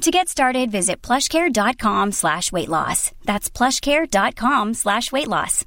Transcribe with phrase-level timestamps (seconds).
[0.00, 3.10] To get started, visit plushcare.com slash weight loss.
[3.24, 5.66] That's plushcare.com slash weight loss.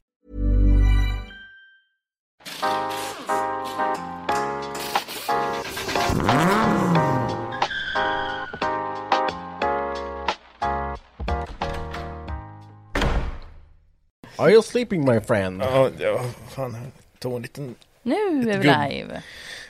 [14.40, 15.62] Are you sleeping my friend?
[15.62, 16.73] Ja, ja fan.
[16.73, 19.22] Jag tog en liten, Nu är vi live.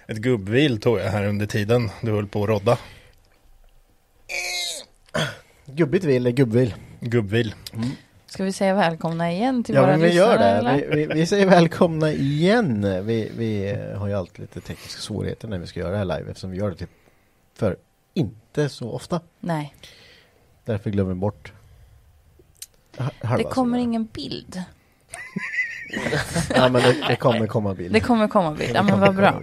[0.07, 2.77] ett gubbvil tog jag här under tiden du höll på att rodda.
[5.65, 6.75] Gubbigt vill är gubbvill.
[6.99, 7.55] Gubbvil.
[8.25, 10.27] Ska vi säga välkomna igen till Ja våra men vi lyssnare?
[10.29, 10.45] gör det.
[10.45, 10.95] eller?
[10.95, 13.05] Vi, vi, vi säger välkomna igen.
[13.05, 16.29] Vi, vi har ju alltid lite tekniska svårigheter när vi ska göra det här live
[16.29, 16.87] eftersom vi gör det till
[17.53, 17.77] för
[18.13, 19.21] inte så ofta.
[19.39, 19.75] Nej,
[20.65, 21.53] Därför glömmer vi bort
[22.97, 23.83] ha- halva det kommer sådär.
[23.83, 24.63] ingen bild.
[26.55, 27.93] Ja men det, det kommer komma bild.
[27.93, 28.75] Det kommer komma bild.
[28.75, 29.41] Ja men vad bra.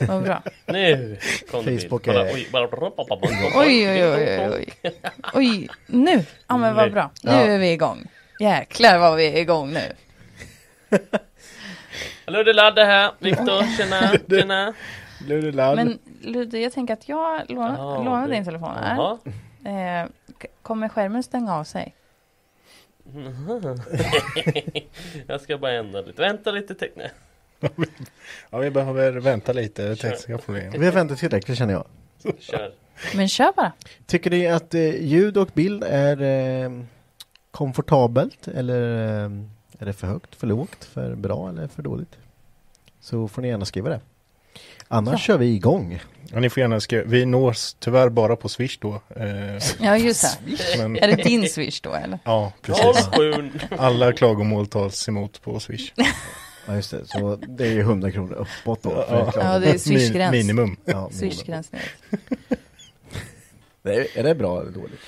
[0.00, 0.42] Vad bra.
[0.66, 1.18] Nu
[1.50, 2.16] kom det Facebook bild.
[2.16, 2.48] Är- oj.
[3.56, 4.48] Oj, oj, oj,
[4.82, 4.94] oj,
[5.34, 5.68] oj.
[5.86, 6.24] Nu.
[6.46, 7.10] Ja men vad bra.
[7.22, 7.38] Nu Ja.
[7.38, 8.06] är vi igång.
[8.40, 9.92] Jäklar vad vi är igång nu.
[12.26, 13.12] Är Ladde här.
[13.18, 14.74] Viktor, tjena, tjena.
[15.26, 15.76] Ludelad.
[15.76, 19.18] Men Ludde, jag tänker att jag lånar, Ja, lånar din telefon här.
[19.64, 20.08] Eh,
[20.62, 21.94] kommer skärmen stänga av sig?
[25.26, 26.22] Jag ska bara ändra lite.
[26.22, 27.10] Vänta lite teckne.
[28.50, 29.96] Ja, vi behöver vänta lite.
[29.96, 30.72] Tekniska problem.
[30.78, 31.84] Vi har väntat tillräckligt känner jag.
[32.38, 32.72] Kör.
[33.16, 33.72] Men kör bara.
[34.06, 36.70] Tycker ni att eh, ljud och bild är eh,
[37.50, 38.80] komfortabelt eller
[39.24, 39.30] eh,
[39.78, 42.16] är det för högt, för lågt, för bra eller för dåligt?
[43.00, 44.00] Så får ni gärna skriva det.
[44.88, 45.18] Annars Ja.
[45.18, 46.00] kör vi igång.
[46.32, 47.04] Ja, ni får gärna skriva.
[47.06, 49.00] Vi nås tyvärr bara på Swish då.
[49.16, 49.26] Eh,
[49.80, 50.78] Ja just det.
[50.78, 52.18] men, Är det din swish då eller?
[52.24, 53.08] ja, precis.
[53.16, 53.50] 07.
[53.78, 55.92] Alla klagomål tas emot på Swish.
[56.66, 58.90] Ja just det, så det är ju 100 kronor uppåt då.
[58.90, 59.32] för Ja.
[59.36, 60.32] Ja det är swishgräns.
[60.32, 60.76] Min, minimum.
[60.84, 61.10] Ja.
[61.12, 61.70] Swishgräns.
[63.82, 65.00] Det är, är det bra eller dåligt?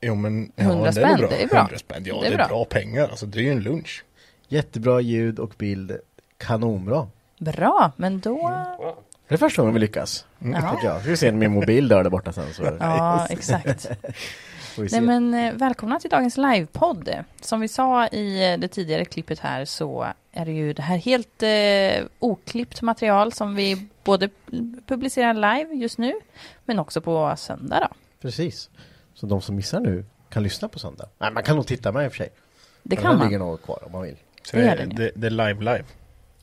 [0.00, 1.28] Jo men 100 det spänn, bra.
[1.28, 1.58] det är bra.
[1.58, 2.46] 100 spänn, ja Det det är är, bra.
[2.48, 2.64] bra.
[2.64, 3.08] pengar.
[3.08, 4.04] Alltså det är ju en lunch.
[4.48, 5.92] Jättebra ljud och bild,
[6.38, 7.08] kanonbra.
[7.38, 8.50] Bra, men då...
[9.28, 10.26] Det är första gången vi lyckas.
[10.40, 10.80] Mm, Ja.
[10.84, 11.00] jag.
[11.00, 13.90] Ska vi se min mobil där, där borta sen så Ja, exakt.
[14.90, 17.10] Nej men eh, välkomna till dagens livepodd.
[17.40, 20.96] Som vi sa i eh, det tidigare klippet här så är det ju det här
[20.96, 24.28] helt eh, oklippt material som vi både
[24.86, 26.12] publicerar live just nu
[26.64, 27.96] men också på söndag då.
[28.20, 28.70] Precis.
[29.14, 31.08] Så de som missar nu kan lyssna på söndag.
[31.18, 32.28] Nej, man kan nog titta med i och för sig.
[32.82, 33.26] Det kan man.
[33.26, 34.16] ligger nog kvar om man vill.
[34.42, 35.84] Så Det det, det, det är live live.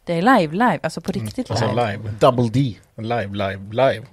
[0.06, 1.92] Det är live, live, alltså på riktigt Alltså live.
[1.92, 2.10] live.
[2.20, 2.76] Double D.
[2.98, 4.06] Live, live, live.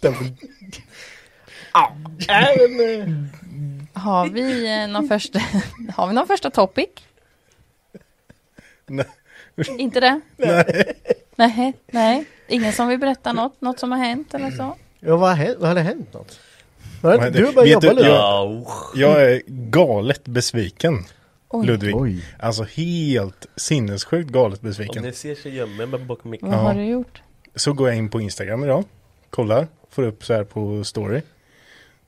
[0.00, 0.32] Double
[3.92, 5.38] Har vi eh, någon första,
[5.96, 6.88] har vi någon första topic?
[8.86, 9.06] Nej.
[9.78, 10.20] Inte det?
[10.36, 10.92] Nej.
[11.36, 12.24] Nej, nej.
[12.48, 14.76] Ingen som vill berätta något, något som har hänt eller så?
[15.00, 16.40] Ja, vad, har hänt, vad hade hänt något?
[17.02, 17.30] Du började
[17.62, 18.00] vet jobba du, nu.
[18.08, 21.04] jag- Ja, Jag är galet besviken.
[21.52, 21.66] Oj.
[21.66, 21.96] Ludvig.
[21.96, 22.24] Oj.
[22.38, 25.02] Alltså helt sinnessjukt galet om besviken.
[25.02, 26.48] ni ser så gömmer jag mig bakom micken.
[26.48, 26.62] Vad Ja.
[26.62, 27.22] har du gjort?
[27.54, 28.84] Så går jag in på Instagram idag.
[29.30, 29.66] Kollar.
[29.90, 31.22] Får upp så här på story.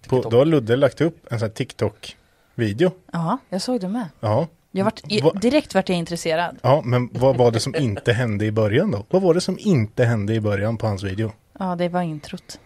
[0.08, 2.90] På, då har Ludde lagt upp en sån här TikTok-video.
[3.12, 4.08] Ja, jag såg det med.
[4.20, 4.48] Ja.
[4.70, 6.56] Jag vart, i, direkt vart jag intresserad.
[6.62, 9.04] Ja, men vad var det som inte hände i början då?
[9.10, 11.32] Vad var det som inte hände i början på hans video?
[11.58, 12.58] Ja, det var introt.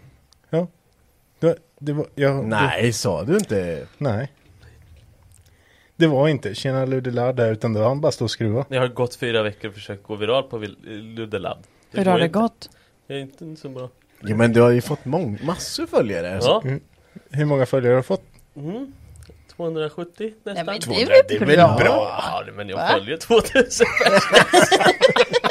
[1.41, 3.87] Det, det var, jag, Nej, sa du inte?
[3.99, 4.33] Nej.
[5.99, 8.65] Det var inte Tjena Ludde där utan det var han bara stod och skruva.
[8.69, 11.59] Jag har gått fyra veckor och försökt gå viral på Luddeladd.
[11.91, 12.71] Hur har det gått?
[13.06, 13.89] Det är inte så bra.
[14.21, 16.39] Jo men du har ju fått mång- massor följare.
[16.43, 16.62] Ja.
[17.31, 18.23] Hur många följare har du fått?
[18.56, 18.93] Mm.
[19.56, 20.67] 270 nästan.
[20.67, 21.77] men det är väl det är väl bra?
[21.79, 22.23] bra?
[22.47, 22.89] Ja, men jag Va?
[22.93, 23.87] följer 2000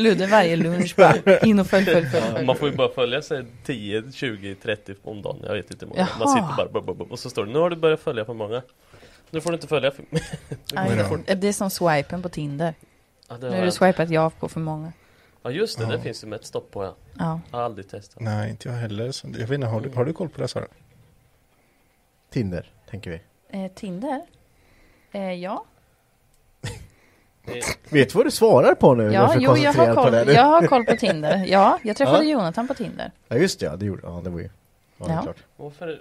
[0.00, 2.22] Ludde varje lunch bara in och följ, följ, följ.
[2.32, 2.46] följ.
[2.46, 5.38] Man får ju bara följa sig 10, 20, 30 om dagen.
[5.42, 6.00] Jag vet inte hur många.
[6.00, 6.18] Jaha.
[6.18, 8.24] Man sitter bara bub, bub, bub, och så står det nu har du börjat följa
[8.24, 8.62] för många.
[9.30, 10.02] Nu får du inte följa för
[11.08, 12.74] får- Det är som swipen på Tinder.
[13.28, 13.72] ja, det Nu har du jag.
[13.74, 14.92] swipat ja på för många.
[15.42, 15.90] ja just det, Ja.
[15.90, 16.94] det finns ju med ett stopp på ja.
[17.18, 17.40] Ja.
[17.50, 18.20] Jag har aldrig testat.
[18.22, 19.04] Nej, inte jag heller.
[19.24, 20.66] Jag vet inte, har du, har du koll på det Sara?
[22.30, 23.20] Tinder, tänker vi.
[23.64, 24.20] Eh, Tinder?
[25.12, 25.64] Eh, ja.
[27.90, 29.12] Vet du vad du svarar på nu?
[29.12, 30.32] Ja, jo, jag har, på koll, det?
[30.32, 31.44] jag har koll på Tinder.
[31.48, 32.30] Ja, jag träffade Ja.
[32.30, 33.10] Jonathan på Tinder.
[33.28, 34.50] Ja just det, ja, det gjorde Ja, det var ju...
[34.98, 35.22] Ja, det är Ja.
[35.22, 35.36] klart.
[35.56, 36.00] varför,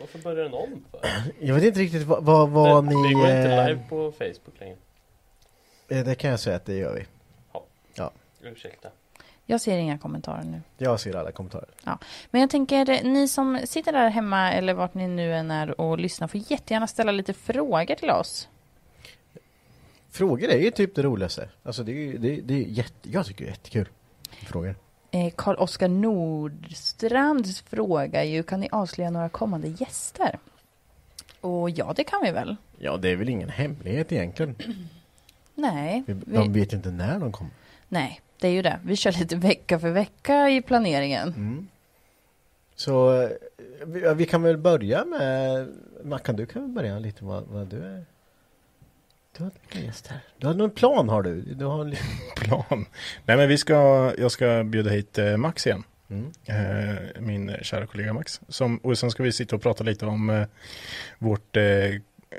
[0.00, 1.00] varför börjar den om för?
[1.40, 3.08] Jag vet inte riktigt vad, vad, vad det, ni...
[3.08, 4.76] det går inte eh, live på Facebook längre.
[5.88, 7.06] eh, Det kan jag säga att det gör vi.
[8.44, 8.88] Ursäkta.
[9.46, 10.60] Jag ser inga kommentarer nu.
[10.78, 11.68] Jag ser alla kommentarer.
[12.30, 15.98] Men jag tänker, ni som sitter där hemma eller vart ni nu än är och
[15.98, 18.48] lyssnar får jättegärna ställa lite frågor till oss.
[20.12, 21.48] Frågor är ju typ det roligaste.
[21.62, 23.88] Alltså det är ju, det, det är jätte, jag tycker det är jättekul.
[24.46, 24.74] Frågor.
[25.10, 30.38] Eh, Karl-Oskar Nordstrands fråga ju, kan ni avslöja några kommande gäster?
[31.40, 32.56] Och ja, det kan vi väl.
[32.78, 34.56] Ja, det är väl ingen hemlighet egentligen.
[35.54, 37.52] Nej, Vi, vi, de vet ju inte när de kommer.
[37.88, 38.80] nej, det är ju det.
[38.84, 41.28] Vi kör lite vecka för vecka i planeringen.
[41.28, 41.68] Mm.
[42.74, 43.30] Så eh,
[43.86, 45.68] vi, ja, vi kan väl börja med
[46.04, 48.04] Mackan, du kan väl börja lite vad, vad du är.
[49.36, 50.20] Du har en gäst här.
[50.38, 51.40] Du har någon plan har du?
[51.42, 51.94] Du har en.
[52.36, 52.86] Plan.
[53.24, 53.74] Nej men vi ska,
[54.18, 55.84] jag ska bjuda hit eh, Max igen.
[56.10, 56.32] Mm.
[56.44, 58.40] Eh, min kära kollega Max.
[58.48, 60.46] Som, och sen ska vi sitta och prata lite om eh,
[61.18, 61.56] vårt,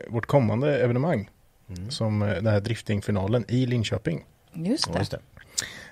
[0.07, 1.29] vårt kommande evenemang.
[1.69, 1.91] Mm.
[1.91, 4.25] Som den här driftingfinalen i Linköping.
[4.53, 4.99] Just det.
[4.99, 5.19] just det.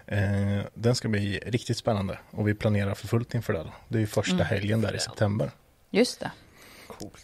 [0.06, 3.68] Eh, den ska bli riktigt spännande och vi planerar för fullt inför den.
[3.88, 4.46] Det är ju första Mm.
[4.46, 5.52] helgen där i september.
[5.90, 6.32] Just det.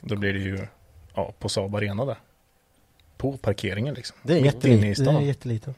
[0.02, 0.68] Då blir det ju
[1.14, 2.18] ja, på Saab Arena där.
[3.18, 4.18] På parkeringen liksom.
[4.24, 5.06] Det är Mitt inne i jätteliten.
[5.06, 5.26] Det är stan.
[5.26, 5.76] jätteliten.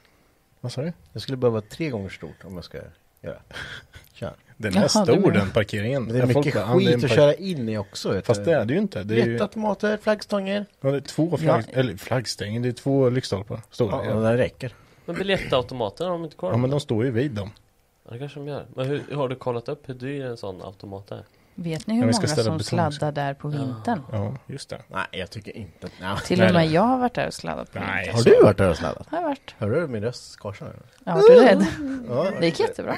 [0.62, 0.94] Vad sa du?
[1.14, 2.78] Det skulle behöva vara tre gånger stort om jag ska
[3.22, 3.38] göra.
[4.14, 4.34] Tja.
[4.58, 6.08] Den Jaha, är du stor menar- den parkeringen.
[6.08, 7.78] Det är folk mycket bara, "Ah, det är en skit att park-" köra in i
[7.78, 8.12] också.
[8.14, 9.04] Vet Fast det är det ju inte.
[9.04, 10.66] Det är ju Jätteautomater, flaggstånger.
[10.82, 12.60] ja, det är två flagg, eller flaggstänger.
[12.60, 13.62] Det är två lyktstolpar.
[13.72, 13.92] Stora.
[14.06, 14.74] Ja, Ja, det räcker.
[15.06, 16.52] Men biljettautomaterna har de inte kvar?
[16.52, 17.52] ja, men de står ju vid dem.
[18.06, 18.66] Ja, det kanske de gör.
[18.76, 21.24] Men hur, har du kollat upp hur dyr en sån automat är?
[21.62, 24.02] Vet ni hur Ja, många som sladdar där på vintern?
[24.12, 24.82] Ja, just det.
[24.88, 25.90] Nej, jag tycker inte.
[26.02, 26.18] Nej.
[26.26, 28.06] Till och med jag har varit där och sladdat på Nej.
[28.06, 28.16] vintern.
[28.16, 29.08] Har du varit där och sladdat?
[29.10, 29.56] Har jag varit.
[29.58, 30.56] Hör du min röst skar
[31.04, 31.66] Jag har varit rädd.
[32.10, 32.28] Ja.
[32.40, 32.98] Det gick jättebra.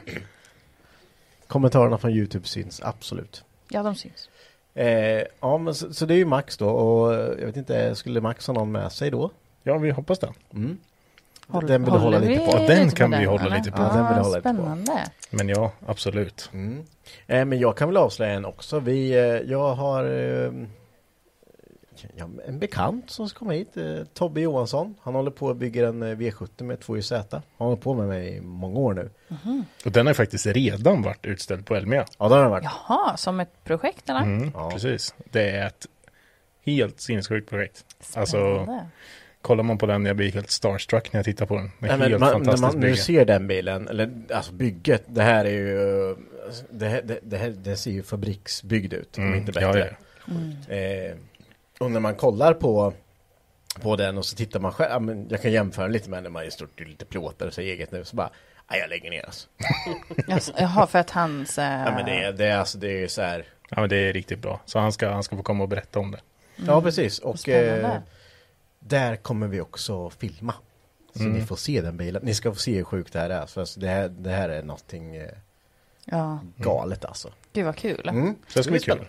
[1.47, 3.43] Kommentarerna från Youtube syns absolut.
[3.69, 4.29] Ja, de syns.
[4.73, 8.21] Eh, ja, men så, så det är ju Max då och jag vet inte, skulle
[8.21, 9.31] Max ha någon med sig då?
[9.63, 10.33] Ja, vi hoppas det.
[10.53, 10.77] Mm.
[11.51, 12.57] Håll- den vill hålla håller lite på.
[12.57, 13.57] Den kan vi den, hålla eller?
[13.57, 13.81] lite på.
[13.81, 14.55] Ja, den vill hålla lite på.
[14.55, 14.91] spännande.
[15.29, 16.49] Men ja, absolut.
[16.53, 16.83] Mm.
[17.27, 18.79] Eh, men jag kan väl avslöja en också.
[18.79, 19.19] Vi, eh,
[19.51, 20.51] jag har eh,
[22.15, 23.83] ja, en bekant som ska komma hit, eh,
[24.13, 24.95] Tobbe Johansson.
[25.01, 27.11] Han håller på att bygga en eh, V70 med 2JZ.
[27.31, 29.09] Han har hållit på med mig i många år nu.
[29.85, 32.05] Och den har faktiskt redan varit utställd på Elmia.
[32.19, 32.63] Ja, det har den varit.
[32.63, 34.21] Jaha, som ett projekt eller?
[34.21, 34.71] Mm, Ja.
[34.71, 35.15] Precis.
[35.31, 35.85] Det är ett
[36.65, 37.85] helt sinnessjukt projekt.
[38.15, 38.85] Alltså, Spännande.
[39.41, 41.71] Kollar man på den, jag blir helt starstruck när jag tittar på den.
[41.79, 42.97] Det är Nej, helt man, när fantastiskt man nu bygge.
[43.01, 46.15] ser den bilen, eller alltså bygget, det här är ju
[46.69, 49.95] det, här, det, det, här, det ser ju fabriksbyggd ut, om Mm, inte ja, bättre.
[50.67, 50.75] ja.
[50.75, 51.15] Eh,
[51.79, 52.93] och när man kollar på
[53.81, 56.29] på den och så tittar man själv, ja, men jag kan jämföra lite med när
[56.29, 58.29] man är stort lite plåtar och så eget nu, så bara,
[58.71, 59.47] nej jag lägger ner alltså.
[60.27, 61.57] Jaså, Jaha, för att hans...
[61.57, 63.95] eh, Ja men det är, det är alltså, det är så här, Ja, men det
[63.97, 64.61] är riktigt bra.
[64.65, 66.19] Så han ska, han ska få komma och berätta om det.
[66.67, 68.01] ja precis, och Spännande.
[68.83, 70.53] Där kommer vi också filma.
[71.15, 71.33] Så Mm.
[71.33, 73.61] ni får se den bilen, ni ska få se hur sjukt det här är, för
[73.61, 75.29] alltså, det, här, det här är någonting eh,
[76.05, 77.29] Ja, galet alltså.
[77.53, 78.09] gud vad kul.
[78.09, 78.35] Mm.
[78.47, 79.05] Så det ska bli kul.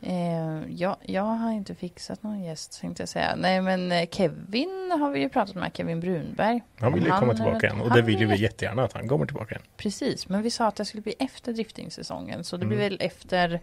[0.00, 3.34] Eh, ja, jag har inte fixat någon gäst, tänkte jag säga.
[3.36, 6.62] Nej, men eh, Kevin har vi ju pratat med, Kevin Brunberg.
[6.78, 7.80] Han vill ju Om komma tillbaka igen.
[7.80, 9.66] Och han det vill ju vi är- jättegärna att han kommer tillbaka igen.
[9.76, 12.44] Precis, men vi sa att det skulle bli efter driftingsäsongen.
[12.44, 12.90] Så det blir Mm.
[12.90, 13.60] väl efter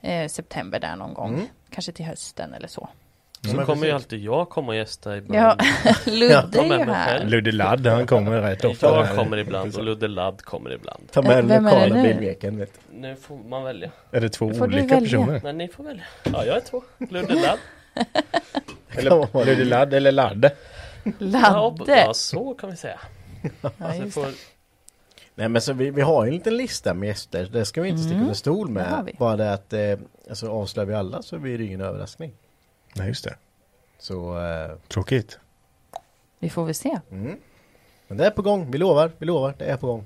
[0.00, 1.34] eh, september där någon gång.
[1.34, 1.46] Mm.
[1.70, 2.88] Kanske till hösten eller så.
[3.42, 4.04] Så men kommer ju precis.
[4.06, 5.62] alltid jag komma och gästa Ja, ibland.
[6.06, 7.24] Ludde ta är ju här.
[7.24, 8.86] Ludde Ladd, han kommer rätt ofta.
[9.06, 11.02] Jag kommer ibland och Ludde Ladd kommer ibland.
[11.12, 12.66] Ta med den det lokala du.
[12.92, 13.90] Nu får man välja.
[14.10, 15.40] Är det två Får olika personer?
[15.44, 16.04] Nej, ni får välja.
[16.24, 16.82] Ja, jag är två.
[17.10, 17.58] Ludde Ladd.
[18.90, 20.52] Eller Ludde Ladd eller Ladde?
[21.04, 21.14] Ja,
[21.78, 21.96] Ladde.
[22.00, 23.00] ja, så kan vi säga.
[23.62, 24.32] Ja, Så just får, det.
[25.34, 27.88] Nej men så vi, vi har ju en liten lista med gäster, det ska vi
[27.88, 28.22] inte sticka Mm.
[28.22, 29.04] under stol Det har med.
[29.06, 29.16] vi.
[29.18, 29.80] Bara det att, eh,
[30.28, 32.32] alltså avslöjar vi alla så blir det ingen överraskning.
[32.94, 33.36] Nej, just det.
[33.98, 35.38] Så, eh, Tråkigt.
[36.38, 37.00] Vi får väl se.
[37.10, 37.36] mm.
[38.08, 40.04] Men det är på gång, vi lovar, vi lovar, det är på gång.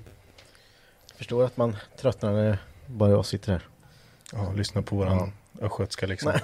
[1.07, 3.61] Jag förstår att man tröttnar när bara jag sitter här.
[4.31, 6.33] Ja, lyssna på våran östgötska liksom.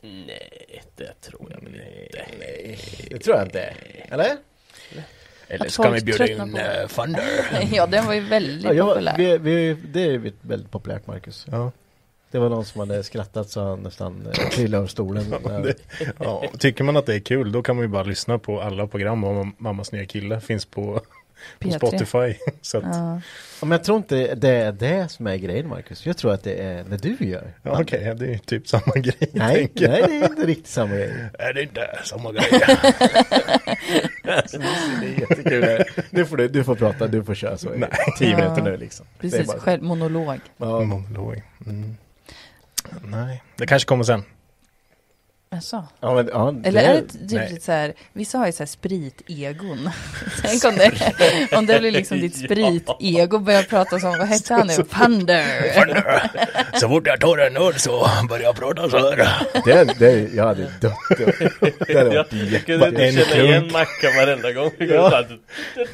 [0.00, 2.26] Nej, det tror jag väl inte.
[2.38, 2.78] Nej,
[3.10, 3.74] det tror jag inte.
[4.08, 4.36] Eller?
[5.48, 7.24] Eller ska vi bjuda in på- uh, Thunder?
[7.72, 9.14] Ja, den var ju väldigt Ja, jag, populär.
[9.16, 11.46] vi, vi, det är väldigt populärt Marcus.
[11.50, 11.72] Ja.
[12.30, 15.24] Det var någon som hade skrattat så han nästan eh, trillade ur stolen.
[15.62, 15.74] Det,
[16.18, 18.86] ja, tycker man att det är kul då kan man ju bara lyssna på alla
[18.86, 21.00] program om Mammas nya kille finns på,
[21.58, 21.76] på P3.
[21.76, 22.38] Spotify.
[22.62, 22.90] Så att, ja.
[22.92, 23.20] Ja.
[23.60, 26.06] Ja, Men jag tror inte det är det som är grejen Marcus.
[26.06, 27.52] Jag tror att det är det du gör.
[27.64, 29.16] Okej, det är ju typ samma grej.
[29.32, 31.28] Nej, nej, det är inte riktigt samma grej.
[31.38, 32.44] Är det inte samma grej?
[34.36, 34.58] Alltså,
[35.00, 35.84] det är jättekul.
[36.10, 37.90] Nu får du, du får prata, du får köra så i Nej.
[38.18, 38.36] tio Ja.
[38.36, 39.06] minuter nu liksom.
[39.18, 40.38] Är Precis, bara- själv monolog.
[40.56, 41.42] Ja, Monolog.
[41.66, 41.96] Mm.
[43.02, 44.24] Nej, det kanske kommer sen.
[45.50, 45.84] Jaså?
[46.00, 47.60] ja, men, ja, Eller är det typ nej.
[47.60, 49.90] så här, vissa har ju så här sprit-egon.
[50.42, 50.92] Tänk om det,
[51.56, 54.72] om det blir liksom ditt sprit-ego börjar prata som, vad hette han nu?
[54.90, 55.44] Thunder!
[56.78, 59.16] Så fort jag tar en öl så börjar jag prata så här.
[59.64, 60.94] det, det, jag hade dött.
[61.86, 63.48] Det hade Jag varit skulle En inte känna klunk.
[63.48, 64.70] igen Mackan varenda gång.
[64.78, 64.86] Ja.
[64.86, 65.24] Ja.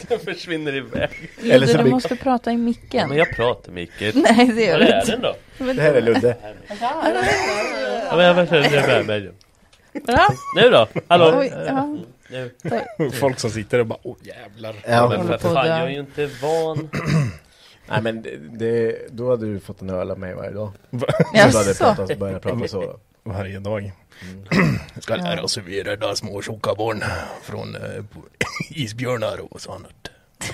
[0.08, 1.10] Den försvinner iväg.
[1.42, 3.08] Eller Ludde, så du måste prata i micken.
[3.08, 4.14] Men jag pratar mycket.
[4.14, 5.10] Nej, det gör du är inte.
[5.12, 5.36] den då?
[5.72, 6.36] Det här är Ludde.
[6.80, 9.32] Ja, men jag vet inte, jag är med nu.
[10.06, 10.88] Ja, Nu då?
[11.08, 11.38] Hallå?
[11.38, 11.96] oj, ja.
[12.28, 13.10] Nu.
[13.10, 14.74] Folk som sitter och bara, åh jävlar.
[14.88, 15.08] Ja.
[15.08, 16.88] Men för fan, jag är ju inte van.
[17.88, 20.72] Nej men det, det, då hade du fått en öl av mig varje dag.
[20.90, 21.84] Va- Så du hade Jaså?
[21.84, 22.80] pratat, börjat prata så.
[22.80, 22.98] då.
[23.22, 23.92] Varje dag.
[25.00, 27.04] Ska lära oss hur vi räddar små tjocka barn
[27.42, 28.04] från eh,
[28.70, 30.10] isbjörnar och sånt.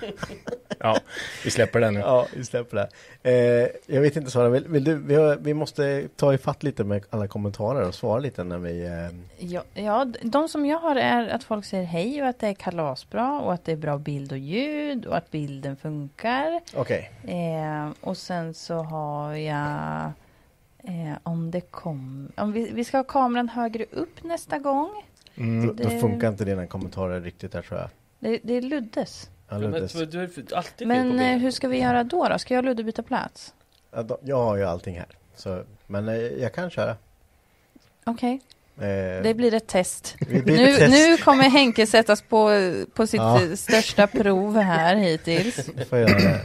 [0.78, 0.98] ja,
[1.44, 2.00] vi släpper den nu.
[2.00, 2.88] Ja, vi släpper det.
[3.30, 6.84] Eh, jag vet inte Sara, vill, vill du, vi, har, vi måste ta ifatt lite
[6.84, 8.86] med alla kommentarer och svara lite när vi...
[8.86, 12.46] Eh, Ja, ja, de som jag har är att folk säger hej och att det
[12.48, 16.60] är kalasbra och att det är bra bild och ljud och att bilden funkar.
[16.74, 17.10] Okej.
[17.24, 20.12] Eh, och sen så har jag
[20.84, 24.90] eh, om det kom, om vi, vi ska ha kameran högre upp nästa gång.
[25.34, 25.66] Då, Mm.
[25.66, 27.88] då Det- funkar inte dina kommentarer riktigt där tror jag.
[28.18, 29.30] Det, det är Luddes.
[29.48, 29.92] Ja, Men Luddes.
[29.92, 32.28] du du är alltid Men eh, hur ska vi göra då?
[32.28, 32.38] då?
[32.38, 33.54] Ska jag och Ludde byta plats?
[33.90, 35.06] Ja, jag har ju allting här.
[35.36, 36.96] Så, men eh, jag kan köra.
[38.04, 38.40] Okej,
[38.80, 40.16] Eh, det blir ett test.
[40.28, 40.90] vi blir Nu, ett test.
[40.92, 42.50] nu kommer Henke sättas på,
[42.94, 43.42] på sitt Ja.
[43.42, 45.66] eh, största prov här hittills.
[45.88, 46.40] Får jag göra det.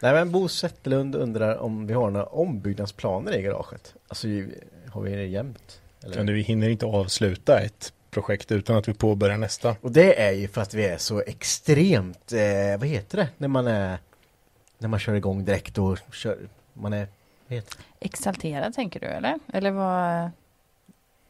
[0.00, 3.94] Nej men Bo Zetterlund undrar om vi har några ombyggnadsplaner i garaget.
[4.08, 4.54] Alltså ju-
[4.90, 5.80] har vi det jämt?
[6.04, 6.16] Eller?
[6.16, 9.76] Men vi hinner inte avsluta ett projekt utan att vi påbörjar nästa.
[9.80, 13.48] Och det är ju för att vi är så extremt, eh, vad heter det, när
[13.48, 13.98] man är,
[14.78, 16.38] när man kör igång direkt och kör,
[16.72, 17.06] man är,
[17.48, 18.06] vad heter det?
[18.06, 19.38] Exalterad tänker du eller?
[19.52, 20.30] Eller vad?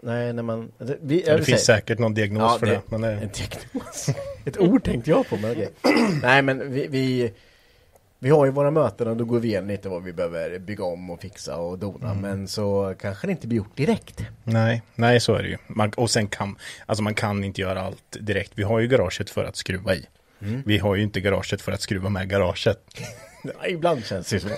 [0.05, 2.99] Nej, när man, det, vi, det finns säga- säkert någon diagnos Ja, för det- det.
[2.99, 4.09] Men En diagnos.
[4.45, 5.71] Ett ord tänkte jag på, men okej.
[6.23, 7.33] Nej, men vi, vi,
[8.23, 10.85] vi har ju våra möten och då går vi igenom lite vad vi behöver bygga
[10.85, 12.11] om och fixa och dona.
[12.11, 12.21] Mm.
[12.21, 14.25] Men så kanske det inte blir gjort direkt.
[14.45, 15.57] nej, nej, så är det ju.
[15.67, 18.53] Man, och sen kan, alltså man kan inte göra allt direkt.
[18.55, 20.07] Vi har ju garaget för att skruva i.
[20.41, 20.63] Mm.
[20.67, 22.79] Vi har ju inte garaget för att skruva med garaget.
[23.45, 24.49] Ja, ibland känns det så.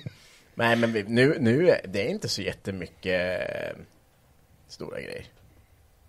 [0.54, 3.76] Nej, men vi, nu, nu, det är inte så jättemycket eh,
[4.68, 5.24] stora grejer.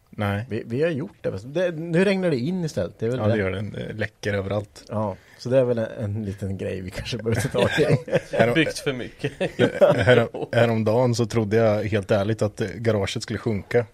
[0.10, 1.40] Nej, Vi, vi har gjort det.
[1.46, 1.72] det.
[1.72, 3.00] Nu regnar det in istället.
[3.00, 3.62] Det är väl ja det gör det.
[3.62, 4.86] Det läcker överallt.
[4.90, 7.98] Ja, så det är väl en, en liten grej vi kanske behöver ta tag i.
[8.36, 9.32] Härom, Byggt för mycket.
[10.06, 13.86] härom, häromdagen så trodde jag helt ärligt att eh, garaget skulle sjunka.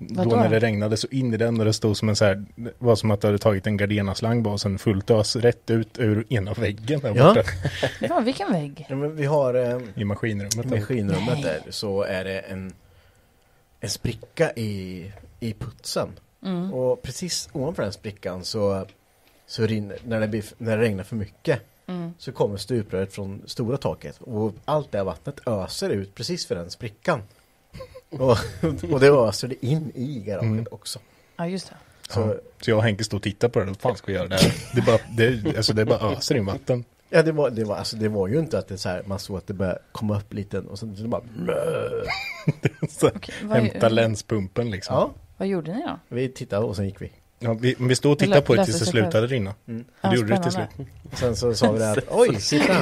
[0.00, 0.30] Vadå?
[0.30, 2.44] Då när det regnade så in i den och det stod som en så här,
[2.56, 5.70] det var som att du hade tagit en Gardena-slang bara och sen fullt ös rätt
[5.70, 7.34] ut ur ena väggen där Ja.
[7.34, 7.48] borta
[8.00, 8.86] Ja, vilken vägg?
[8.88, 10.66] Ja, men vi har eh, i maskinrummet.
[10.66, 11.42] i maskinrummet Nej.
[11.42, 12.72] där så är det en,
[13.80, 16.08] en spricka i, i putsen.
[16.44, 16.74] Mm.
[16.74, 18.86] Och precis ovanför den sprickan så,
[19.48, 22.12] så rinner, när, det blir, när det regnar för mycket Mm.
[22.18, 26.54] så kommer stupröret från stora taket och allt det här vattnet öser ut precis för
[26.54, 27.22] den sprickan.
[28.10, 28.36] och,
[28.92, 30.66] och det öser det in i garaget Mm.
[30.70, 30.98] också.
[31.36, 31.74] Ja, just det.
[32.12, 32.34] Så, Ja.
[32.60, 33.64] Så jag och Henke stod och tittade på det.
[33.66, 34.54] Vad fan ska vi göra där?
[34.74, 36.84] Det bara, det, alltså det bara öser in vatten.
[37.10, 39.18] Ja det var, det var, alltså det var ju inte att det så här, man
[39.18, 41.22] såg att det började komma upp lite och sen så det bara
[42.88, 43.10] Så,
[43.44, 44.94] vad, hämta länspumpen liksom.
[44.96, 45.98] Ja, vad gjorde ni då?
[46.08, 47.12] vi tittade och sen gick vi.
[47.38, 49.54] Ja, vi, vi stod och Det tittade på det tills det slutade rinna.
[49.68, 49.80] Mm.
[49.80, 50.68] Och Ja, det gjorde det till slut.
[51.12, 52.74] Sen så sa vi det att oj, titta!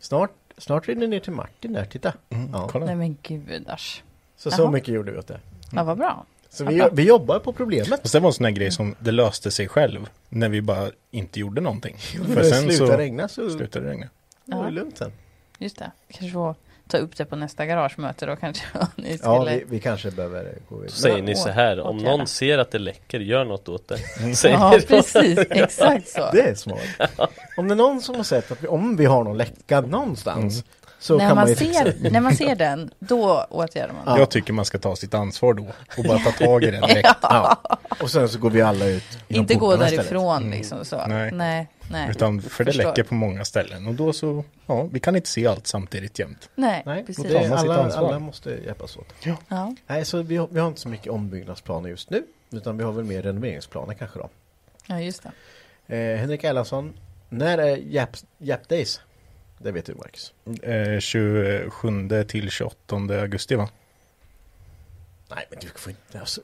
[0.00, 2.12] Snart, snart rinner det ner till Martin där, titta!
[2.30, 2.68] Mm, Ja.
[2.72, 2.86] kolla.
[2.86, 4.02] Nej men gudars.
[4.36, 4.70] Så så Jaha.
[4.70, 5.40] mycket gjorde vi åt det.
[5.72, 6.24] Ja, vad bra.
[6.50, 7.88] Så Ja, vi, vi jobbar på problemet.
[7.88, 10.08] Fast det var en sån här grej som det löste sig själv.
[10.28, 11.96] När vi bara inte gjorde någonting.
[11.98, 14.06] För För det sen slutar så regna så slutade det regna.
[14.44, 15.12] var det lugnt sen.
[15.58, 15.90] Just det.
[16.10, 16.54] Kanske får
[16.88, 18.64] ta upp det på nästa garagemöte då kanske.
[18.78, 19.56] om Ni Ja, skulle...
[19.56, 20.90] vi, vi kanske behöver gå vidare.
[20.90, 23.98] Säger ni så här, om någon ser att det läcker, gör något åt det.
[24.36, 25.38] Säger Ja, precis.
[25.50, 26.28] Exakt så.
[26.32, 26.78] Det är smart.
[27.56, 30.64] Om det är någon som har sett att vi, om vi har någon läcka någonstans
[31.00, 34.02] så när, kan man man ser, när man ser den, då åtgärdar man.
[34.06, 34.18] Ja.
[34.18, 35.66] Jag tycker man ska ta sitt ansvar då
[35.98, 37.08] och bara ta tag i den direkt.
[37.22, 37.56] Ja.
[38.02, 40.10] Och sen så går vi alla ut Inte gå portarna istället.
[40.10, 41.06] därifrån liksom så.
[41.06, 41.30] Nej.
[41.32, 41.68] nej.
[41.90, 42.10] Nej.
[42.10, 42.88] Utan för det Förstår.
[42.88, 46.50] läcker på många ställen och då så, ja, vi kan inte se allt samtidigt jämt.
[46.54, 47.24] Nej, Nej, precis.
[47.24, 49.06] det alla, alla måste hjälpas åt.
[49.48, 49.74] Ja.
[49.86, 52.22] Nej, så vi har, vi har inte så mycket ombyggnadsplaner just nu.
[52.50, 54.28] Utan vi har väl mer renoveringsplaner kanske då.
[54.86, 55.22] ja, just
[55.86, 55.96] det.
[55.96, 56.94] Eh, Henrik Erlandsson,
[57.28, 59.00] när är Jap, Jap Days?
[59.58, 60.32] Det vet du Marcus.
[60.62, 63.68] Eh, 27 till 28 augusti va?
[65.30, 66.20] Nej, men du får inte...
[66.20, 66.40] Alltså,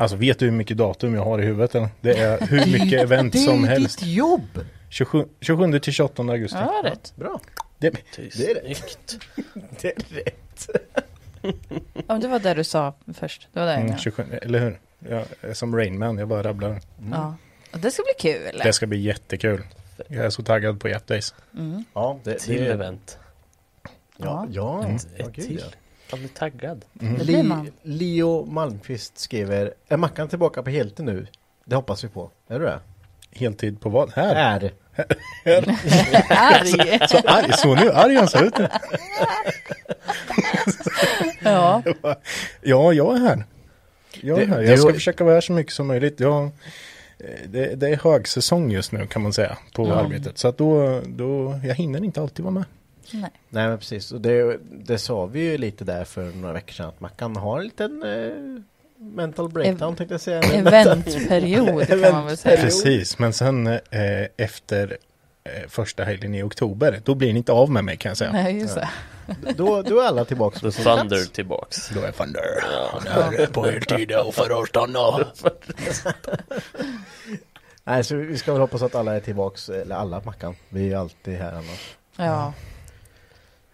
[0.00, 1.88] Alltså vet du hur mycket datum jag har i huvudet eller?
[2.00, 3.98] Det är hur mycket event det är som helst.
[3.98, 4.64] ditt jobb!
[4.88, 6.56] 27, 27 till 28 augusti.
[6.60, 7.12] Ja, rätt.
[7.16, 7.40] Bra.
[7.78, 8.74] Det, Det är det.
[8.74, 9.18] Snyggt.
[9.80, 10.68] Det är rätt.
[12.06, 13.48] Ja, det var det du sa först.
[13.52, 13.72] Det var det.
[13.74, 13.96] mm, ja.
[13.98, 14.80] 27, eller hur?
[15.08, 16.80] Jag är som Rainman, jag bara rabblar.
[17.12, 17.34] Ja.
[17.72, 18.60] Och det ska bli kul.
[18.64, 19.62] Det ska bli jättekul.
[20.08, 21.34] Jag är så taggad på Jap Days.
[21.56, 21.84] Mm.
[21.94, 23.18] Ja, det, Till det, event.
[24.16, 24.96] Ja, ja, Mm.
[25.18, 25.64] ja Ett gud, till.
[26.12, 26.84] Man blir taggad.
[26.92, 27.70] Det blir man.
[27.82, 31.26] Leo Malmqvist skriver Är Mackan tillbaka på heltid nu?
[31.64, 32.30] Det hoppas vi på.
[32.48, 32.80] Är du det?
[33.32, 34.12] Heltid på vad?
[34.12, 34.34] Här?
[34.34, 34.72] Är.
[36.30, 37.08] Arg.
[37.08, 38.68] Så arg, så nu arg han ser ut nu.
[41.42, 41.82] Ja.
[42.62, 43.44] Ja, jag är här.
[44.20, 44.60] Jag är här.
[44.62, 46.20] Jag ska försöka vara här så mycket som möjligt.
[46.20, 46.50] Jag, eh,
[47.48, 49.94] det, det är högsäsong just nu kan man säga på Ja.
[49.94, 50.38] arbetet.
[50.38, 52.64] Så att då, då, jag hinner inte alltid vara med.
[53.12, 53.30] Nej.
[53.48, 54.12] Nej men precis.
[54.12, 57.58] Och det, det sa vi ju lite där för några veckor sedan att Mackan har
[57.58, 58.62] en liten eh,
[59.04, 60.40] mental breakdown tänkte jag säga.
[60.42, 62.56] Eventperiod kan man väl säga.
[62.62, 63.80] Precis, men sen eh,
[64.36, 64.98] efter
[65.44, 68.32] eh, första helgen i oktober, då blir ni inte av med mig kan jag säga.
[68.32, 68.88] Nej, just det.
[69.56, 71.30] Då, då är alla tillbaka Då på sin Thunder plats.
[71.30, 71.88] tillbaks.
[71.94, 72.42] Då är Thunder.
[73.06, 75.26] Han är på heltid och för att stanna.
[77.84, 80.56] Nej så vi ska väl hoppas att alla är tillbaks, eller alla Mackan.
[80.68, 81.96] Vi är alltid här annars.
[82.16, 82.52] Ja.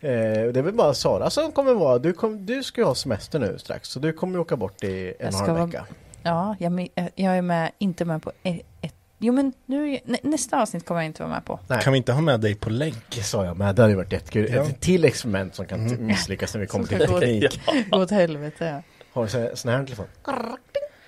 [0.04, 2.94] Eh, det är väl bara Sara som kommer vara, du, kom, du ska ju ha
[2.94, 3.88] semester nu strax.
[3.88, 5.86] Så du kommer ju åka bort i en och en halv vecka.
[6.22, 10.62] Ja, jag, me- jag är med, inte med på ett, Jo men nu, nä, nästa
[10.62, 11.60] avsnitt kommer jag inte vara med på.
[11.68, 11.80] Nej.
[11.82, 13.04] Kan vi inte ha med dig på länk?
[13.16, 14.52] Det sa jag med, det hade ju varit jättekul.
[14.54, 14.62] Ja.
[14.62, 17.60] Ett till experiment som kan t- misslyckas när vi kommer till ska gå- teknik.
[17.90, 18.64] Gå åt helvete.
[18.64, 18.82] Ja.
[19.12, 20.06] Har du så- sån här telefon?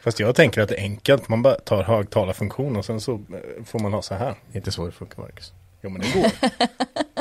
[0.03, 1.29] Fast jag tänker att det är enkelt.
[1.29, 4.27] Man bara tar högtalarfunktion och sen så eh, får man ha så här.
[4.27, 5.53] Det är inte så det funkar Marcus.
[5.87, 6.31] Jo men det går.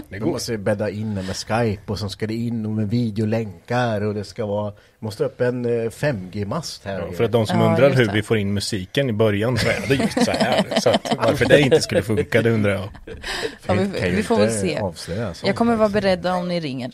[0.10, 0.32] Det Du går.
[0.32, 4.24] måste ju bädda in med Skype och så ska det in med videolänkar och det
[4.24, 7.00] ska vara Måste upp en eh, 5G-mast här.
[7.00, 9.68] Ja, för att de som Ja, undrar hur vi får in musiken i början så
[9.68, 10.80] är det just så här.
[10.82, 12.90] Så att varför det inte skulle funka det undrar jag.
[13.66, 14.78] Ja, vi- vi får väl se.
[14.80, 15.34] avslöja.
[15.44, 16.92] Jag kommer vara beredd om ni ringer.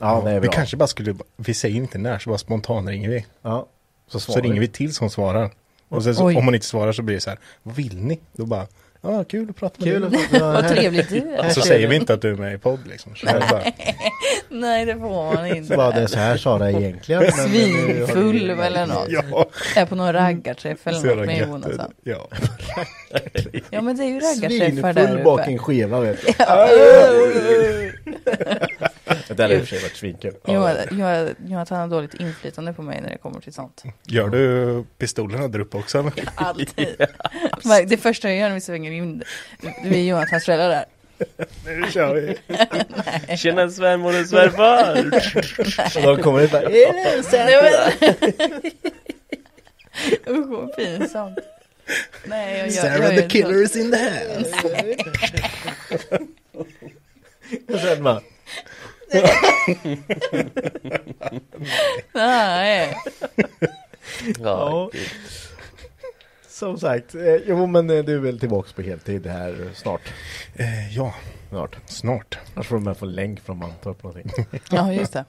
[0.00, 0.52] Ja, det är vi bra.
[0.52, 3.26] kanske bara skulle, vi säger inte när så bara spontant ringer vi.
[3.42, 3.66] Ja.
[4.08, 5.50] Så, Så ringer vi till som svarar.
[5.88, 8.20] Och sen så, om hon inte svarar så blir det så här, vad vill ni?
[8.32, 8.66] Då bara,
[9.02, 10.20] ja kul att prata med Kul dig.
[10.32, 11.48] att Vad trevligt du är.
[11.48, 13.16] Så säger vi inte att du är med i podd liksom.
[13.16, 13.26] Så
[14.48, 15.76] Nej, det får man inte.
[15.76, 17.32] Vad det är så här Sara egentligen.
[17.32, 19.06] Svinfull eller något.
[19.08, 21.38] ja, Är på någon raggarträff eller så något med.
[21.48, 21.92] Jonathan.
[22.02, 22.28] Ja.
[23.70, 25.50] Ja men det är ju raggarträffar där Svinfull bak uppe.
[25.50, 26.32] en skiva vet du.
[29.36, 30.32] Det har i och för sig varit svinkul.
[31.46, 33.82] Jonathan, har dåligt inflytande på mig när det kommer till sånt.
[34.06, 36.10] Gör du pistolerna där uppe också?
[36.34, 36.88] Alltid.
[37.88, 39.22] Det första jag gör när vi svänger in,
[39.84, 40.84] vi är Jonathans föräldrar där.
[41.66, 42.38] Nu kör vi.
[43.36, 45.06] Tjena svärmor och svärfar!
[46.08, 47.62] Och de kommer ut bara, är det Nej,
[50.26, 51.38] men- Usch vad pinsamt.
[52.24, 54.54] Nej, jag gör, Sarah jag the gör killer is in the house.
[57.68, 58.20] Och sen bara,
[62.12, 62.96] Nej.
[64.42, 65.08] Ja, gud.
[66.66, 70.00] Som sagt, eh, jo men eh, du är väl tillbaks på heltid här snart.
[70.56, 71.14] Eh, ja,
[71.50, 71.76] Snart.
[71.86, 72.38] snart.
[72.54, 74.32] Annars får du med få länk från Mantorp någonting.
[74.70, 75.24] Ja, just det.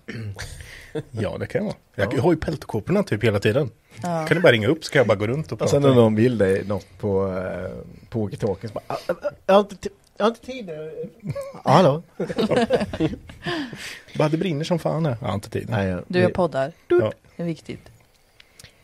[1.12, 2.12] Ja, det kan jag vara.
[2.14, 3.70] Jag har ju peltokåporna typ hela tiden.
[4.02, 4.26] Ja.
[4.28, 5.72] Kan du bara ringa upp så kan jag bara gå runt och Och prata.
[5.72, 7.72] sen när någon vill dig något på, eh,
[8.10, 10.92] på walkie-talkien så bara, "Ah, ah, ah, jag har inte, jag har inte tid nu.
[11.22, 11.32] Ja,
[11.72, 12.04] hallå?
[14.18, 15.18] Bara det brinner som fan här.
[15.22, 15.70] Jag har inte tid.
[15.70, 16.00] Nej, ja.
[16.08, 16.72] Du, jag poddar.
[16.88, 17.12] Ja.
[17.36, 17.80] Det är viktigt.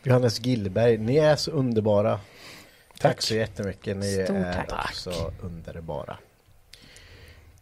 [0.02, 2.20] Johannes Gillberg, ni är så underbara.
[2.98, 3.22] Tack, Tack.
[3.22, 4.90] så jättemycket, ni Stort är tack.
[4.90, 6.16] också underbara.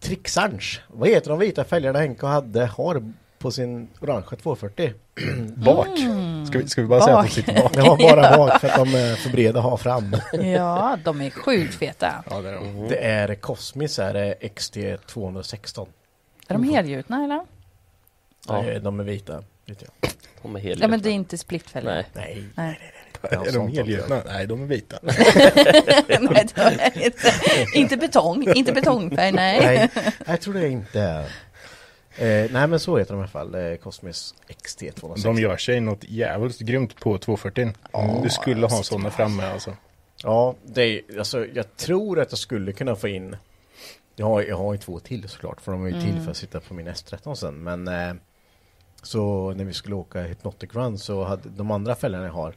[0.00, 4.92] Trixange, vad heter de vita fälgarna Henke hade har på sin orangea 240?
[5.56, 5.88] Bak.
[6.48, 7.32] Ska, vi, ska vi bara säga att de Bak.
[7.32, 7.72] sitter bak?
[7.74, 10.16] Det var bara bak för att de är för breda att ha fram.
[10.32, 12.24] Ja, de är sjukt feta.
[12.30, 12.88] Ja, det är de.
[12.88, 15.88] Det är Cosmis är det XT 216.
[16.48, 17.40] Är de helgjutna eller?
[18.48, 18.78] Ja.
[18.80, 19.42] De är vita.
[19.68, 20.10] Vet jag.
[20.42, 20.84] De är helgjutna.
[20.84, 21.94] Ja, men det är inte splittfälgar.
[21.94, 22.06] Nej.
[22.14, 22.48] Nej.
[22.54, 22.78] Nej.
[23.22, 24.22] Är de helgjutna?
[24.26, 24.98] Nej, de är vita.
[25.02, 25.14] nej,
[26.08, 27.32] det är inte,
[27.74, 29.60] inte betong, inte betongfärg, nej.
[29.60, 31.00] Nej, jag tror det inte.
[32.18, 35.22] Eh, nej men så heter de i alla fall, eh, Cosmos XT260.
[35.22, 37.72] De gör sig något jävligt grymt på 240.
[38.22, 39.76] du skulle ha sådana framme alltså.
[40.22, 43.36] Ja, det är, alltså, jag tror att jag skulle kunna få in
[44.16, 46.36] Jag har, jag har ju två till såklart för de är ju till för att
[46.36, 48.14] sitta på min S13 sen men eh,
[49.02, 52.54] Så när vi skulle åka Hypnotic Run så hade de andra fälgarna jag har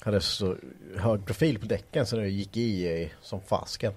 [0.00, 0.56] Hade så
[0.96, 3.92] hög profil på däcken så det gick i eh, som fasken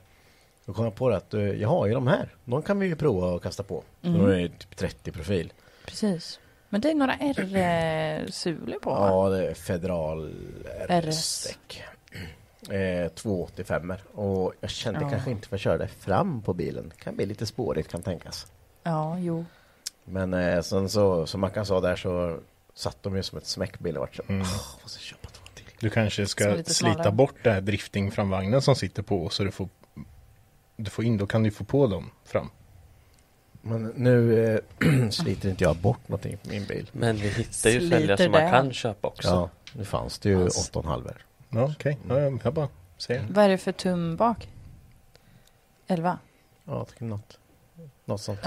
[0.65, 2.87] Då kom jag på det att eh, jag har ju de här De kan vi
[2.87, 4.19] ju prova att kasta på Mm.
[4.21, 5.53] De är typ 30 profil
[5.85, 6.39] Precis.
[6.69, 9.07] Men det är några R-sulor på va?
[9.07, 10.33] Ja det är Federal
[10.87, 11.05] RS.
[11.05, 11.83] RS-däck
[12.69, 15.09] eh, 285 och jag kände Ja.
[15.09, 16.91] kanske inte för att köra det fram på bilen.
[16.97, 18.47] Kan bli lite spårigt kan tänkas.
[18.83, 19.45] Ja, jo.
[20.05, 22.39] Men eh, sen så, som Mackan sa där så
[22.73, 24.41] satt de ju som ett smäckbil och vart så, Mm.
[24.41, 25.65] "Åh, måste köpa två till.
[25.79, 29.69] Du kanske ska slita bort det här driftingframvagnen som sitter på så du får
[30.77, 32.49] du får in, då kan du få på dem fram.
[33.61, 34.45] Men nu
[34.79, 36.89] eh, sliter inte jag bort någonting på min bil.
[36.91, 39.27] Men vi hittar ju fälgar som man kan köpa också.
[39.27, 40.79] Ja, nu fanns det ju Alltså.
[40.81, 41.11] 8,5
[41.49, 41.97] Ja, okej.
[42.09, 43.27] Ja, jag- bara säger.
[43.29, 44.47] Vad är det för tum bak?
[45.87, 46.17] 11?
[46.65, 47.39] Ja, tycker något,
[48.05, 48.39] något sånt.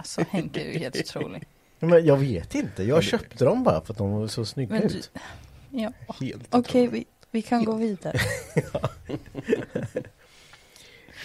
[0.00, 1.46] Alltså Henke är ju helt otrolig.
[1.78, 4.88] Men jag vet inte, jag köpte dem bara för att de var så snygga Men
[4.88, 5.10] du, ut.
[5.70, 5.92] ja.
[6.20, 8.18] Helt Okej, vi, vi kan gå vidare.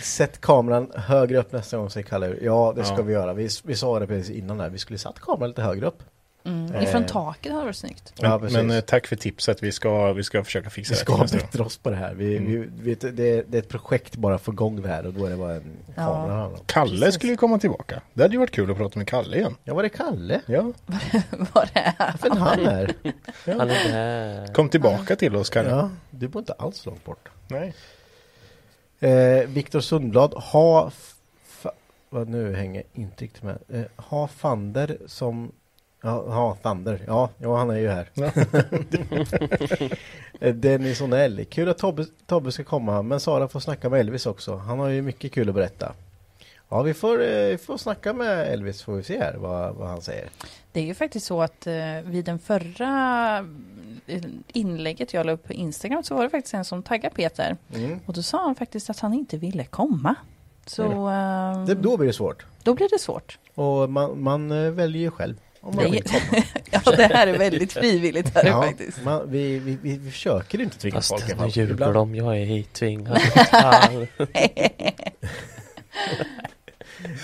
[0.01, 2.35] Sätt kameran högre upp nästa gång säger Kalle.
[2.41, 3.01] Ja, det ska Ja.
[3.01, 3.33] vi göra.
[3.33, 4.69] Vi, vi sa det precis innan där.
[4.69, 6.03] Vi skulle satt kameran lite högre upp.
[6.45, 6.75] Mm.
[6.75, 6.83] Eh.
[6.83, 8.13] Ifrån taket hade varit snyggt.
[8.21, 8.57] Men, Ja, precis.
[8.57, 9.63] men eh, tack för tipset.
[9.63, 10.99] Vi ska, vi ska försöka fixa Vi det.
[11.05, 11.45] ska nästa gång.
[11.45, 12.13] bättre oss på det här.
[12.13, 12.71] Vi, Mm.
[12.77, 13.11] vi, vet, det,
[13.51, 15.77] det är ett projekt bara för igång det här och då är det bara en
[15.95, 16.03] Ja.
[16.03, 16.49] kamera.
[16.49, 16.57] det.
[16.65, 17.15] Kalle Precis.
[17.15, 18.01] skulle ju komma tillbaka.
[18.13, 19.55] Det hade ju varit kul att prata med Kalle igen.
[19.63, 20.41] Ja, var det Kalle?
[20.45, 20.61] Ja,
[21.53, 21.93] Vad det är.
[21.99, 22.93] Varför är han här?
[23.45, 24.53] Han är där.
[24.53, 25.69] kom tillbaka till oss Kalle.
[25.69, 27.29] Ja, du bor inte alls långt bort.
[27.47, 27.73] Nej.
[28.99, 30.91] Eh, Viktor Sundblad, ha...
[32.09, 33.57] Vad nu hänger inte riktigt med.
[33.69, 35.51] Eh, ha Fander som...
[36.05, 37.01] Ja, Thunder.
[37.07, 38.09] Ja, ja, han är ju här.
[40.39, 41.45] Eh, Dennis Onell.
[41.45, 44.55] Kul att Tobbe, Tobbe ska komma, men Sara får snacka med Elvis också.
[44.55, 45.93] Han har ju mycket kul att berätta.
[46.69, 49.87] Ja, vi får, eh, vi får snacka med Elvis får vi se här vad, vad
[49.87, 50.29] han säger.
[50.71, 53.37] Det är ju faktiskt så att eh, vid den förra
[54.07, 57.57] eh, inlägget jag la upp på Instagram så var det faktiskt en som taggade Peter.
[57.73, 57.99] Mm.
[58.05, 60.15] Och då sa han faktiskt att han inte ville komma.
[60.65, 62.45] Så eh, Det, då blir det svårt.
[62.63, 63.39] då blir det svårt.
[63.55, 66.43] Och man, man väljer ju själv om man Det- vill komma.
[66.85, 68.35] Ja, det här är väldigt frivilligt.
[68.35, 69.03] Här är Ja, faktiskt.
[69.03, 71.31] man, vi, vi, vi, försöker inte tvinga Fast folk.
[71.31, 72.15] alla nu Ibland- de.
[72.15, 73.19] Jag är hittvingad.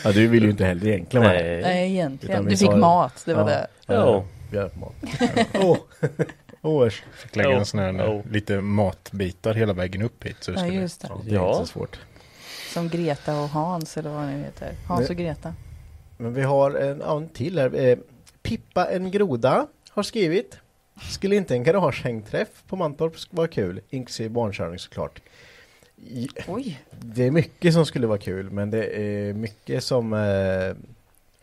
[0.03, 1.33] Ja, du vill ju inte heller egentligen vara.
[1.33, 1.61] Nej.
[1.61, 2.45] Nej, egentligen.
[2.45, 3.47] Du fick mat, det var Ja.
[3.47, 3.67] det.
[3.93, 4.23] Ja.
[4.51, 4.93] Björkmat.
[5.53, 5.77] Åh!
[6.61, 7.03] Åh, äsch.
[7.15, 7.55] Fick lägga Oh.
[7.57, 8.21] en sån här, Oh.
[8.31, 10.35] lite matbitar hela vägen upp hit.
[10.39, 11.07] Så det Ja, just det.
[11.09, 11.99] Ja, det är inte så svårt.
[12.73, 14.71] Som Greta och Hans eller vad det nu heter.
[14.87, 15.53] Hans och Greta.
[16.17, 17.97] Men vi har en, en till här.
[18.41, 20.57] Pippa en groda har skrivit.
[21.09, 23.81] Skulle inte en garagehängträff på Mantorp vara kul?
[23.89, 25.21] Inklusive barnkörning såklart.
[26.07, 26.81] I- Oj.
[26.99, 30.19] Det är mycket som skulle vara kul men det är mycket som eh,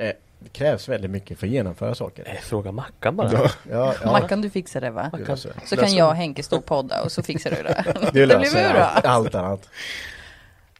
[0.06, 2.24] eh, det krävs väldigt mycket för att genomföra saker.
[2.28, 3.32] Eh, Fråga Mackan bara.
[3.32, 3.50] Ja.
[3.70, 4.12] Ja, ja.
[4.12, 5.10] Mackan, du fixar det va?
[5.26, 5.38] jag.
[5.38, 7.84] Så kan jag och Henke stå och podda och så fixar du det.
[8.02, 9.68] Det blir löser allt annat.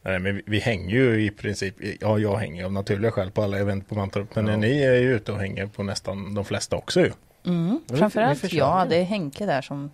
[0.09, 3.43] Nej, men vi, vi hänger ju i princip, ja jag hänger av naturliga skäl på
[3.43, 4.35] alla event på Mantorp.
[4.35, 4.57] Men Ja.
[4.57, 7.11] ni är ju ute och hänger på nästan de flesta också ju.
[7.45, 7.79] Mm.
[7.87, 8.57] Framförallt vi försöker.
[8.57, 9.91] ja, det är Henke där som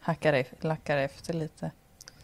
[0.00, 1.70] hackar ef- lackar efter lite.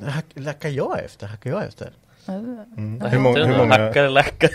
[0.05, 1.27] Hack, lackar jag efter?
[1.27, 1.91] Hackar jag efter?
[2.29, 2.99] Mm.
[3.03, 3.07] Ja.
[3.09, 4.51] Hur, många, hur, många, Hackar, lackar.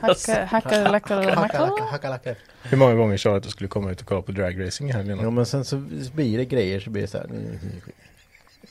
[0.00, 1.16] Hackar, hackar, lackar,
[2.00, 2.14] lackar.
[2.16, 2.36] efter.
[2.62, 4.92] hur många gånger sa du att du skulle komma ut och kolla på dragracing i
[4.92, 5.18] helgen?
[5.22, 5.76] Ja men sen så
[6.14, 7.26] blir det grejer så blir det så här.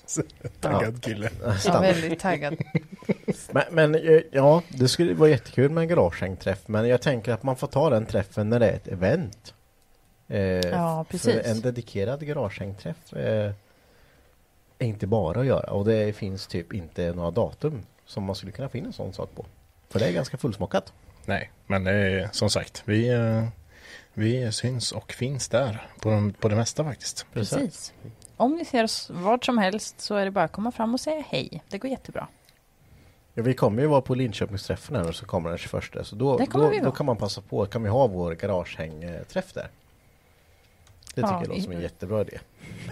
[0.59, 1.29] Taggad kille.
[1.65, 2.57] Ja, väldigt taggad.
[3.51, 7.43] Men, men eh, ja, det skulle vara jättekul med en garagehängträff Men jag tänker att
[7.43, 9.53] man får ta den träffen när det är ett event
[10.27, 11.45] eh, Ja, För precis.
[11.45, 13.51] en dedikerad garagehängträff eh,
[14.79, 18.51] är inte bara att göra och det finns typ inte några datum som man skulle
[18.51, 19.45] kunna finna en sån sak på.
[19.89, 20.93] För det är ganska fullsmockat.
[21.25, 23.47] Nej, men det är som sagt, vi, eh,
[24.13, 27.25] vi syns och finns där på, de, på det mesta faktiskt.
[27.33, 27.93] Precis.
[28.38, 31.00] Om ni ser oss vart som helst så är det bara att komma fram och
[31.00, 31.63] säga hej.
[31.69, 32.28] Det går jättebra.
[33.34, 36.38] Ja, vi kommer ju vara på Linköpingsträffen här och så kommer den 21 så då,
[36.38, 39.67] då, då kan man passa på, kan vi ha vår garagehängträff där.
[41.15, 42.39] Det tycker Ja, jag låter som en jättebra idé.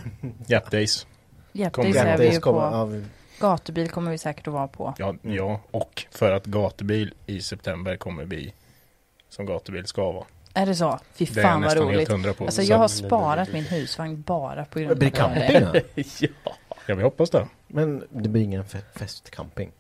[0.48, 1.08] Jap Days.
[1.54, 2.76] Är vi ju kommer- på.
[2.76, 3.06] ja, vi-
[3.40, 4.94] Gatubil kommer vi säkert att vara på.
[4.98, 8.54] Ja, ja, och för att gatubil i september kommer bli
[9.30, 10.26] som gatubil ska vara.
[10.56, 11.00] Är det så?
[11.13, 12.10] Fy Det är jag fan vad helt roligt.
[12.12, 12.44] hundra på.
[12.46, 15.48] Alltså Så jag har sparat min husvagn bara på grund Blir det av det.
[15.48, 16.04] camping då?
[16.46, 16.52] ja.
[16.88, 17.48] Ja, vi hoppas det.
[17.68, 19.72] Men det blir ingen fe- festcamping?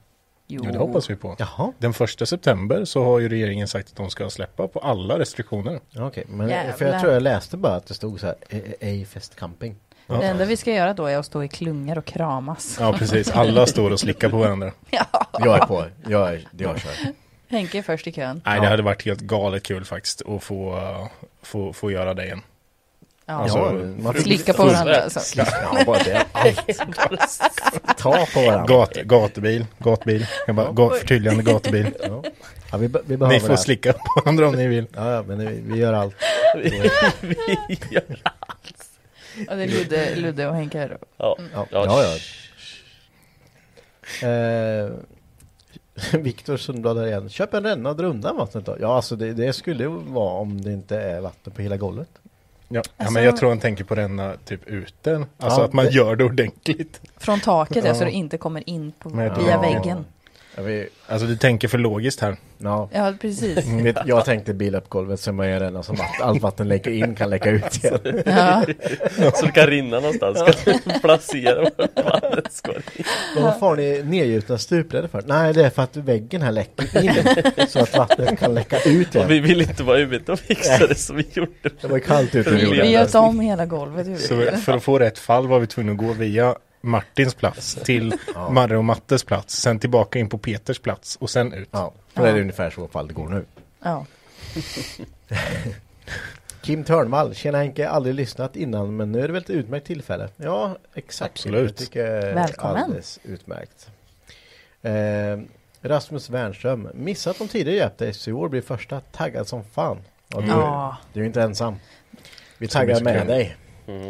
[0.47, 0.61] Jo.
[0.65, 1.35] Ja, det hoppas vi på.
[1.39, 5.19] Jaha, Den första september så har ju regeringen sagt att de ska släppa på alla
[5.19, 5.79] restriktioner.
[5.99, 6.23] okej.
[6.27, 6.73] Men Jävlar.
[6.73, 9.75] för jag tror jag läste bara att det stod så här, "E- e- ej festcamping.
[10.07, 10.15] Ja.
[10.17, 12.77] Det enda vi ska göra då är att stå i klungor och kramas.
[12.79, 13.31] Ja, precis.
[13.31, 14.71] Alla står och slickar på varandra.
[15.39, 16.91] Jag är på, jag, är, jag kör.
[17.49, 18.41] Henke är först i kön.
[18.45, 18.69] Nej, det Ja.
[18.69, 20.79] hade varit helt galet kul faktiskt att få,
[21.43, 22.41] få, få göra det igen.
[23.25, 23.33] Ja.
[23.33, 23.57] Alltså,
[23.99, 25.19] man Slicka på varandra alltså.
[25.41, 26.25] Ja, bara det.
[26.31, 26.67] Allt.
[27.97, 28.65] Ta på varandra.
[28.75, 30.27] Gat, gatubil, gatbil.
[30.47, 31.93] Jag bara, gat, förtydligande gatubil.
[32.03, 32.23] Ja.
[32.71, 33.55] Ja, vi, vi behöver Ni det får här.
[33.55, 34.85] slicka på varandra om ni vill.
[34.95, 36.15] Ja, ja, men vi, vi gör allt.
[36.55, 36.69] vi
[37.89, 38.03] gör
[39.49, 40.97] Och det är Ludde, Ludde och Henke här då.
[41.17, 41.37] Ja.
[41.53, 42.17] Ja, Ja, ja.
[44.21, 44.27] ja.
[44.27, 44.91] Eh,
[46.13, 47.29] Viktor Sundblad igen.
[47.29, 48.77] Köp en ränna och dra undan vattnet då.
[48.79, 52.09] Ja, alltså det, det skulle ju vara om det inte är vatten på hela golvet.
[52.13, 52.21] Ja,
[52.69, 55.25] ja Alltså- men jag tror han tänker på ränna typ ute.
[55.37, 57.01] Alltså Ja, att man det- gör det ordentligt.
[57.17, 57.93] Från taket ja.
[57.95, 59.61] Så det inte kommer in på, via Ja.
[59.61, 60.05] väggen.
[60.57, 62.35] Ja, vi, Alltså du tänker för logiskt här.
[62.57, 62.89] ja.
[62.93, 63.65] Ja, precis.
[63.67, 66.91] Vet, jag tänkte bila upp golvet så man gör ränna som vatten, allt vatten läcker
[66.91, 67.99] in kan läcka ut igen.
[68.25, 68.65] Ja.
[69.35, 70.39] Så det kan rinna någonstans.
[70.39, 72.61] Ska du placera var vattnet
[73.37, 75.23] vad får ni nedgjutna stuprädor för?
[75.25, 79.07] Nej, det är för att väggen här läcker in så att vattnet kan läcka ut
[79.09, 79.27] Och igen.
[79.27, 82.49] vi vill inte vara ute och fixa det så vi gjorde Det var kallt ute.
[82.49, 84.21] Vi vi göt om hela golvet.
[84.21, 88.13] Så för att få rätt fall var vi tvungna att gå via Martins plats till
[88.49, 89.55] Marre och Mattes plats.
[89.61, 91.69] Sen tillbaka in på Peters plats och sen ut.
[91.71, 93.45] Ja, för det är ungefär så fall det går nu.
[93.83, 94.05] Ja.
[96.61, 100.29] Kim Törnvall, tjena Henke, aldrig lyssnat innan men nu är det väl ett utmärkt tillfälle?
[100.37, 101.31] Ja, exakt.
[101.31, 101.69] Absolut.
[101.69, 102.83] Jag tycker jag är Välkommen.
[102.83, 103.89] alldeles utmärkt.
[104.81, 105.39] Eh,
[105.81, 109.97] Rasmus Wernström, missat de tidigare hjälpte i år blir första taggad som fan.
[110.27, 110.97] Ja, du, Ja.
[111.13, 111.75] du är inte ensam.
[112.57, 113.57] Vi taggar så med dig.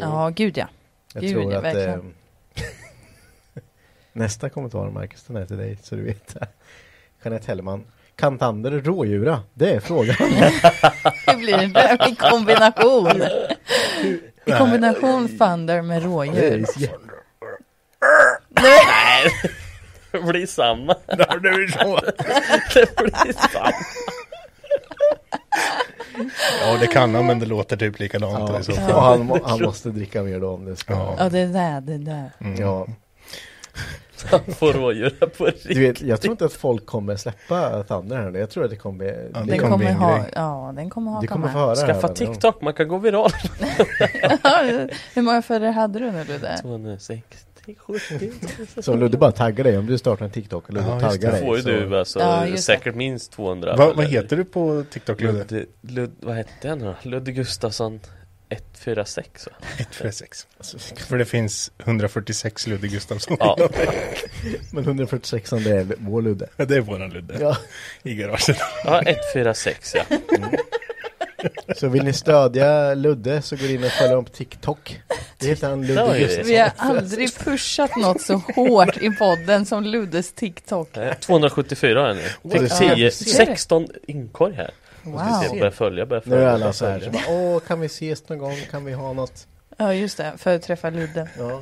[0.02, 0.68] ja, gud ja.
[1.14, 2.00] Jag Gud, tror ja, att verkligen.
[2.00, 2.06] eh,
[4.16, 6.36] nästa kommentar Marcus, den är till dig så du vet.
[7.24, 7.84] Jeanette Hellman,
[8.16, 9.42] kan Tander rådjura?
[9.54, 10.16] Det är frågan.
[11.26, 13.22] Det blir det i kombination.
[14.46, 16.44] I kombination Thunder med Det rådjur.
[16.44, 16.90] är jä-
[20.12, 20.96] Det blir samma.
[21.08, 22.00] det är så.
[22.74, 23.72] Det blir samma.
[26.62, 28.50] Ja det kan han men det låter typ likadant.
[28.50, 29.22] Ja, och fall.
[29.22, 30.94] han, han måste dricka mer då om det ska...
[30.94, 31.16] Ja.
[31.18, 32.32] Ja, det där, det där.
[32.60, 32.88] Ja,
[34.58, 35.74] Får rådjur på riktigt.
[35.76, 38.40] du vet, jag tror inte att folk kommer släppa Thunder här nu.
[38.40, 39.08] Jag tror att det kommer bli...
[39.34, 42.08] Ja, Den kommer, kommer ha, ja, den kommer ha Du kommer få höra här Skaffa
[42.08, 42.16] gång.
[42.16, 43.32] TikTok, man kan gå viral.
[45.16, 46.58] Hur många följare hade du nu Ludde?
[46.62, 47.24] 260,
[47.78, 48.32] 70.
[48.82, 51.38] Så Ludde bara taggar dig om du startar en TikTok Ludde Ja, taggar det.
[51.38, 51.46] dig.
[51.46, 55.22] får ju så- du alltså Ja, säkert minst 200 Vad, vad heter du på TikTok
[55.22, 55.38] Ludde?
[55.38, 56.96] Ludde, Lud, vad hette han då?
[57.02, 58.00] Ludde Gustafsson
[58.50, 59.54] 146 va?
[59.80, 60.48] 146.
[61.08, 63.38] För det finns 146 Ludde Gustafsson.
[63.40, 63.58] Ja,
[64.72, 66.48] Men 146 det är vår Ludde.
[66.58, 67.58] Det är våran Ludde Ja.
[68.04, 68.58] i garaget.
[68.84, 70.04] ja 146 ja.
[71.76, 75.02] Så vill ni stödja Ludde så går in och följ honom på TikTok.
[75.40, 76.20] Det heter han Ludde.
[76.20, 76.46] Gustafsson.
[76.46, 80.98] Vi har aldrig pushat något så hårt i podden som Luddes TikTok.
[80.98, 82.22] Eh, 274 är ni.
[82.44, 82.96] du Fick ser.
[82.96, 83.32] 10, Ser du?
[83.32, 84.72] 16 inkorg här.
[85.06, 85.60] Wow.
[85.60, 86.50] börja följa, börja Nu följa.
[86.50, 89.14] är alla så här, så bara, åh kan vi ses någon gång, kan vi ha
[89.14, 89.48] något?
[89.78, 90.34] Ja, just det.
[90.38, 91.30] För att träffa Ludde.
[91.38, 91.62] Ja.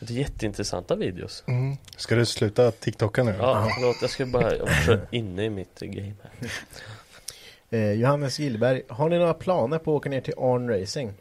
[0.00, 1.44] Det är jätteintressanta videos.
[1.46, 1.76] Mm.
[1.96, 3.34] Ska du sluta TikToka nu?
[3.38, 6.50] Ja, förlåt, jag ska bara, jag så inne i mitt game här.
[7.70, 11.12] Eh, Johannes Gillberg, har ni några planer på att åka ner till Arn Racing?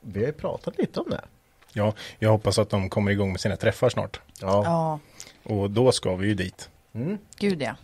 [0.00, 1.20] Vi har ju pratat lite om det.
[1.72, 4.20] Ja, jag hoppas att de kommer igång med sina träffar snart.
[4.40, 4.62] Ja.
[4.64, 4.98] Ja,
[5.54, 6.68] Och då ska vi ju dit.
[6.94, 7.18] Mm.
[7.38, 7.74] gud ja.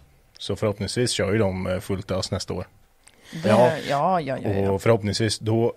[0.42, 2.66] Så förhoppningsvis kör ju de eh, fullt ös nästa år.
[3.42, 3.72] Det, Ja.
[3.88, 4.70] ja, ja, ja, ja.
[4.70, 5.72] Och förhoppningsvis då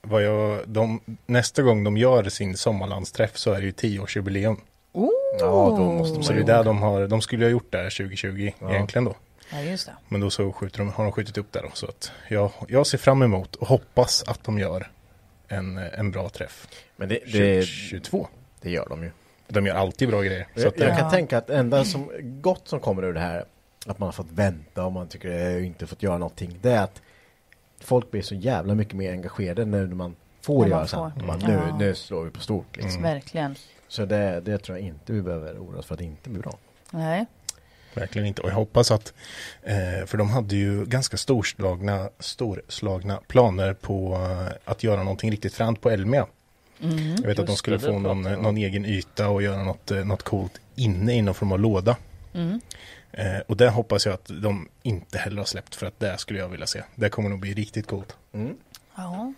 [0.00, 4.60] vad jag, de, nästa gång de gör sin sommarlandsträff så är det ju tioårsjubileum.
[4.92, 5.08] Oh.
[5.40, 7.90] Ja, då måste Så det är där de har, de skulle ha gjort det här
[7.90, 8.70] 2020 Ja.
[8.74, 9.14] egentligen då.
[9.52, 9.92] Ja, just det.
[10.08, 11.70] Men då så skjuter de, har de skjutit upp det då.
[11.72, 14.90] Så att jag, jag ser fram emot och hoppas att de gör
[15.48, 16.68] en, en bra träff.
[16.96, 18.28] Men det, det, 2022.
[18.60, 19.10] det gör de ju.
[19.48, 20.46] De gör alltid bra grejer.
[20.54, 21.10] Så Jag, att, jag eh, kan Ja.
[21.10, 23.44] tänka att det enda som gott som kommer ur det här,
[23.90, 26.82] att man har fått vänta och man tycker det inte fått göra någonting, det är
[26.82, 27.02] att
[27.80, 31.04] folk blir så jävla mycket mer engagerade nu när man får När man göra så.
[31.04, 31.10] här.
[31.20, 31.26] får.
[31.26, 31.48] Man, Ja.
[31.48, 33.02] nu, nu slår vi på stort liksom.
[33.02, 33.54] Verkligen.
[33.88, 36.42] Så det, det tror jag inte vi behöver oroa oss för att det inte blir
[36.42, 36.58] bra.
[36.90, 37.26] Nej.
[37.94, 38.42] Verkligen inte.
[38.42, 39.14] Och jag hoppas att,
[39.62, 45.54] eh, för de hade ju ganska storslagna, storslagna planer på eh, att göra någonting riktigt
[45.54, 46.26] fränt på Elmia.
[46.82, 47.14] Mm.
[47.16, 50.22] Jag vet att de skulle få någon, någon egen yta och göra något, eh, något
[50.22, 51.96] coolt inne i någon form av låda.
[52.34, 52.60] Mm.
[53.16, 56.38] Eh, och det hoppas jag att de inte heller har släppt för att det skulle
[56.38, 56.82] jag vilja se.
[56.94, 58.16] Det kommer nog bli riktigt coolt.
[58.32, 58.56] Mm.
[58.96, 59.32] Ja.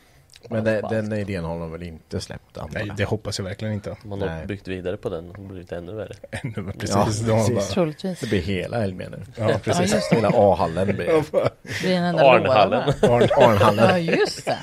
[0.51, 2.59] Men det, den idén har de väl inte släppt?
[2.59, 3.97] antar Nej, det hoppas jag verkligen inte.
[4.03, 4.47] Man har Nej.
[4.47, 6.15] byggt vidare på den och blivit ännu värre.
[6.31, 7.21] Ännu mer precis.
[7.21, 7.71] Ja, de har precis.
[7.71, 8.21] Troligtvis.
[8.21, 9.23] Det blir hela Elmia nu.
[9.39, 9.91] bara, ja, precis.
[9.91, 11.51] Ja, just Hela A-hallen blir det.
[11.83, 12.83] Blir en enda Arnhallen.
[13.03, 13.89] Arnhallen.
[13.89, 14.59] Ja, just det.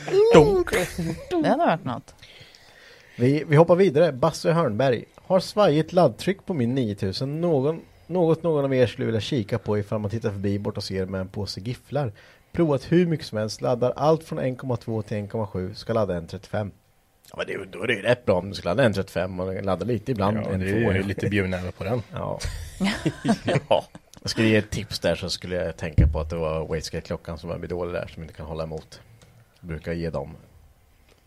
[1.30, 2.16] Det hade varit något.
[3.16, 4.12] Vi, vi hoppar vidare.
[4.12, 5.06] Basse Hörnberg.
[5.16, 7.42] Har svajigt laddtryck på min 9000.
[7.42, 10.84] Någon, något någon av er skulle vilja kika på ifall man tittar förbi bort och
[10.84, 12.12] ser med en påse gifflar.
[12.52, 13.62] Provat hur mycket som helst.
[13.62, 15.74] Laddar allt från 1,2 till 1,7.
[15.74, 16.72] Ska ladda en 35.
[17.32, 19.40] Ja, men det, då är det ju rätt bra om du ska ladda en 35
[19.40, 20.38] och ladda lite ibland.
[20.38, 22.02] Ja, det är lite bjudnäve på den.
[22.14, 22.40] Ja.
[23.70, 23.86] Ja.
[24.22, 27.38] Jag skulle ge ett tips där så skulle jag tänka på att det var Wastegate-klockan
[27.38, 29.02] som var en dålig där som inte kan hålla emot.
[29.60, 30.36] Jag brukar ge dem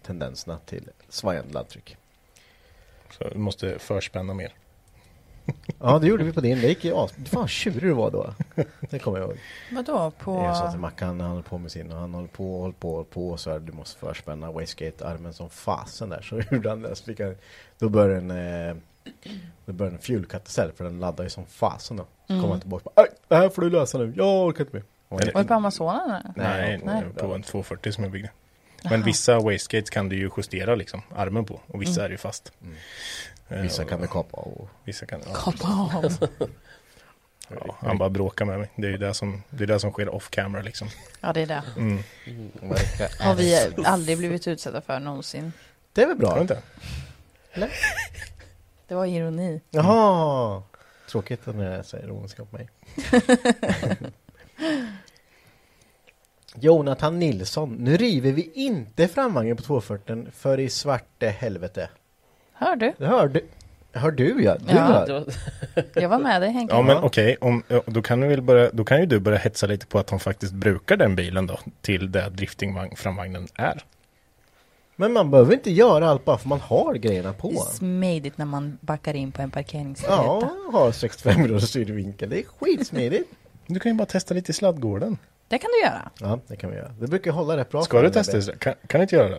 [0.03, 1.97] tendenserna till svajande laddtryck.
[3.11, 4.53] Så du måste förspänna mer.
[5.81, 6.61] Ja, det gjorde vi på din.
[6.61, 7.13] Det gick ju as...
[7.25, 8.35] Fan tjurig du var då.
[8.91, 9.39] Det kommer jag ihåg.
[9.73, 10.11] Vadå?
[10.19, 10.45] På...
[10.45, 12.75] Jag sa till Mackan, han håller på med sin och han håller på och håller
[12.75, 16.21] på och håller på och så här, du måste förspänna Wastegate-armen som fasen där.
[16.23, 16.97] Så gjorde han det.
[16.97, 17.35] Så fick han,
[17.79, 18.31] då började den,
[18.69, 18.77] eh,
[19.67, 22.07] då började den fjulkatt för den laddar ju som fasen då.
[22.27, 22.43] Så Mm.
[22.43, 24.13] kom han tillbaka och bara, "Aj, det här får du lösa nu.
[24.17, 24.85] Jag orkar inte mer.
[25.09, 26.11] Var det på Amazonen?
[26.11, 26.33] eller?
[26.37, 27.05] Nej, Nej.
[27.17, 28.31] på en 240 som jag byggde.
[28.91, 32.53] Men vissa wastegates kan du ju justera liksom armen på och vissa är ju fast.
[32.63, 32.69] Eh,
[33.49, 36.29] Vissa kan vi kapa och Vissa kan, ja, Kapa av.
[37.49, 38.71] ja, han bara bråkar med mig.
[38.77, 40.89] Det är ju det som, det är det som sker off camera liksom.
[41.21, 41.63] Ja, det är det.
[41.77, 42.03] Mm.
[42.63, 43.25] verka.
[43.25, 45.53] Har vi aldrig blivit utsatta för någonsin.
[45.93, 46.41] Det är väl bra?
[46.41, 46.63] inte?
[48.89, 49.61] Det var ironi.
[49.71, 50.63] Jaha!
[51.11, 52.69] Tråkigt när jag säger ondska på mig.
[56.55, 57.75] Jonathan Nilsson.
[57.75, 61.89] Nu river vi inte framvagnen på 240 för i svarte helvete.
[62.59, 62.93] Hör du?
[62.99, 63.41] Det hör du.
[63.93, 64.57] Hör du ja.
[64.61, 64.81] Du Ja.
[64.83, 65.25] hör.
[65.95, 66.75] Jag var med dig Henke.
[66.75, 69.39] Ja men okej, om- ja, då kan du väl börja, då kan ju du börja
[69.39, 73.83] hetsa lite på att de faktiskt brukar den bilen då till det driftingvagn framvagnen är.
[74.97, 77.51] Men man behöver inte göra allt bara för man har grejerna Det är på.
[77.61, 80.15] smidigt när man backar in på en parkeringsleda.
[80.15, 82.31] Ja, har 65 graders styrvinkel.
[82.31, 83.31] Det är skitsmidigt.
[83.71, 85.19] Du kan ju bara testa lite i sladdgården.
[85.49, 86.11] Det kan du göra.
[86.21, 86.89] Ja, det kan vi göra.
[87.01, 87.83] Det brukar hålla rätt bra.
[87.83, 88.53] Ska för du den där testa?
[88.57, 89.39] Kan, kan du inte göra det?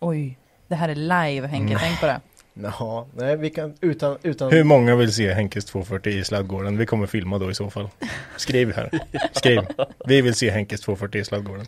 [0.00, 0.38] Oj,
[0.68, 2.20] det här är live Henke, tänk på det.
[2.54, 6.78] Jaha, nej vi kan utan, utan Hur många vill se Henkes 240 i sladdgården?
[6.78, 7.88] Vi kommer filma då i så fall.
[8.36, 8.90] Skriv här.
[9.32, 9.60] Skriv.
[10.06, 11.66] Vi vill se Henkes 240 i sladdgården.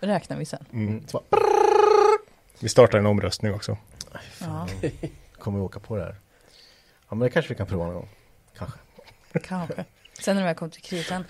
[0.00, 0.64] Räknar vi sen.
[0.72, 1.04] Mm.
[1.12, 1.22] bara,
[2.60, 3.76] Vi startar en omröstning också.
[4.38, 4.68] Ja,
[5.38, 6.16] kommer vi åka på det här.
[7.08, 8.08] Ja men det kanske vi kan prova någon gång.
[8.58, 8.78] Kanske.
[9.42, 9.84] kanske.
[10.20, 11.24] Sen när vi kommer till kritan.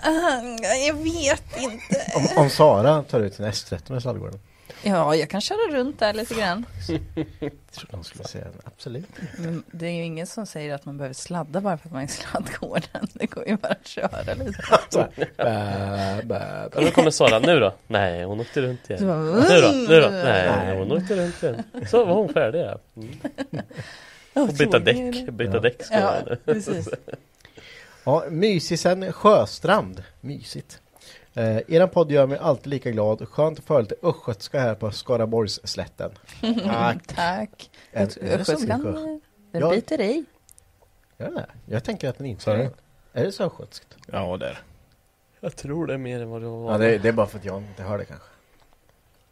[0.00, 2.12] Ah, jag vet inte.
[2.16, 4.40] Om, om Sara tar ut sin S13 i sladdgården.
[4.82, 6.66] Ja, jag kan köra runt där lite grann.
[7.40, 9.06] Jag tror de skulle säga absolut.
[9.38, 12.02] Men det är ju ingen som säger att man behöver sladda bara för att man
[12.02, 13.06] är i sladdgården.
[13.12, 14.62] Det går ju bara att köra lite.
[14.90, 17.74] Så här, bä, bä, Ja, nu kommer Sara, nu då?
[17.86, 19.06] Nej, hon åkte runt igen.
[19.06, 19.68] Bara, Nu då?
[19.88, 20.08] Nu då?
[20.08, 21.62] Nej, hon åkte runt igen.
[21.90, 22.78] Så var hon färdig ja.
[22.96, 23.18] Mm.
[24.32, 26.36] Och byta däck, byta däck ska Ja, hon.
[26.44, 26.88] precis.
[28.04, 30.02] Ja, mysisen Sjöstrand.
[30.20, 30.80] Mysigt.
[31.36, 33.28] Eh, eran podd gör mig alltid lika glad.
[33.28, 36.10] Skönt att få lite östgötska här på Skaraborgsslätten.
[36.64, 37.06] Tack.
[37.06, 37.70] Tack.
[37.92, 38.40] Är- är det mycket?
[38.40, 39.20] Östgötskan,
[39.52, 39.70] den Ja.
[39.70, 40.24] biter i.
[41.16, 41.46] Det?
[41.66, 42.70] Jag tänker att den inte är
[43.12, 43.96] Är det så östgötskt?
[44.12, 44.58] Ja, där.
[45.40, 46.72] Jag tror det är mer än vad det var.
[46.72, 48.26] Ja, det, det är bara för att jag inte hör det kanske.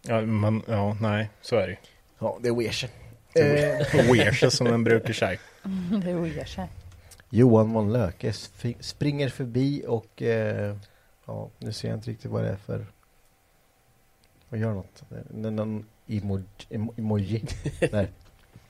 [0.02, 1.76] Ja, man, ja, nej, så är det ju.
[2.18, 2.90] Ja, det är weird.
[3.34, 4.12] Eh.
[4.12, 5.38] Weird som den brukar säga.
[6.04, 6.68] Det ojar sig.
[7.30, 10.76] Johan von Löke sp- springer förbi och eh,
[11.26, 12.86] ja, nu ser jag inte riktigt vad det är för
[14.48, 15.02] vad gör något?
[15.08, 17.44] Det är Någon emoji, emo- emoji.
[17.92, 18.08] Nej,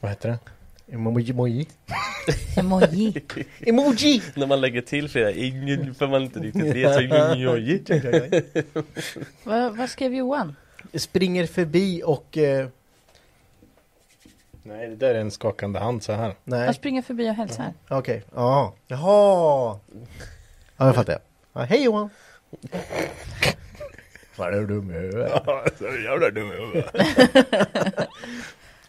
[0.01, 0.39] Vad heter det?
[0.95, 1.69] emoji, emoji.
[2.57, 3.25] Emoji.
[3.61, 4.23] Emoji!
[4.37, 7.55] När man lägger till flera ingen för man inte riktigt vet så ingen
[9.45, 10.57] vad, vad skrev Johan?
[10.95, 12.69] Springer förbi och eh,
[14.63, 16.35] Nej, det där är en skakande hand så här.
[16.45, 17.73] nej, Jag springer förbi och hälsar.
[17.89, 19.79] okej, ja, jaha.
[20.77, 21.19] Ja, jag fattar.
[21.53, 22.11] Ja, hej Johan!
[24.37, 25.33] Vad är du dum i huvudet?
[25.47, 26.95] Ja, så jävla dum i huvudet.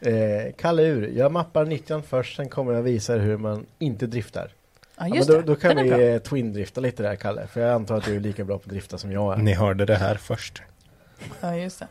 [0.02, 4.08] Eh, Kalle ur, jag mappar 90 först, sen kommer jag visa er hur man inte
[4.08, 4.52] driftar.
[4.52, 7.62] Ja, Ja, men just då, då kan är vi eh, twin-drifta lite där Kalle, för
[7.62, 9.38] jag antar att du är lika bra på att drifta som jag är.
[9.38, 10.62] Ni hörde det här först.
[11.42, 11.88] Ja, just det.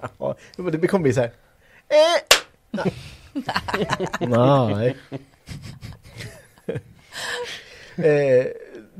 [0.18, 1.32] Ja, men det kommer bli så här.
[1.88, 2.86] Eh!
[4.28, 4.96] Nej.
[7.96, 8.46] eh,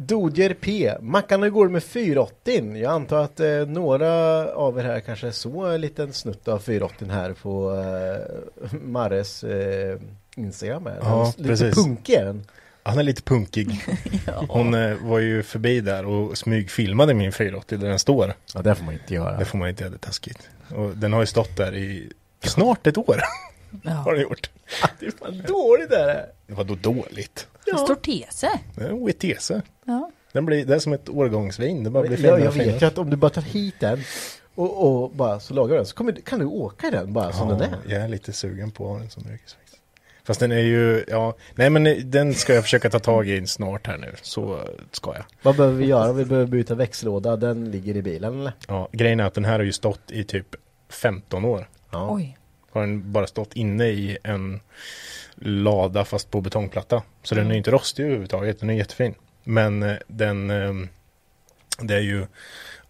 [0.01, 0.95] Dodger P.
[1.01, 2.77] Mackan, hur går det med 480?
[2.77, 4.11] Jag antar att eh, några
[4.55, 9.99] av er här kanske såg en liten snutt av 480 här på eh, Marres eh,
[10.37, 10.87] Instagram.
[10.87, 10.99] Här.
[11.01, 11.75] Ja, lite precis.
[11.75, 12.45] punkig är den.
[12.83, 13.85] Han är lite punkig.
[14.49, 18.35] Hon eh, var ju förbi där och smygfilmade min 480 där den står.
[18.55, 19.39] Ja, det får man inte göra.
[19.39, 20.49] Det får man inte göra, det är taskigt.
[20.75, 23.17] Och den har ju stått där i snart ett år.
[23.85, 24.51] Har den gjort.
[25.01, 26.27] Det är fan dåligt är det.
[26.47, 27.47] Det var då dåligt.
[27.65, 28.61] Det står tese.
[28.75, 29.51] Det är en OETC.
[29.85, 30.11] Ja.
[30.33, 31.85] Den blir, det är som ett årgångsvin.
[31.85, 32.73] Det bara blir Jag, finare jag finare.
[32.73, 34.01] vet ju att om du bara tar hit den
[34.55, 37.49] och, och bara så lagar den så kommer, kan du åka i den bara som
[37.49, 37.69] den är.
[37.87, 39.75] Jag är lite sugen på en sån yrkesväxt.
[40.25, 43.87] Fast den är ju, ja, nej men den ska jag försöka ta tag i snart
[43.87, 44.15] här nu.
[44.23, 44.61] Så
[44.93, 45.25] ska jag.
[45.43, 46.13] Vad behöver vi göra?
[46.13, 47.37] Vi behöver byta växellåda.
[47.37, 48.53] Den ligger i bilen eller?
[48.69, 50.47] Ja, grejen är att den här har ju stått i typ
[50.89, 51.69] 15 år.
[51.91, 52.09] Ja.
[52.11, 52.38] Oj.
[52.79, 54.61] Har den bara stått inne i en
[55.35, 57.03] lada fast på betongplatta.
[57.23, 59.15] Så den är inte rostig överhuvudtaget, den är jättefin.
[59.45, 60.89] Men eh, den, eh,
[61.79, 62.27] det är ju,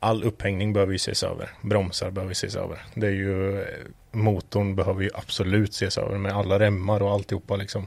[0.01, 1.51] all upphängning behöver ju ses över.
[1.63, 2.79] Bromsar behöver ses över.
[2.95, 3.67] Det är ju, eh,
[4.13, 7.87] motorn behöver ju absolut ses över med alla remmar och alltihopa liksom.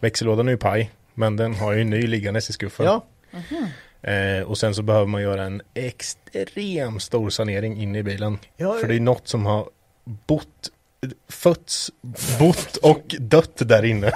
[0.00, 2.86] Växellådan är ju paj, men den har ju en ny liggandes i skuffen.
[2.86, 3.06] Ja.
[4.10, 8.38] Eh, och sen så behöver man göra en extrem stor sanering inne i bilen.
[8.56, 9.68] Ja, För det är något som har
[10.04, 10.70] bott,
[11.28, 11.90] fötts,
[12.38, 14.12] bott och dött där inne.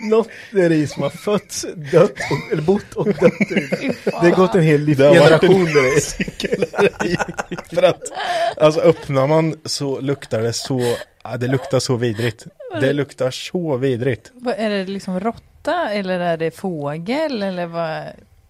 [0.00, 3.32] Något där i som har fötts, dött, och, eller bott och dött.
[4.04, 5.96] Det har gått en hel Det generation en där
[7.06, 7.16] i.
[7.74, 8.02] För att,
[8.56, 10.80] alltså öppnar man så luktar det så,
[11.38, 12.46] det luktar så vidrigt.
[12.80, 14.30] Det luktar så vidrigt.
[14.34, 18.04] Vad, är det liksom råtta eller är det fågel eller vad?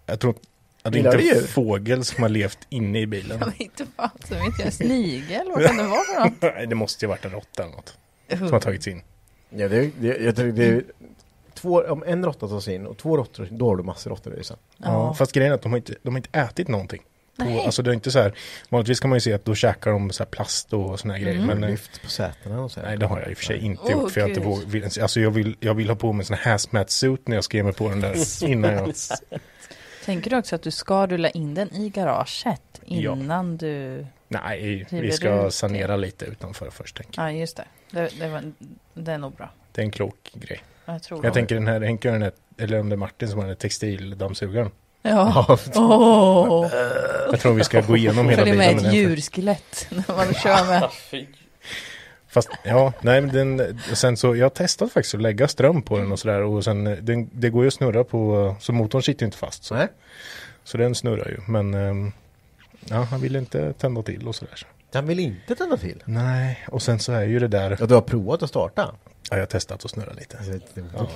[0.05, 0.35] Jag tror
[0.83, 1.47] att det Gillar inte är djur?
[1.47, 3.37] fågel som har levt inne i bilen.
[3.39, 4.73] Jag vet inte vad som vet jag.
[4.73, 5.47] Snigel?
[5.55, 6.41] Vad kan det vara för något?
[6.55, 7.97] Nej, det måste ju varit en råtta eller något.
[8.37, 9.01] Som har tagits in.
[9.49, 10.83] Ja, det, det, jag tror det är
[11.53, 14.43] två, om en råtta tas in och två råttor, då har du massor råttor i
[14.43, 14.57] sen.
[14.77, 15.13] Ja.
[15.13, 17.01] Fast grejen är att de har inte, de har inte ätit någonting.
[17.37, 17.65] På, Nej.
[17.65, 18.33] alltså det är inte så här,
[18.69, 21.21] vanligtvis kan man ju se att då käkar de så här plast och såna här
[21.21, 21.45] grejer.
[21.45, 22.87] Men eh, Lyft på sätena och så här.
[22.87, 24.11] nej, det har jag i och för sig inte Åh, gjort.
[24.11, 26.37] För jag, inte våg, vill, alltså jag, vill, jag vill ha på mig en sån
[26.37, 28.93] här hazmat suit när jag ska ge mig på den där innan jag...
[30.05, 33.13] Tänker du också att du ska rulla in den i garaget Ja.
[33.13, 34.05] innan du...
[34.27, 36.97] Nej, vi ska sanera lite utanför först.
[36.97, 37.21] Tänker.
[37.21, 37.31] jag.
[37.33, 37.63] Ja, just det.
[37.91, 38.51] Det, det, var,
[38.93, 39.49] det är nog bra.
[39.71, 40.63] Det är en klok grej.
[40.85, 43.37] Jag tror Jag tänker den här Henke den här, eller om det är Martin som
[43.37, 44.71] har den här textildammsugaren.
[45.01, 45.57] Ja.
[45.75, 46.67] Åh!
[47.31, 48.75] Jag tror vi ska gå igenom hela Följer bilen.
[48.75, 50.89] med ett djurskelett när man kör med.
[52.31, 56.11] Fast ja, nej men den, sen så, jag testat faktiskt att lägga ström på den
[56.11, 59.21] och sådär och sen, eh, den, det går ju att snurra på, så motorn sitter
[59.23, 59.63] ju inte fast.
[59.63, 59.87] Så, Nej.
[60.63, 62.11] så den snurrar ju, men ehm,
[62.85, 64.55] ja, han vill inte tända till och sådär.
[64.55, 64.65] Så.
[64.91, 66.03] Den vill inte tända till.
[66.05, 68.95] Nej, och sen så är ju det där, Ja, du har provat att starta.
[69.31, 70.39] Ja, jag har testat att snurra lite.
[70.93, 71.07] Ja.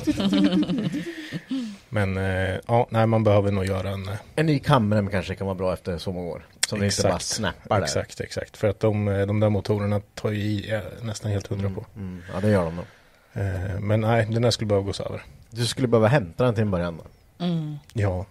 [1.90, 5.48] Men eh, ja, nej man behöver nog göra en, eh, En ny kamera kanske kan
[5.48, 6.48] vara bra efter så många år.
[6.68, 7.84] Som det inte bara snappar där.
[7.84, 8.58] exakt, exakt.
[8.58, 11.86] För att de, eh, de där motorerna tar ju i nästan helt hundra på.
[11.96, 12.86] Mm, ja, det gör de nog.
[13.34, 15.24] Eh, men nej, den där skulle behöva gås över.
[15.50, 16.98] Du skulle behöva hämta den till en början.
[16.98, 17.46] då.
[17.46, 17.76] Mm.
[17.94, 18.26] Ja,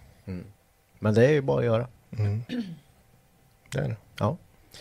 [0.99, 1.87] Men det är ju bara att göra.
[2.17, 2.43] mm.
[3.71, 3.95] det är det.
[4.19, 4.37] Ja.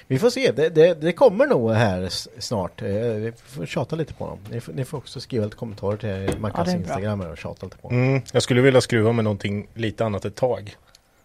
[0.07, 2.09] Vi får se, det, det, det kommer nog här
[2.40, 2.82] snart.
[2.82, 4.38] Eh, Vi får tjata lite på dem.
[4.51, 6.74] Ni får, ni får också skriva lite kommentarer till Mackas Ja.
[6.76, 7.99] Instagram och tjata lite på dem.
[8.05, 10.76] Mm, jag skulle vilja skruva med någonting lite annat ett tag.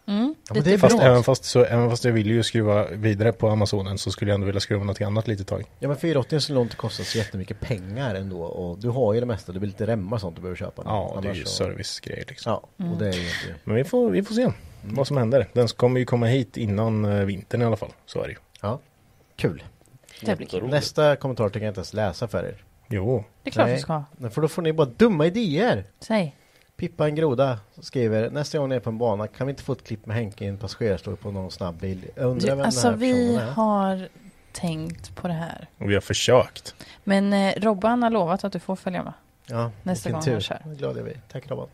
[0.08, 0.36] Mm.
[0.48, 1.06] Ja, men det är Fast bra.
[1.06, 4.36] även fast, så, även fast jag vill ju skruva vidare på Amazonen så skulle jag
[4.36, 5.64] ändå vilja skruva något annat lite tag.
[5.80, 8.42] Ja men 480 skulle nog inte kosta så jättemycket pengar ändå.
[8.42, 10.82] Och du har ju det mesta, det blir lite remmar och sånt du behöver köpa.
[10.86, 12.52] Ja, det är ju så- servicegrejer liksom.
[12.52, 13.56] Ja, och det är ju inte...
[13.64, 14.52] Men vi får, vi får se
[14.84, 15.48] vad som händer.
[15.54, 17.92] Den kommer ju komma hit innan eh, vintern i alla fall.
[18.06, 18.38] Så är det ju.
[19.40, 19.64] Kul.
[20.64, 22.64] Nästa kommentar tänker jag inte ens läsa för er.
[22.88, 23.76] Jo, Det är klart Nej.
[23.76, 24.04] du ska.
[24.30, 25.84] För då får ni bara dumma idéer.
[26.00, 26.36] Säg.
[26.78, 29.74] Pippa en groda skriver nästa gång ni är på en bana kan vi inte få
[29.74, 32.06] ett klipp med Henke i en passagerarstol på någon snabb bil?
[32.16, 33.52] Jag undrar Du, vem alltså den här vi personen är.
[33.54, 34.10] har
[34.52, 35.68] tänkt på det här.
[35.78, 36.76] och vi har försökt.
[37.04, 39.14] Men eh, Robban har lovat att du får följa med.
[39.46, 40.32] Ja, nästa vilken gång tur.
[40.32, 40.62] han kör.
[40.66, 41.22] Vad glad jag blir.
[41.32, 41.68] Tack Robban.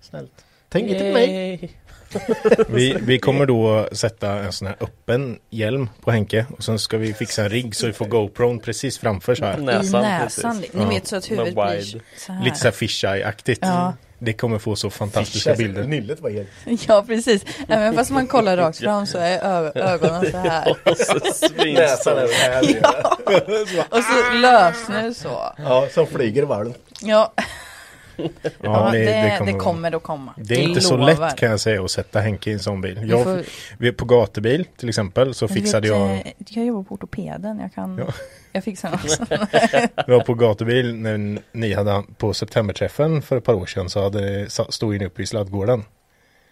[0.00, 0.44] Snällt.
[0.68, 1.70] Tänk inte på mig.
[2.68, 6.98] Vi, vi kommer då sätta en sån här öppen hjälm på Henke och sen ska
[6.98, 9.58] vi fixa en rigg så vi får GoPron precis framför så här.
[9.58, 10.56] Näsan, I näsan.
[10.58, 10.74] precis.
[10.74, 10.88] Ni Ja.
[10.88, 12.44] vet så att Med huvudet blir så här.
[12.44, 13.58] Lite så här fisheye-aktigt.
[13.62, 13.92] Ja.
[14.18, 15.84] Det kommer få så fantastiska bilder.
[15.84, 16.48] Nyllet var helt...
[16.88, 17.44] Ja, precis.
[17.68, 19.38] Även fast man kollar rakt fram så är
[19.78, 20.70] ögonen så här.
[20.84, 22.20] Och så svinstor.
[22.82, 23.16] Ja.
[23.90, 24.38] Och så
[25.02, 25.52] det så.
[25.58, 26.74] Ja, som flyger varv.
[27.00, 27.32] Ja,
[28.42, 30.34] Ja, ja det, det, vara- kommer att komma.
[30.36, 31.14] Det är inte så lovar.
[31.28, 32.98] lätt kan jag säga att sätta Henke i en sån bil.
[33.02, 33.44] Vi Jag, får-
[33.78, 37.58] vi, på gatubil till exempel så fixade vet, jag, eh, Jag jobbar på ortopeden.
[37.58, 37.98] Jag kan...
[37.98, 38.12] Ja.
[38.52, 38.90] Jag fixar
[39.20, 39.30] något.
[39.96, 44.02] jag var på gatubil när ni hade på septemberträffen för ett par år sedan så
[44.02, 45.84] hade, stod ni uppe i sladdgården.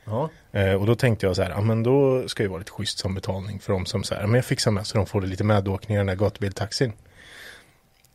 [0.05, 0.31] Ja.
[0.53, 2.99] Eh, och då tänkte jag så här, ja men då ska det vara lite schysst
[2.99, 5.45] som betalning för dem som så här, men jag fixar med så de får lite
[5.45, 6.93] medåkning i den där gatubiltaxin.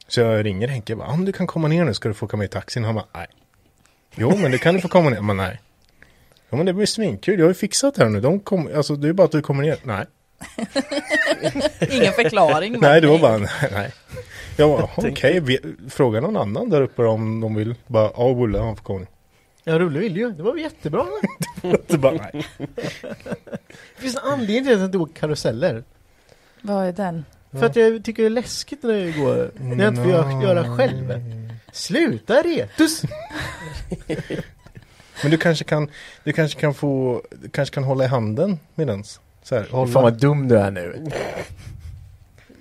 [0.07, 2.25] Så jag ringer Henke och bara, om du kan komma ner nu ska du få
[2.25, 2.83] åka med i taxin.
[2.83, 3.27] Han bara, nej.
[4.15, 5.21] Jo, men det kan du få komma ner.
[5.21, 5.61] Men nej.
[6.49, 7.39] Ja, men det blir svinkul.
[7.39, 8.19] Jag har ju fixat det här nu.
[8.19, 9.77] De kom, alltså, det är bara att du kommer ner.
[9.83, 10.05] Nej.
[11.91, 12.77] Ingen förklaring.
[12.81, 13.91] nej, det var bara nej.
[14.57, 15.57] Jag bara, okej, okay,
[15.89, 17.75] fråga någon annan där uppe om de vill.
[17.87, 19.07] Bara, ja, Olle, han får komma ner.
[19.63, 20.31] Ja, Rulle vill ju.
[20.31, 21.05] Det var väl jättebra.
[21.87, 22.45] det bara, nej.
[23.95, 25.83] Det finns en anledning till att jag inte åker karuseller.
[26.61, 27.25] Vad är den?
[27.51, 30.77] För att jag tycker det är läskigt när det går, när jag inte får göra
[30.77, 31.13] själv.
[31.71, 33.01] Sluta retus!
[35.23, 35.89] Men du kanske kan,
[36.23, 39.19] du kanske kan få, du kanske kan hålla i handen medans.
[39.43, 39.91] Så här, hålla.
[39.91, 41.05] Fan vad dum du är nu.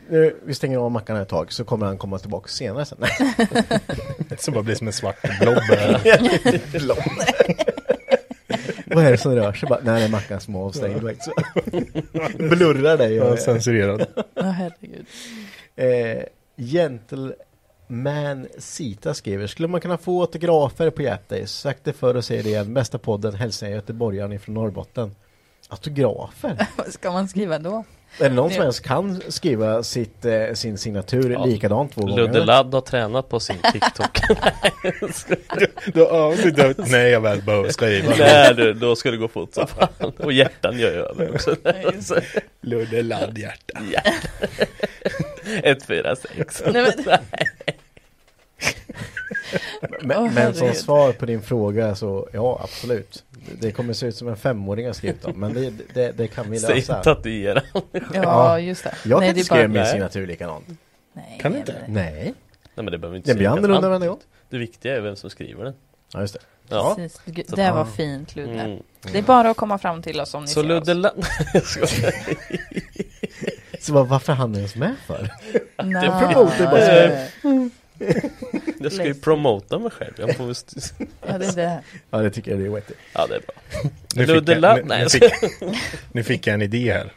[0.08, 0.36] nu.
[0.44, 2.98] Vi stänger av mackan ett tag så kommer han komma tillbaka senare sen.
[4.38, 5.58] så bara blir som en svart blob.
[6.72, 6.98] blob.
[8.86, 9.68] Vad är det som rör sig?
[9.68, 11.00] Bara, nej, det är mackan som är avstängd.
[12.38, 13.14] Blurrar dig.
[13.14, 14.06] Ja, censurerad.
[14.34, 15.06] Ja, herregud.
[15.76, 16.24] Eh,
[17.92, 21.52] man Sita skriver, skulle man kunna få autografer på Japdays?
[21.52, 25.14] Sagt det förr och säger det igen, bästa podden, hälsningar göteborgaren från Norrbotten.
[25.68, 26.66] Autografer?
[26.76, 27.84] Vad ska man skriva då?
[28.18, 31.44] Är det någon som ens kan skriva sitt, eh, sin signatur ja.
[31.44, 32.16] likadant två gånger?
[32.16, 34.20] Ludde Ladd har tränat på sin TikTok.
[36.42, 38.14] du, du, nej, jag väl behöver skriva.
[38.18, 40.12] Nej, du, då ska det gå fort så fan.
[40.18, 41.56] Och hjärtan gör jag över också.
[42.60, 43.80] Ludde Ladd hjärta.
[43.92, 44.00] Ja.
[45.64, 46.62] 146.
[46.72, 46.92] Men,
[50.16, 53.24] oh, men som svar på din fråga så ja absolut.
[53.60, 56.50] Det kommer se ut som en femåring har skrivit om men det, det, det kan
[56.50, 56.72] vi lösa.
[56.72, 57.62] Säg tatuera.
[58.12, 58.94] ja just det.
[59.04, 60.64] Jag Nej, kan inte skriva min signatur likadant.
[61.12, 61.76] Nej, kan du inte?
[61.88, 62.22] Nej.
[62.22, 62.34] Nej
[62.74, 64.20] men det behöver inte Det blir annorlunda varje gång.
[64.48, 65.74] Det viktiga är vem som skriver den.
[66.12, 66.40] Ja just det.
[66.68, 66.94] Ja.
[66.96, 67.20] Precis.
[67.46, 68.60] Det var fint Ludde.
[68.60, 68.82] Mm.
[69.12, 71.94] Det är bara att komma fram till oss om ni Så ser Ludde oss.
[73.86, 75.30] Så varför han ens med för?
[75.82, 76.08] Nej.
[76.08, 77.60] Det promotar bara
[78.78, 80.14] jag ska ju promota mig själv.
[80.16, 80.46] Jag får
[81.26, 81.82] ja, det är det.
[82.10, 82.94] Ja, det tycker jag det är wetty.
[83.14, 83.54] Ja, det är bra.
[84.14, 85.32] Nu fick, jag, nu, nu, fick,
[86.12, 87.12] nu fick jag en idé här.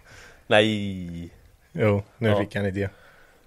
[0.48, 1.30] Nej.
[1.72, 2.40] Jo, nu ja.
[2.40, 2.90] fick jag en idé.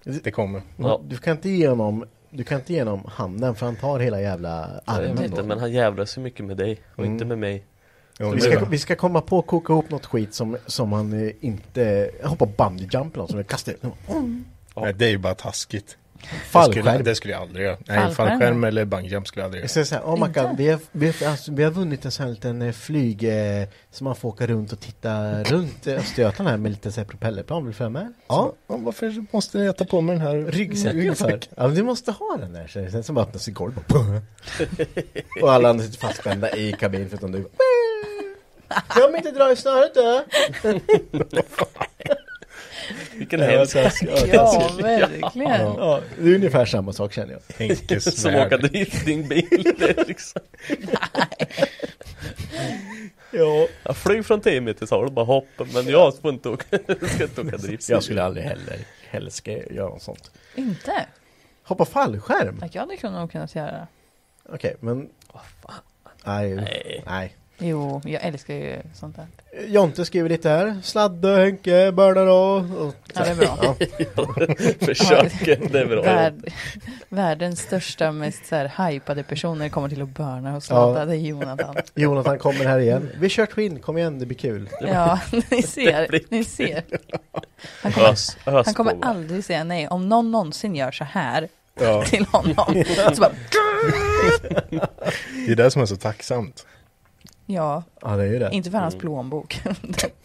[0.03, 0.61] Det kommer.
[0.77, 1.01] Ja.
[1.03, 4.21] Du kan inte ge honom du kan inte ge honom handen för han tar hela
[4.21, 5.09] jävla armen.
[5.09, 7.11] Jag vet inte, men han jävlar så mycket med dig och mm.
[7.11, 7.63] inte med mig.
[8.19, 11.31] Jo, vi, ska, vi ska komma på att koka ihop något skit som, som han
[11.41, 13.83] inte hoppar bungee jump eller något som kastar ut.
[14.09, 14.45] Mm.
[14.75, 15.97] Nej, det är ju bara taskigt.
[16.49, 16.85] Fallskärm.
[16.85, 17.77] Det skulle, det skulle jag aldrig göra.
[17.85, 19.79] Nej, fallskärm, fallskärm eller bungyjump skulle jag aldrig göra.
[19.79, 22.33] Jag säga, oh, Mackan, vi, har, vi, har, alltså, vi har vunnit en sån här
[22.33, 26.71] liten eh, flyg eh, som man får åka runt och titta runt Östergötland här med
[26.71, 27.63] lite så här propellerplan.
[27.63, 28.13] Vill du följa med?
[28.27, 28.53] Ja.
[28.67, 31.39] Så, varför måste jag ta på mig den här ryggsäcken för?
[31.55, 32.67] Ja, men du måste ha den där.
[32.67, 33.83] Sen, sen som öppnas i golvet.
[35.41, 37.47] och alla andra sitter fastspända i kabinen förutom du.
[38.95, 40.23] Glöm inte dra i snöret då!
[43.15, 45.59] Vilken hemsk Ja, verkligen.
[45.59, 47.67] Ja, det är ungefär samma sak känner jag.
[47.67, 49.73] Henkes Som åka driftingbil.
[50.07, 50.41] liksom.
[53.31, 53.67] ja.
[53.83, 55.65] Jag flyg från 10 meters håll, bara hoppa.
[55.73, 56.65] Men jag får inte åka,
[57.07, 57.89] ska inte åka drift.
[57.89, 58.45] Jag skulle aldrig
[59.09, 60.31] heller, ska göra något sånt.
[60.55, 61.05] Inte?
[61.63, 62.63] Hoppa fallskärm?
[62.71, 63.87] Jag hade kunnat, kunnat göra det.
[64.43, 65.09] Okej, okay, men...
[65.33, 65.73] Oh, fan.
[66.23, 66.55] Nej,
[67.05, 67.35] nej.
[67.59, 69.27] Jo, jag älskar ju sånt där.
[69.67, 70.77] Jonte skriver lite här.
[70.83, 72.93] Sladde, Henke, Börnar och...
[73.13, 73.57] Ja, det är bra.
[74.15, 74.85] ja.
[74.85, 76.01] Försöker, det är bra.
[76.01, 76.53] Värld,
[77.09, 80.99] världens största, mest så här hypade personer kommer till att börna och sladda.
[80.99, 81.05] Ja.
[81.05, 81.75] Det är Jonathan.
[81.95, 83.09] Jonathan kommer här igen.
[83.19, 84.69] Vi kör Twin, kom igen, det blir kul.
[84.81, 86.21] Ja, ni ser.
[86.29, 86.83] Ni ser.
[87.81, 89.87] Han kommer, ös, ös han kommer aldrig säga nej.
[89.87, 91.47] Om någon någonsin gör så här
[91.79, 92.05] ja.
[92.05, 92.83] till honom.
[93.13, 93.31] så bara...
[95.45, 96.65] det är det som är så tacksamt.
[97.49, 98.49] Ja, ja det är det.
[98.51, 99.01] inte för hans mm.
[99.01, 99.61] plånbok.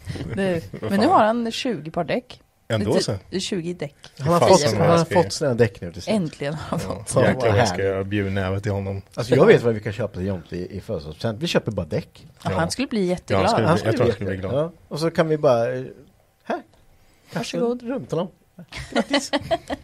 [0.35, 2.39] det, men nu har han 20 par däck.
[2.67, 3.17] Ändå så.
[3.39, 3.95] 20 däck.
[4.17, 6.15] Han har fått, han har fått sina däck nu till slut.
[6.15, 7.11] Äntligen har han fått.
[7.15, 9.01] Ja, jäklar vad jag ska göra bjudnäve till honom.
[9.13, 11.41] Alltså jag vet vad vi kan köpa till Jonte i, i födelsedagspresent.
[11.41, 12.27] Vi köper bara däck.
[12.43, 13.43] Ja, Han skulle bli jätteglad.
[13.43, 14.53] Ja, skulle, Han jag tror han skulle bli glad.
[14.53, 14.71] Ja.
[14.87, 15.83] Och så kan vi bara, eh,
[16.43, 16.61] här.
[17.33, 17.83] Varsågod.
[17.83, 18.27] Runt honom.
[18.91, 19.31] Grattis.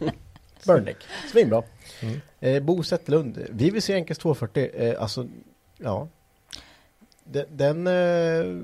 [0.66, 0.96] Burndäck.
[1.32, 1.62] Svinbra.
[2.00, 2.20] Mm.
[2.40, 3.46] Eh, Bo Zetterlund.
[3.50, 4.70] Vi vill se Enkes 240.
[4.74, 5.28] Eh, alltså,
[5.78, 6.08] ja.
[7.30, 7.46] Den...
[7.50, 8.62] den uh...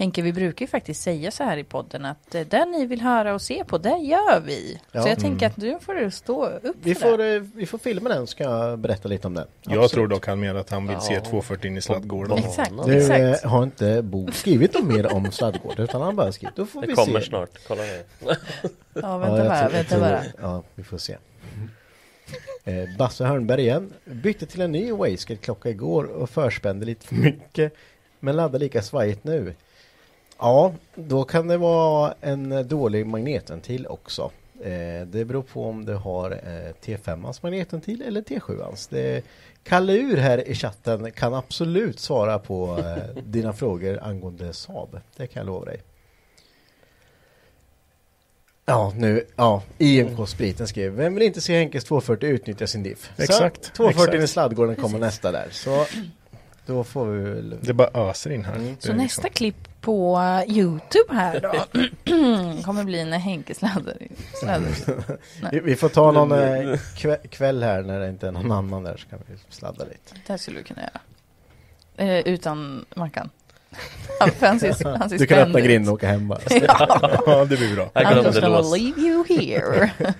[0.00, 3.00] Henke, vi brukar ju faktiskt säga så här i podden att eh, det ni vill
[3.00, 4.80] höra och se på, det gör vi.
[4.92, 5.02] Ja.
[5.02, 7.36] Så jag tänker att nu får du stå upp vi för får, det.
[7.36, 9.46] Eh, vi får filma den, ska jag berätta lite om den.
[9.62, 9.90] Jag Absolut.
[9.90, 11.00] tror dock han menar att han vill ja.
[11.00, 12.38] se 240 in i sladdgården.
[12.38, 13.44] Exakt, du exakt.
[13.44, 16.56] har inte Bo skrivit något mer om sladdgården, utan han bara skrivit.
[16.56, 17.26] Då får det vi kommer se.
[17.26, 18.04] snart, kolla nu.
[18.94, 20.22] ja, vänta bara, vänta bara.
[20.40, 21.16] Ja, vi får se.
[22.64, 23.92] Eh, Basse Hörnberg igen.
[24.04, 27.72] Bytte till en ny Wastegate-klocka igår och förspände lite för mycket.
[28.20, 29.54] Men laddar lika svajigt nu.
[30.38, 34.30] Ja, då kan det vara en dålig magnetventil också.
[34.60, 38.88] Eh, det beror på om du har eh, T5ans magnetventil eller T7ans.
[38.90, 39.24] Det,
[39.64, 45.00] Kalle Ur här i chatten kan absolut svara på eh, dina frågor angående Saab.
[45.16, 45.80] Det kan jag lova dig.
[48.70, 53.10] Ja, nu, ja, IMK-spriten skrev, vem vill inte se Henkes 240 utnyttja sin diff?
[53.16, 54.24] Exakt, Så, 240 exakt.
[54.24, 55.86] i sladdgården kommer nästa där, så
[56.66, 57.56] då får vi väl...
[57.60, 58.54] Det bara öser in här.
[58.54, 58.66] Mm.
[58.66, 61.52] Så liksom- nästa klipp på eh, Youtube här då
[62.64, 63.96] kommer bli när Henke sladdar.
[64.40, 64.68] sladdar.
[65.52, 68.82] Vi, vi får ta någon eh, kväll, kväll här när det inte är någon annan
[68.82, 70.14] där så kan vi sladda lite.
[70.26, 71.00] Det här skulle du kunna göra.
[72.08, 73.30] Eh, utan Mackan.
[74.40, 76.40] Han ser Du kan öppna grinden och åka hem bara.
[76.50, 77.90] Ja, Ja, det blir bra.
[77.94, 79.90] I'm just gonna leave you here.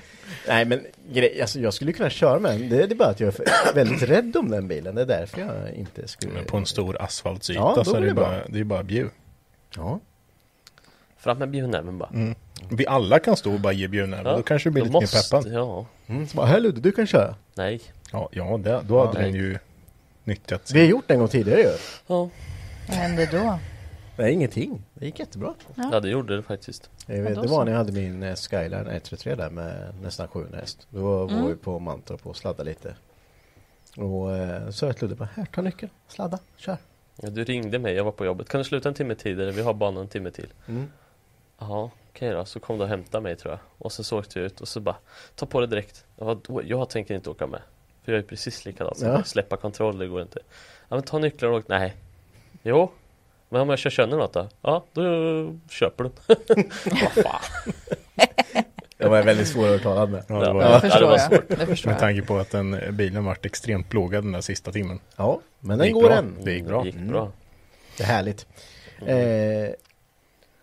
[0.48, 2.68] Nej men grej, alltså, jag skulle kunna köra med den.
[2.68, 4.94] Det, det är bara att jag är väldigt rädd om den bilen.
[4.94, 6.32] Det är därför jag inte skulle...
[6.32, 9.08] Men på en stor asfaltsyta Ja, så är det, det bara, det är bara bjuv.
[9.76, 10.00] Ja.
[11.18, 12.08] Fram med bjudnäven bara.
[12.14, 12.34] Mm.
[12.70, 14.26] Vi alla kan stå och bara ge bjudnäven.
[14.26, 15.52] Ja, Då kanske du blir lite måste- mer peppad.
[15.54, 17.34] Ja, Mm, så bara, här Ludde, du kan köra.
[17.54, 17.80] nej.
[18.12, 19.24] Ja, ja det, då hade Ja.
[19.24, 19.58] den ju
[20.24, 21.68] nyttjat Vi har gjort det en gång tidigare ju.
[22.06, 22.28] Ja,
[22.88, 23.58] Vad hände då?
[24.16, 24.82] Nej, ingenting.
[24.94, 25.54] Det gick jättebra.
[25.76, 26.90] ja det gjorde det faktiskt.
[27.06, 30.58] Jag vet, det var när jag hade min eh, Skyline 133 där med nästan 700
[30.58, 30.86] häst.
[30.90, 31.46] Då var Mm.
[31.46, 32.94] vi på Mantorp och sladda lite.
[33.96, 36.76] Och eh, så jag Ludde bara, här ta nyckeln, sladda, kör.
[37.22, 38.48] Ja, du ringde mig, jag var på jobbet.
[38.48, 39.50] Kan du sluta en timme tidigare?
[39.50, 40.52] Vi har banan en timme till.
[40.68, 40.90] Mm.
[41.58, 42.44] Jaha, okej då.
[42.44, 43.60] Så kom du och hämtade mig tror jag.
[43.78, 44.96] Och så så åkte vi ut och så bara,
[45.34, 46.04] ta på det direkt.
[46.16, 47.60] Jag, bara, jag tänker inte åka med.
[48.04, 48.94] För jag är precis likadan.
[49.00, 49.08] Ja.
[49.08, 50.38] bara, Släppa kontroll, det går inte.
[50.88, 51.68] Ja men ta nycklar och åk.
[51.68, 51.94] Nej.
[52.62, 52.90] Jo.
[53.48, 54.48] Men om jag kör sönder något då?
[54.62, 55.02] Ja, då
[55.70, 56.10] köper du.
[56.90, 57.72] Vad fan.
[58.96, 60.24] Det var väldigt svårövertalad med.
[60.28, 60.52] Ja, det Ja.
[60.52, 61.20] var, Det Ja, det var jag.
[61.20, 61.48] svårt.
[61.48, 65.00] Det förstår Med tanke på att den bilen vart extremt plågad den där sista timmen.
[65.16, 66.16] Ja, men Det den gick går bra.
[66.18, 66.36] än.
[66.44, 66.84] Det gick bra.
[66.84, 67.08] gick Mm.
[67.08, 67.32] bra.
[67.96, 68.46] Det är härligt.
[69.06, 69.74] Eh,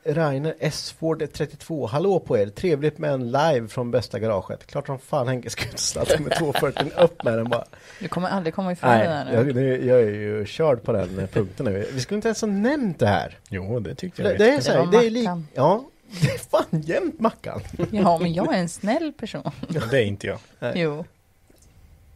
[0.08, 0.96] Rainer S.
[1.00, 4.68] Ford 32, hallå på er, trevligt med en live från bästa garaget.
[4.68, 7.66] Klart som fan Henke ska ut sladda med 240 upp med den bara.
[8.00, 9.34] Du kommer aldrig komma ifrån Nej, det där nu.
[9.34, 11.88] jag, nu- jag är ju körd på den punkten nu.
[11.94, 13.38] Vi skulle inte ens ha nämnt det här.
[13.50, 14.38] Jo, det tyckte Det, jag.
[14.40, 14.64] det är vet.
[14.64, 15.30] så här, var det är lik.
[15.54, 15.84] Ja,
[16.22, 17.62] det är fan jämt Mackan.
[17.92, 19.52] Ja, men jag är en snäll person.
[19.92, 20.40] Det är inte jag.
[20.76, 21.06] Jo.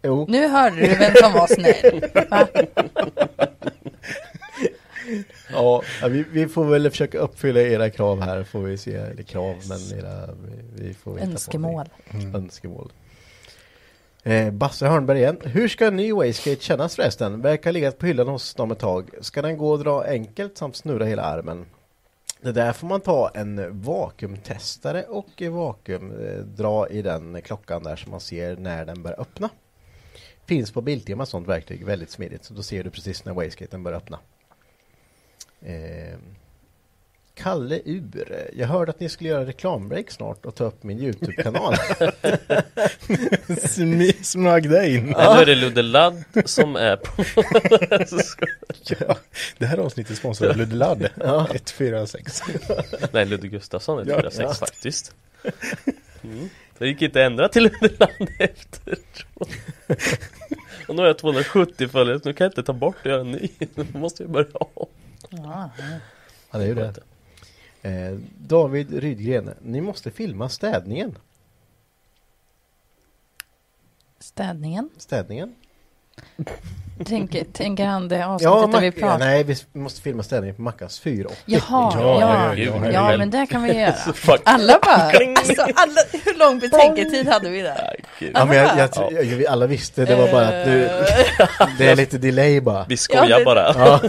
[0.03, 2.05] Jo, Nu hörde du vem som var snäll.
[2.29, 2.47] Va?
[5.51, 8.95] Ja, vi, vi får väl försöka uppfylla era krav här får vi se.
[8.95, 11.89] Eller krav, men era, vi, vi får Önskemål.
[12.11, 12.37] det.
[12.37, 12.91] Önskemål.
[14.23, 15.37] Eh, Basse Hörnberg igen.
[15.43, 17.41] Hur ska en ny Wastegate kännas förresten?
[17.41, 19.09] Verkar legat på hyllan hos dem ett tag.
[19.21, 21.65] Ska den gå att dra enkelt samt snurra hela armen?
[22.41, 26.11] Det där får man ta en vakuumtestare och vakuum
[26.59, 29.49] eh, i den klockan där så man ser när den börjar öppna.
[30.45, 32.45] Finns på Biltema sånt verktyg, väldigt smidigt.
[32.45, 34.19] Så då ser du precis när wastegaten börjar öppna.
[35.65, 36.17] Eh,
[37.33, 38.49] Kalle Ur.
[38.53, 41.75] Jag hörde att ni skulle göra reklambreak snart och ta upp min Youtube-kanal.
[44.23, 45.09] Smög dig in.
[45.17, 45.35] Ja.
[45.35, 47.23] Nu är det Ludde Ladd som är på...
[48.99, 49.17] Ja,
[49.57, 51.09] det här avsnittet sponsrar av Ludde Ladd.
[51.15, 52.41] 146.
[53.11, 54.53] Nej, Ludde Gustafsson är Ja, 4-6 ja.
[54.53, 55.15] faktiskt.
[56.23, 56.49] Mm.
[56.77, 58.97] Det gick inte att ändra till Ludde Ladd efter.
[60.87, 63.31] Och nu har jag 270 följare, nu kan jag inte ta bort och göra en
[63.31, 63.49] ny.
[63.75, 64.87] Nu måste jag börja om.
[65.31, 65.69] Ja.
[66.51, 66.93] Ja, det är ju det.
[67.81, 69.53] Eh, David Rydgren.
[69.61, 71.17] Ni måste filma städningen.
[74.19, 74.89] Städningen.
[74.97, 75.55] Städningen?
[77.05, 79.19] Tänker, tänker han det Ja, avsnittet där vi ja, pratar?
[79.19, 83.17] nej, vi måste filma städningen på Mackans fyr och Jaha, Ja, ja, ja, ja, ja,
[83.17, 83.93] men det kan vi göra.
[84.43, 84.93] Alla bara,
[85.37, 87.95] alltså, alla, hur lång betänketid hade vi där?
[88.33, 89.11] Ja, men jag, jag, Ja.
[89.11, 92.85] jag, alla visste, det var bara att du, Eh, det är lite delay bara.
[92.89, 93.73] Vi skojar Ja, det- bara.
[93.77, 94.01] Ja.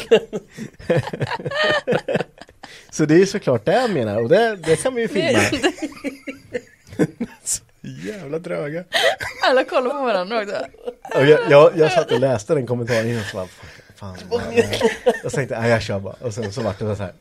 [2.90, 5.38] Så det är såklart det jag menar och det, det kan vi ju filma.
[7.83, 8.85] Jävla dröga.
[9.51, 10.57] alla kollar på varandra också.
[11.18, 13.47] Och jag, jag, jag satt och läste den kommentaren innan så bara,
[13.97, 14.16] fan,
[15.22, 16.14] Jag tänkte, nej jag kör bara.
[16.20, 17.12] Och sen så vart det så här.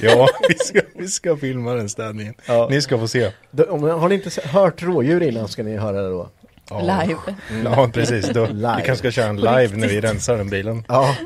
[0.00, 2.34] Ja, vi ska, vi ska filma den städningen.
[2.46, 2.68] Ja.
[2.70, 3.32] Ni ska få se.
[3.68, 6.28] Om, har ni inte hört rådjur innan ska ni höra det då.
[6.70, 6.80] Ja.
[6.80, 7.20] Live.
[7.64, 8.28] Ja, precis.
[8.28, 8.76] Då, Live.
[8.76, 10.84] Vi kanske ska köra en live när vi rensar den bilen.
[10.88, 11.16] Ja,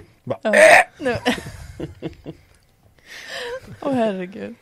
[0.98, 1.16] Nu.
[3.80, 4.54] Åh herregud.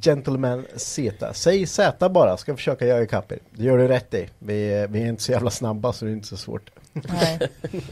[0.00, 1.34] Gentleman Z.
[1.34, 3.38] Säg Z bara, ska försöka jaga ikapp er.
[3.50, 4.28] Det gör du rätt i.
[4.38, 6.70] Vi, är- vi är inte så jävla snabba så det är inte så svårt.
[6.92, 7.38] Nej.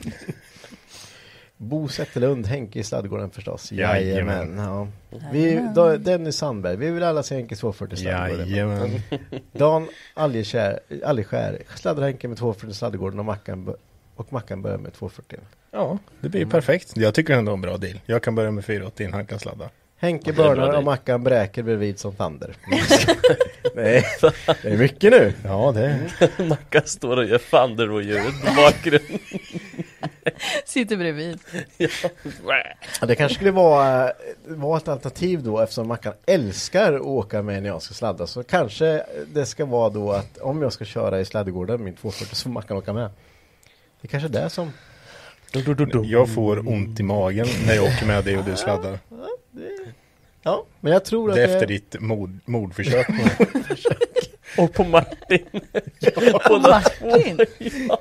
[1.57, 3.73] Bo Zetterlund, Henke i sladdgården förstås.
[3.73, 4.59] Jajamän.
[4.59, 4.89] Ja.
[5.33, 8.49] Vi, då, Dennis Sandberg, vi vill alla se Henke 240 i sladdgården.
[8.51, 9.01] Jajamän.
[9.53, 13.75] Dan Algeskär, Algeskär sladdar Henke med 240 i sladdgården och Mackan,
[14.17, 15.39] och Mackan börjar med 240.
[15.71, 16.97] Ja, det blir perfekt.
[16.97, 18.01] Jag tycker ändå en bra deal.
[18.07, 19.69] Jag kan börja med 480 han kan sladda.
[20.01, 22.57] Henke är börnar och Mackan bräker bredvid som Fander.
[23.75, 24.05] Nej,
[24.63, 25.33] det är mycket nu.
[25.45, 25.99] Ja, det
[26.45, 29.19] Mackan står och gör fanderrådjuret på bakgrunden.
[30.65, 31.39] Sitter bredvid.
[31.77, 31.89] ja.
[33.01, 34.13] Ja, Det kanske skulle vara,
[34.47, 38.27] vara ett alternativ då eftersom Mackan älskar att åka med när jag ska sladda.
[38.27, 42.35] Så kanske det ska vara då att om jag ska köra i sladdgården min 240
[42.35, 43.11] så får Mackan åka med.
[44.01, 44.73] Det är kanske är det som...
[46.05, 48.99] Jag får ont i magen när jag åker med dig och du sladdar.
[50.43, 53.09] Ja, men jag tror att Det är efter ditt mord, mordförsök.
[54.59, 55.45] Och på Martin.
[56.51, 57.37] Och Martin?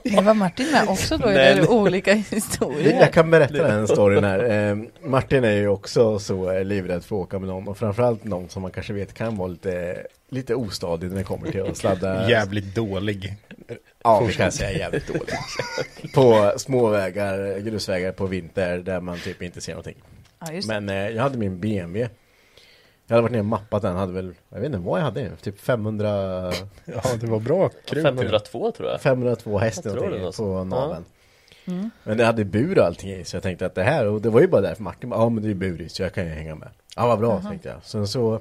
[0.04, 1.28] Det var Martin med också då?
[1.28, 3.00] Eller är det olika historier?
[3.00, 4.70] Jag kan berätta den storyn här.
[4.70, 8.24] Eh, Martin är ju också så eh, livrädd för att åka med någon och framförallt
[8.24, 11.78] någon som man kanske vet kan vara lite, lite ostadig när det kommer till att
[11.78, 12.30] sladda.
[12.30, 13.36] Jävligt dålig.
[14.04, 15.34] Ja, det kan jag säga jävligt dålig.
[16.14, 19.98] På småvägar, grusvägar på vinter där man typ inte ser någonting.
[20.40, 20.62] Ja.
[20.68, 22.10] Men eh, jag hade min BMW.
[23.08, 25.36] Jag hade varit ner och mappat den, hade väl, jag vet inte vad jag hade,
[25.36, 26.08] typ 500,
[26.86, 28.04] Ja, det var bra krut.
[28.04, 29.02] 502 tror jag.
[29.02, 31.06] 502 häst Jag tror det på naveln.
[31.68, 31.90] Mm.
[32.04, 34.30] Men det hade bur och allting i så jag tänkte att det här, och det
[34.30, 36.30] var ju bara därför Martin bara, ja men det är burit så jag kan ju
[36.30, 36.70] hänga med.
[36.96, 37.78] Ja vad bra tänkte jag.
[37.84, 38.40] Sen så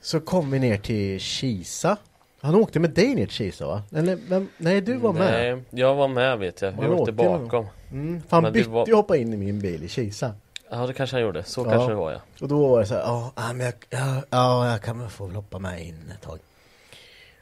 [0.00, 1.96] Så kom vi ner till Kisa.
[2.40, 3.82] Han åkte med dig ner till Kisa va?
[3.96, 5.32] Eller vem, nej du var med.
[5.32, 6.72] Nej, jag var med vet jag.
[6.72, 7.66] Jag åkte åkte bakom.
[7.92, 10.34] Mm, för han Men det bytte var- ju hoppa in i min bil i Kisa.
[10.70, 11.44] Ja, det kanske han gjorde.
[11.44, 11.70] Så Ja.
[11.70, 12.20] kanske det var ja.
[12.40, 15.28] Och då var det så här, ja men jag, ja, ja jag kan väl få
[15.28, 16.38] hoppa med in ett tag.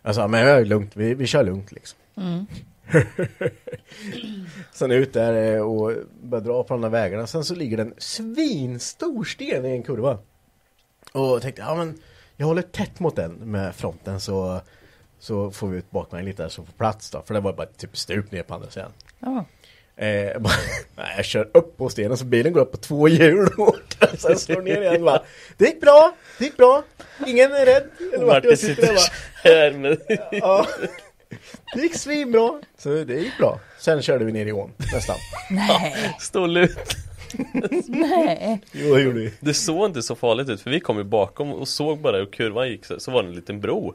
[0.03, 1.99] Alltså men jag är lugnt, vi, vi kör lugnt liksom.
[2.17, 2.47] Mm.
[4.73, 7.27] Sen ut där eh, och börjar dra på de där vägarna.
[7.27, 10.19] Sen så ligger det en svinstor sten i en kurva.
[11.13, 11.99] Och jag tänkte, ja men
[12.37, 14.61] jag håller tätt mot den med fronten så
[15.19, 17.23] så får vi ut bakvagnen lite där så får plats då.
[17.23, 18.93] För det var bara typ stup ner på andra sidan.
[19.19, 19.45] Ja.
[19.99, 20.53] Eh, bara,
[20.97, 23.77] nej, jag kör upp på stenen så bilen går upp på två hjul och
[24.19, 25.23] sen slår ner igen bara.
[25.57, 26.83] Det gick bra, det gick bra.
[27.27, 27.85] Ingen är rädd.
[28.15, 29.01] Eller vart jag sitter där
[29.45, 29.99] här med...
[30.31, 30.67] Ja.
[31.75, 32.61] Det gick svinbra.
[32.79, 33.61] Så det gick bra.
[33.79, 35.17] Sen körde vi ner i ån nästan.
[35.51, 36.79] Nej, Stå lut.
[37.89, 38.61] nej.
[38.73, 39.33] Jo, det gjorde vi.
[39.41, 42.27] Det såg inte så farligt ut för vi kom ju bakom och såg bara hur
[42.27, 43.95] kurvan gick så, så var det en liten bro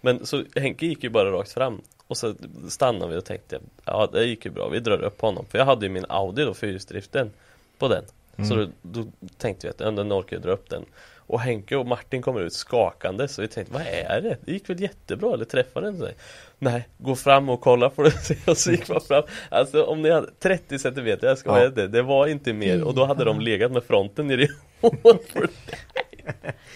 [0.00, 2.34] Men så Henke gick ju bara rakt fram Och så
[2.68, 5.46] stannade vi och tänkte Ja det gick ju bra, vi drar upp honom.
[5.50, 7.30] För jag hade ju min Audi då, fyrhjulsdriften
[7.78, 8.04] På den.
[8.48, 9.06] Så då, då
[9.38, 10.84] tänkte vi att den orkar jag dra upp den.
[11.26, 14.36] Och Henke och Martin kommer ut skakande Så vi tänkte, vad är det?
[14.44, 16.14] Det gick väl jättebra, eller träffade den sig?
[16.58, 19.22] Nej, gå fram och kolla på det Och så gick man fram.
[19.48, 21.52] Alltså om ni hade 30 centimeter, jag ska Ja.
[21.54, 22.82] vara det Det var inte mer.
[22.84, 24.48] Och då hade de legat med fronten nere i
[24.80, 25.18] ån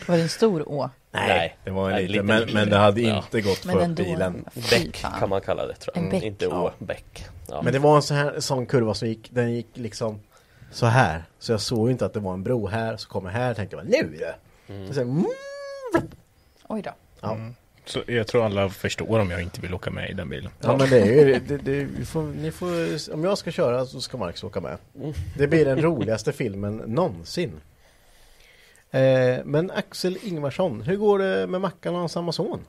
[0.06, 0.90] Var det en stor å?
[1.12, 3.16] Nej, Det var en Nej, liten, lite men, men det hade Ja.
[3.16, 4.02] inte gått Men för ändå.
[4.02, 4.44] bilen.
[4.70, 6.22] Bäck kan man kalla det tror jag En bäck.
[6.22, 6.72] Inte å, Ja.
[6.86, 7.62] bäck ja.
[7.62, 10.20] Men det var en sån här sån kurva som gick, den gick liksom
[10.70, 11.24] så här.
[11.38, 13.50] Så jag såg ju inte att det var en bro här, så kom jag här
[13.50, 14.34] och tänkte jag, nu är det!
[14.88, 15.24] Och sen, mm,
[16.68, 16.90] Oj då.
[17.20, 17.36] ja.
[17.84, 20.50] Så jag tror alla förstår om jag inte vill åka med i den bilen.
[20.60, 24.00] ja men det är ju, det, det, får, ni får, om jag ska köra så
[24.00, 24.78] ska Marcus åka med.
[25.38, 27.52] Det blir den roligaste filmen någonsin.
[28.90, 32.60] Eh, men Axel Ingvarsson, hur går det med Mackan och hans Amazon?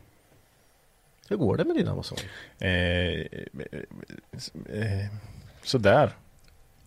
[1.29, 2.17] Hur går det med din Amazon?
[2.59, 3.25] Eh, eh,
[4.69, 5.05] eh,
[5.63, 6.11] sådär.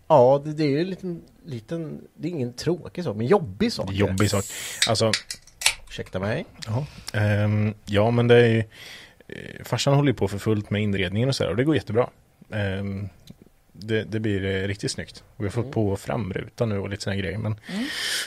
[0.09, 3.73] Ja, det, det är ju en liten, liten, det är ingen tråkig sak, men jobbig
[3.73, 3.93] sak.
[3.93, 4.45] Jobbig sak.
[4.89, 5.13] Alltså,
[5.89, 6.45] Ursäkta mig.
[6.67, 8.65] ja, ehm, ja men det är ju
[9.29, 12.11] eh, Farsan håller ju på för fullt med inredningen och sådär och det går jättebra.
[12.51, 13.09] Ehm,
[13.83, 15.25] det, det blir eh, riktigt snyggt.
[15.37, 17.39] Och vi har fått på framruta nu och lite sådana grejer.
[17.39, 17.57] Men,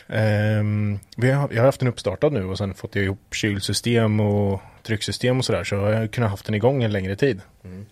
[0.08, 4.62] ehm, vi har, jag har haft den uppstartad nu och sen fått ihop kylsystem och
[4.84, 5.64] trycksystem och sådär.
[5.64, 7.42] Så jag har kunnat haft den igång en längre tid.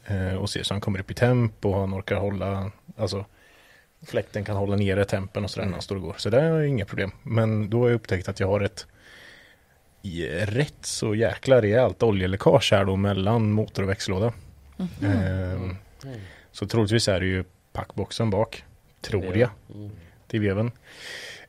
[0.05, 3.25] Eh, och se så han kommer upp i temp och han orkar hålla, alltså
[4.07, 6.15] fläkten kan hålla nere tempen och sådär när han står och går.
[6.17, 7.11] Så det är inga problem.
[7.23, 8.85] Men då har jag upptäckt att jag har ett
[10.45, 14.33] rätt så jäkla rejält oljeläckage här då mellan motor och växellåda.
[15.01, 15.77] Ehm,
[16.53, 17.43] så troligtvis är det ju
[17.73, 18.63] packboxen bak.
[19.01, 19.49] Tror jag.
[19.75, 19.91] Mm.
[20.27, 20.71] Till veven.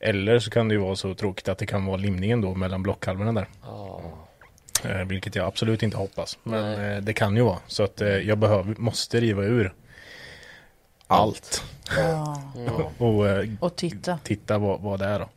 [0.01, 2.83] Eller så kan det ju vara så tråkigt att det kan vara limningen då mellan
[2.83, 3.49] blockhalvorna där.
[4.85, 6.39] Eh, vilket jag absolut inte hoppas.
[6.43, 6.95] Men Nej.
[6.97, 7.59] eh, det kan ju vara.
[7.67, 9.75] Så att eh, jag behöver, måste riva ur
[11.07, 11.65] allt.
[11.97, 12.43] Ja.
[12.99, 14.19] Och eh, Och titta.
[14.23, 15.29] titta vad, vad det är då.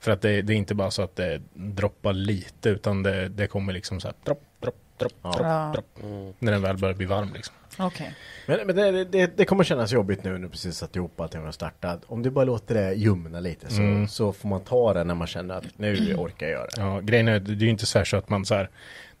[0.00, 3.46] För att det, det är inte bara så att det droppar lite utan det, det
[3.46, 5.70] kommer liksom så här dropp, dropp, dropp, dropp, Ja.
[5.74, 5.98] dropp.
[6.02, 6.32] Mm.
[6.38, 7.54] När den väl börjar bli varm liksom.
[7.78, 8.14] Okej.
[8.46, 11.46] Men, men det, det, det kommer kännas jobbigt nu när du precis satt ihop allting
[11.46, 12.00] och startat.
[12.06, 14.08] Om du bara låter det ljumna lite så, Mm.
[14.08, 16.80] så får man ta det när man känner att nu orkar jag göra det.
[16.80, 18.70] Ja, grejen är, det är ju inte så här så att man så här,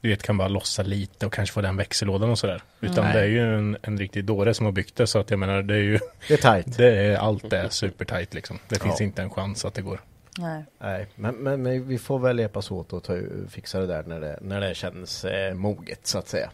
[0.00, 2.62] du vet, kan bara lossa lite och kanske få den växellådan och sådär.
[2.80, 3.12] Utan Nej.
[3.12, 5.62] det är ju en, en riktig dåre som har byggt det så att jag menar
[5.62, 5.98] det är ju
[6.28, 6.76] Det är tight.
[6.76, 8.58] det är, allt är supertight liksom.
[8.68, 9.04] Det finns Ja.
[9.04, 10.00] inte en chans att det går.
[10.38, 10.64] Nej.
[10.78, 13.16] Nej, men, men, men vi får väl hjälpas åt och ta,
[13.50, 16.50] fixa det där när det, när det känns eh, moget så att säga.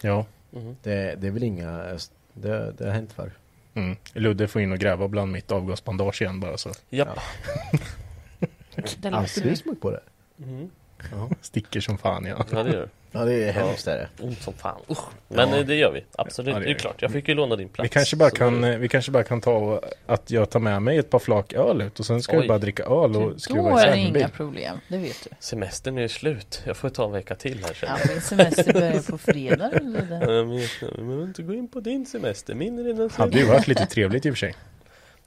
[0.00, 0.26] Ja.
[0.82, 1.98] Det, det är väl inga,
[2.34, 3.32] det, det har hänt förr.
[3.74, 3.96] Mm.
[4.12, 6.70] Ludde får in och gräva bland mitt avgasbandage igen bara så.
[6.90, 7.18] Japp.
[8.74, 9.56] Det låter Alltid du.
[9.56, 10.00] smort på det.
[11.40, 12.46] Sticker som fan ja.
[12.50, 14.24] Ja det gör Ja, det är hemskt är det.
[14.24, 14.80] Ont som fan.
[14.90, 14.98] Usch.
[15.28, 16.04] Men eh, det gör vi.
[16.16, 16.48] Absolut.
[16.54, 16.80] Ja, det det, är vi.
[16.80, 17.02] klart.
[17.02, 17.84] Jag fick ju låna din plats.
[17.84, 20.98] Vi kanske, bara kan, vi kanske bara kan ta och, att jag tar med mig
[20.98, 22.48] ett par flak öl ut och sen ska vi Oj.
[22.48, 24.16] bara dricka öl och skruva Då är det isär.
[24.18, 25.36] inga problem, det vet du.
[25.40, 26.62] Semestern är slut.
[26.66, 28.08] Jag får ta en vecka till här Ja, sen.
[28.12, 29.70] min semester börjar på fredag.
[29.74, 30.34] eller?
[30.36, 32.54] Ja, men jag behöver inte gå in på din semester.
[32.54, 34.54] Min är redan Hade ju varit lite trevligt i och för sig.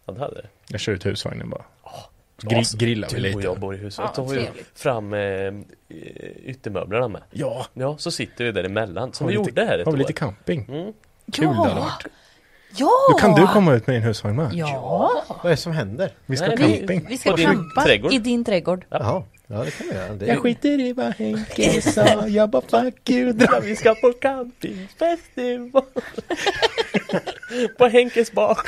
[0.06, 0.48] Ja, det hade det.
[0.68, 1.64] Jag kör ut husvagnen bara.
[1.84, 2.10] Ja,
[2.50, 3.48] Gri- så grillar vi Du och lite.
[3.48, 4.06] jag bor i huset.
[4.18, 5.20] Ja, vi fram eh,
[6.46, 7.22] yttermöblerna med.
[7.32, 9.14] Ja, Ja, så sitter vi däremellan.
[9.14, 10.00] Som har vi lite- gjorde här ett har vi år.
[10.00, 10.66] lite camping.
[10.70, 10.94] Mm.
[11.32, 11.76] Kul det hade Ja!
[11.76, 12.06] varit.
[12.78, 12.90] Ja!
[13.12, 14.50] Då kan du komma ut med din husvagn med.
[14.54, 15.24] Ja!
[15.28, 16.12] Vad är det som händer?
[16.26, 17.06] Vi ska Nej, ha vi- camping.
[17.10, 18.86] Vi ska campa i din trädgård.
[18.90, 20.14] Jaha, ja det kan vi göra.
[20.14, 23.32] Det är- Jag skiter i vad Henke sa, jag bara fuck you.
[23.34, 23.60] dra.
[23.60, 25.84] Vi ska på campingfestival.
[27.78, 28.68] på Henkes bak.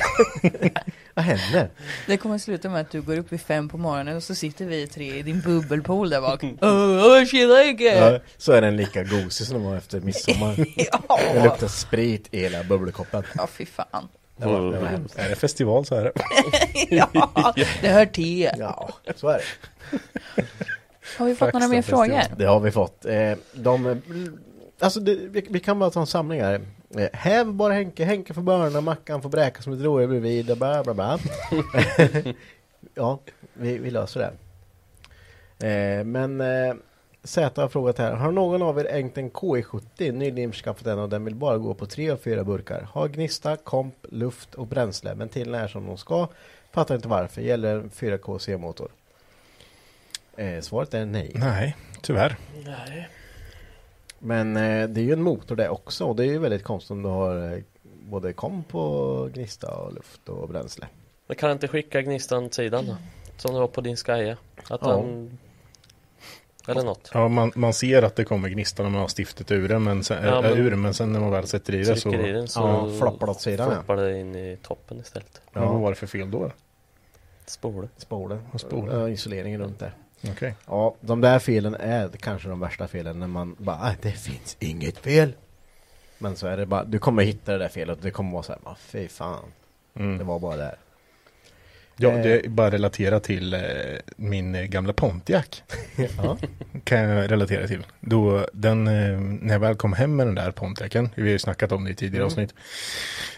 [1.13, 1.69] Vad händer?
[2.07, 4.65] Det kommer sluta med att du går upp vid fem på morgonen och så sitter
[4.65, 6.43] vi tre i din bubbelpool där bak.
[6.61, 7.83] Åh, tjena Henke!
[7.97, 10.55] Ja, så är den lika gosig som den var efter midsommar.
[10.55, 10.89] Det
[11.35, 13.23] Ja, luktar sprit i hela bubbelkoppen.
[13.35, 14.07] ja fy fan.
[14.39, 15.17] Det var, det var hemskt.
[15.19, 16.11] Är det festival så är det.
[16.95, 18.49] Ja, det hör till.
[18.57, 19.43] Ja, så är det.
[21.17, 22.21] Har vi fått några mer frågor?
[22.37, 23.05] Det har vi fått.
[23.05, 24.01] Eh, de,
[24.79, 25.15] alltså det,
[25.49, 26.61] vi, kan bara ta en samling här.
[26.97, 30.57] Eh, häv bara Henke, Henke får börna, Mackan får bräka som ett rådjur bredvid, och
[30.57, 31.19] bla bla bla.
[32.95, 33.19] ja,
[33.53, 34.31] vi, vi löser det.
[35.67, 36.73] Eh, men eh,
[37.23, 41.09] Z har frågat här, har någon av er ägt en KI70, nyligen skaffat den och
[41.09, 42.87] den vill bara gå på tre av fyra burkar?
[42.91, 46.27] Har gnista, komp, luft och bränsle, ventilerna är som de ska.
[46.71, 48.91] Fattar inte varför, gäller en 4K C-motor?
[50.37, 51.31] Eh, svaret är nej.
[51.35, 52.37] Nej, tyvärr.
[54.19, 56.91] Men eh, det är ju en motor det också och det är ju väldigt konstigt
[56.91, 60.87] om du har eh, både komp och gnista och luft och bränsle.
[61.27, 62.97] Men kan inte skicka gnistan åt sidan då?
[63.37, 64.37] Som det var på din Skaja.
[64.69, 64.95] Att Ja.
[64.95, 65.37] den...
[66.67, 67.11] Eller något.
[67.13, 70.03] Ja, man, man ser att det kommer gnista när man har stiftet ur det, men
[70.03, 72.13] sen, Ja, äh, men- ur, men sen när man väl sätter i det så...
[72.13, 73.73] I den så Ja, floppar åt sidan, ja.
[73.75, 75.41] floppar det in i toppen istället.
[75.53, 76.51] Men vad var det för fel då?
[77.45, 77.87] Spole.
[77.97, 78.39] Spolen.
[78.51, 78.99] Och spolen.
[78.99, 79.93] Ja, isoleringen runt där.
[80.31, 80.55] Okej.
[80.67, 84.57] Ja, de där felen är kanske de värsta felen när man bara, "Ah, det finns
[84.59, 85.33] inget fel.
[86.17, 88.43] Men så är det bara, du kommer hitta det där felet och det kommer vara
[88.43, 89.43] så här, "Ah, fy fan.
[89.93, 90.27] Det Mm.
[90.27, 90.75] var bara där.
[91.99, 92.23] Ja, Eh.
[92.23, 93.59] det är bara relatera till eh,
[94.15, 95.63] min eh, gamla Pontiac.
[96.23, 96.37] Ja.
[96.83, 97.85] kan jag relatera till.
[97.99, 101.39] Då den, eh, när jag väl kom hem med den där Pontiacen, vi har ju
[101.39, 102.25] snackat om det i tidigare Mm.
[102.25, 102.53] avsnitt.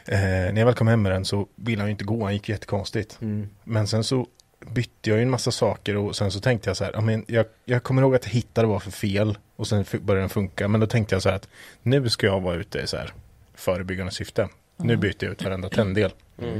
[0.06, 2.34] Eh, när jag väl kom hem med den så ville han ju inte gå, han
[2.34, 3.18] gick jättekonstigt.
[3.22, 3.50] Mm.
[3.64, 4.28] Men sen så
[4.74, 7.46] bytte jag ju en massa saker och sen så tänkte jag så här, men jag,
[7.66, 10.68] jag kommer ihåg att jag hittade vad för fel och sen började den funka.
[10.68, 11.48] Men då tänkte jag så här att
[11.82, 13.14] nu ska jag vara ute i så här
[13.56, 14.50] förebyggande syfte.
[14.78, 16.12] Nu byter jag ut varenda tänddel.
[16.42, 16.60] Mm.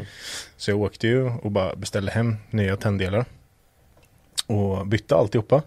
[0.58, 3.26] Så jag åkte ju och bara beställde hem nya tänddelar.
[4.48, 5.64] Och bytte alltihopa.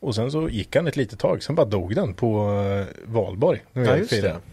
[0.00, 3.62] Och sen så gick han ett litet tag, sen bara dog den på eh, Valborg.
[3.72, 4.36] vi Ja, just det.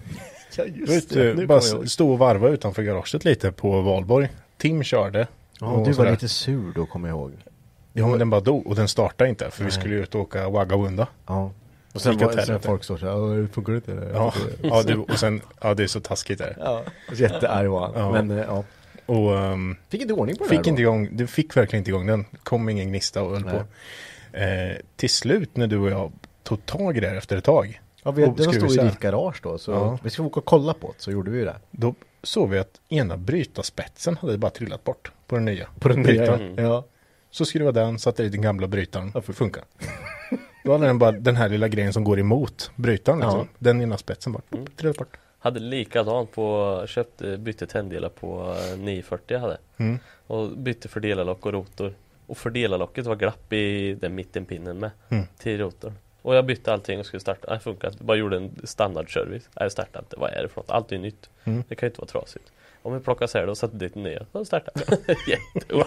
[0.57, 1.33] Ja, just det.
[1.33, 4.29] Nu bara stå och varva utanför garaget lite på Valborg.
[4.57, 5.27] Tim körde.
[5.59, 7.31] Ja, och du var lite sur då, kommer jag ihåg.
[7.93, 9.71] Ja men den bara dog och den startade inte för vi Nej.
[9.71, 11.07] skulle ju ut och åka Wagga Wunda.
[11.27, 11.51] Ja.
[11.93, 13.91] Och sen, var, sen folk står så här, "Åh, funkar det inte?
[13.91, 14.13] eller?
[14.13, 16.55] Ja, det?" ja, du, och sen, ja det är så taskigt där.
[16.59, 16.83] Ja,
[17.15, 17.91] jättearg var han.
[17.95, 18.11] Ja.
[18.11, 18.63] Men eh, ja,
[19.05, 22.05] Och ehm, fick inte ordning på det fick inte igång, du fick verkligen inte igång
[22.07, 22.25] den.
[22.43, 23.53] Kom ingen gnista och höll Nej.
[23.53, 24.37] på.
[24.37, 26.11] Eh, till slut när du och jag
[26.43, 27.81] tog tag i det här efter ett tag.
[28.03, 29.97] Ja, vi, det skruv stod i ditt garage då, så Ja.
[30.03, 31.55] vi ska åka och kolla på det, så gjorde vi det.
[31.71, 35.67] Då såg vi att ena brytarspetsen hade bara trillat bort på den nya.
[35.79, 36.85] På den nya, ja.
[37.31, 39.11] Så skruvade den, satte i den gamla brytaren.
[39.13, 39.63] Ja, funkar.
[40.63, 43.19] Då hade den bara den här lilla grejen som går emot brytaren.
[43.19, 43.39] Liksom.
[43.39, 43.45] Ja.
[43.59, 44.65] Den ena spetsen bara Mm.
[44.75, 45.17] trillade bort.
[45.39, 49.57] Hade likadant på, köpte, bytte tänddelar på eh, 940 jag hade.
[49.77, 49.99] Mm.
[50.27, 51.93] Och bytte fördelarlock och rotor.
[52.27, 54.91] Och fördelarlocket var glapp i den mittenpinnen med.
[55.09, 55.25] Mm.
[55.37, 55.93] Till rotorn.
[56.21, 57.47] Och jag bytte allting och skulle starta.
[57.49, 58.03] Nej, funkar inte.
[58.03, 59.43] Bara gjorde en standardservice.
[59.55, 60.15] Nej, jag startade inte.
[60.19, 60.71] Vad är det för något?
[60.71, 61.29] Allt är nytt.
[61.43, 61.63] Mm.
[61.67, 62.51] Det kan ju inte vara trasigt.
[62.81, 64.25] Om vi plockar isär det och sätter dit nya.
[64.31, 64.73] Då startar
[65.27, 65.85] Jättebra.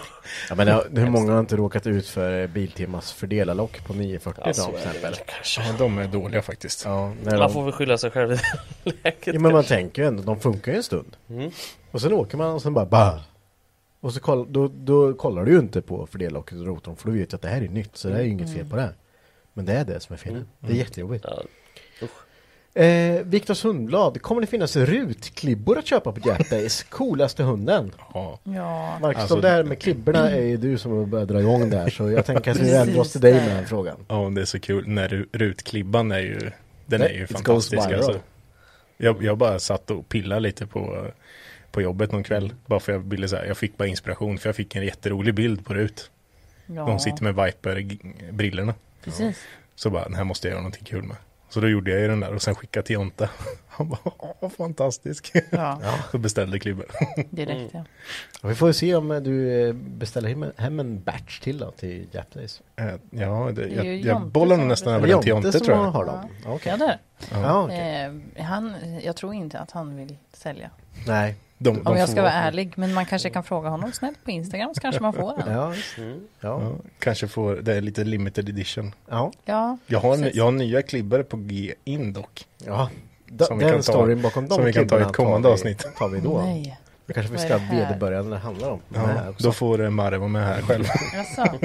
[0.49, 4.47] ja men det- hur många har inte råkat ut för Biltemas fördelarlock på 940 Ja,
[4.47, 5.15] då, så till det exempel?
[5.57, 6.85] Ja, de är dåliga faktiskt.
[6.85, 8.35] Ja, Man de, får väl skylla sig själv i
[8.83, 9.27] det läget.
[9.27, 11.15] ja, men man tänker ju ändå, de funkar ju en stund.
[11.29, 11.51] Mm.
[11.91, 13.19] Och sen åker man och sen bara bah.
[13.99, 17.19] Och så koll, då, då kollar du ju inte på fördelarlocket och rotorn för du
[17.19, 18.81] vet ju att det här är nytt så det är ju inget fel på det.
[18.81, 18.93] här.
[19.53, 20.31] Men det är det som är fel.
[20.33, 20.45] Mm.
[20.59, 21.25] Det är jättejobbigt.
[21.27, 21.43] Ja.
[22.75, 26.83] Eh, Viktor Sundblad, kommer det finnas rutklibbor att köpa på Days?
[26.83, 27.91] Coolaste hunden?
[28.13, 28.39] Ja.
[29.01, 32.11] Marcus, Alltså- de där med klibborna är ju du som börjar dra igång där så
[32.11, 34.05] jag tänker att vi vänder oss till dig med den frågan.
[34.07, 34.83] ja, det är så kul.
[34.95, 36.51] Den ru- rutklibban är ju,
[36.85, 37.91] den är ju It fantastisk.
[37.91, 38.19] Alltså.
[38.97, 41.07] Jag, jag bara satt och pillade lite på,
[41.71, 42.53] på jobbet någon kväll.
[42.65, 45.33] Bara för jag ville så här, jag fick bara inspiration för jag fick en jätterolig
[45.33, 46.11] bild på Rut.
[46.65, 46.85] ja.
[46.85, 48.73] De sitter med Viper-brillorna.
[49.03, 49.39] Precis.
[49.75, 51.17] Så bara, den här måste jag göra någonting kul med.
[51.49, 53.29] Så då gjorde jag ju den där och sen skickade till Jonte.
[53.67, 53.99] Han bara,
[54.39, 55.31] åh fantastisk.
[55.49, 55.79] Ja,
[56.11, 56.85] Så beställde klibbor.
[57.29, 57.83] direkt ja.
[58.41, 62.07] Och vi får ju se om du eh, beställer hem, en batch till då till
[62.33, 62.61] Days.
[62.75, 65.77] Eh, Ja, det, jag, jag Jonte bollar nog nästan över det den till Jonte tror
[65.77, 65.83] jag.
[65.91, 66.29] har dem?
[66.45, 66.71] Ja, Okej.
[66.71, 66.99] Ja, där.
[67.31, 68.11] Ja, okej.
[68.37, 70.69] Eh, han, jag tror inte att han vill sälja.
[71.07, 71.35] Nej.
[71.63, 74.23] De, Om de jag får ska vara ärlig, men man kanske kan fråga honom snällt
[74.23, 75.53] på Instagram så kanske man får den.
[75.53, 75.73] Ja.
[75.97, 76.19] Mm.
[76.39, 76.61] ja.
[76.61, 78.95] Ja, kanske får, det är lite limited edition.
[79.09, 79.31] ja.
[79.45, 80.35] Ja, Jag har, precis.
[80.35, 82.45] jag har nya klibbor på G in dock.
[82.65, 82.89] ja.
[83.39, 85.47] Som vi den kan ta- storyn bakom de som vi kan ta i ett kommande
[85.47, 85.95] tar vi- avsnitt.
[85.97, 86.41] tar vi då.
[86.41, 86.79] Nej.
[87.05, 88.79] Det kanske vi ska när det handlar om.
[88.93, 90.85] Ja, då får eh, Marre vara med här själv.
[91.13, 91.57] Jaså?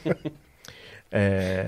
[1.10, 1.66] Eh,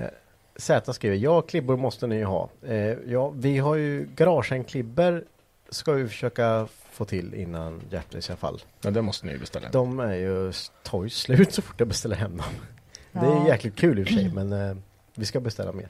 [0.56, 2.48] Z skriver, ja klibbor måste ni ha.
[2.66, 5.24] Eh, ja, vi har ju garagehängklibbor
[5.68, 6.66] ska vi försöka
[6.98, 8.62] få till innan Hjärtlis i alla fall.
[8.80, 9.68] Ja, det måste ni ju beställa.
[9.68, 12.46] De är ju tar ju slut så fort jag beställer hem dem.
[13.12, 13.48] Det är Ja.
[13.48, 14.76] jäkligt kul i och för sig men eh,
[15.14, 15.88] vi ska beställa mer.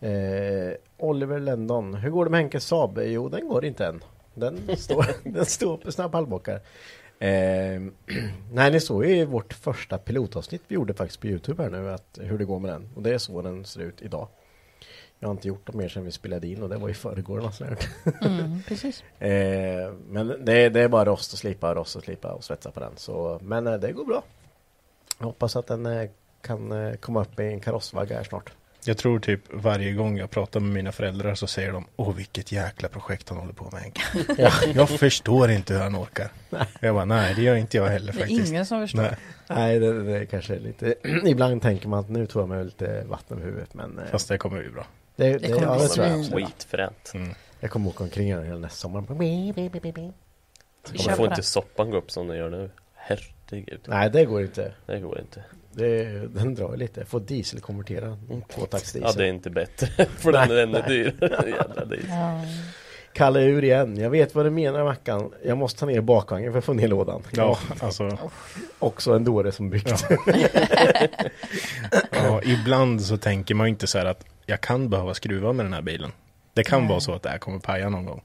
[0.00, 2.98] Eh, Oliver Lendon, hur går det med Henkes Saab?
[3.04, 4.04] Jo, den går inte än.
[4.34, 6.60] Den står, den står på sina pallbockar.
[7.18, 7.80] Eh,
[8.52, 11.90] nej, ni såg ju i vårt första pilotavsnitt vi gjorde faktiskt på Youtube här nu
[11.92, 12.88] att hur det går med den.
[12.96, 14.28] Och det är så den ser ut idag.
[15.24, 17.50] Jag har inte gjort dem mer sedan vi spelade in och det var i förrgår.
[18.22, 19.04] Mm, precis.
[19.18, 22.80] Eh, men det, det är bara rost och slipa, rost och slipa och svetsa på
[22.80, 22.92] den.
[22.96, 24.22] Så, men eh, det går bra.
[25.18, 26.10] Jag hoppas att den eh,
[26.40, 28.52] kan eh, komma upp i en karossvagga här snart.
[28.84, 32.52] Jag tror typ varje gång jag pratar med mina föräldrar så säger de Åh vilket
[32.52, 34.02] jäkla projekt han håller på med Henke.
[34.74, 36.28] Jag förstår inte hur han orkar.
[36.80, 38.48] Jag bara nej det gör inte jag heller Det är faktiskt.
[38.50, 39.02] ingen som förstår.
[39.02, 39.16] Nej,
[39.48, 40.94] Nej, det, det är kanske lite...
[41.24, 43.74] Ibland tänker man att nu tror jag mig lite vatten över huvudet.
[43.74, 44.86] Men eh, fast det kommer bli bra.
[45.16, 46.44] Det, det det, kommer ja, bli.
[46.44, 47.12] Skitfränt.
[47.14, 47.34] Mm.
[47.60, 49.02] Jag kommer åka omkring här hela nästa sommar.
[49.02, 49.14] Får
[51.16, 52.70] på inte soppan gå upp som den gör nu.
[52.94, 53.80] Herregud.
[53.86, 54.72] Nej, det går inte.
[54.86, 55.44] Det går inte.
[55.72, 57.00] Det, den drar lite.
[57.00, 58.18] Jag får dieselkonvertera.
[58.54, 59.10] Tvåtaktsdiesel.
[59.10, 60.06] Ja, det är inte bättre.
[60.16, 61.50] För den är ännu dyrare.
[61.50, 61.96] Jävla.
[62.08, 62.40] Ja.
[63.12, 63.96] Kalle ur igen.
[63.96, 65.32] Jag vet vad du menar Mackan.
[65.44, 67.22] Jag måste ta ner bakvagnen för att få ner lådan.
[67.30, 68.18] Ja, alltså
[68.78, 70.04] Också en dåre som byggt.
[72.10, 75.66] ja, ibland så tänker man ju inte så här att jag kan behöva skruva med
[75.66, 76.12] den här bilen.
[76.54, 76.88] Det kan Nej.
[76.88, 78.22] vara så att det här kommer paja någon gång.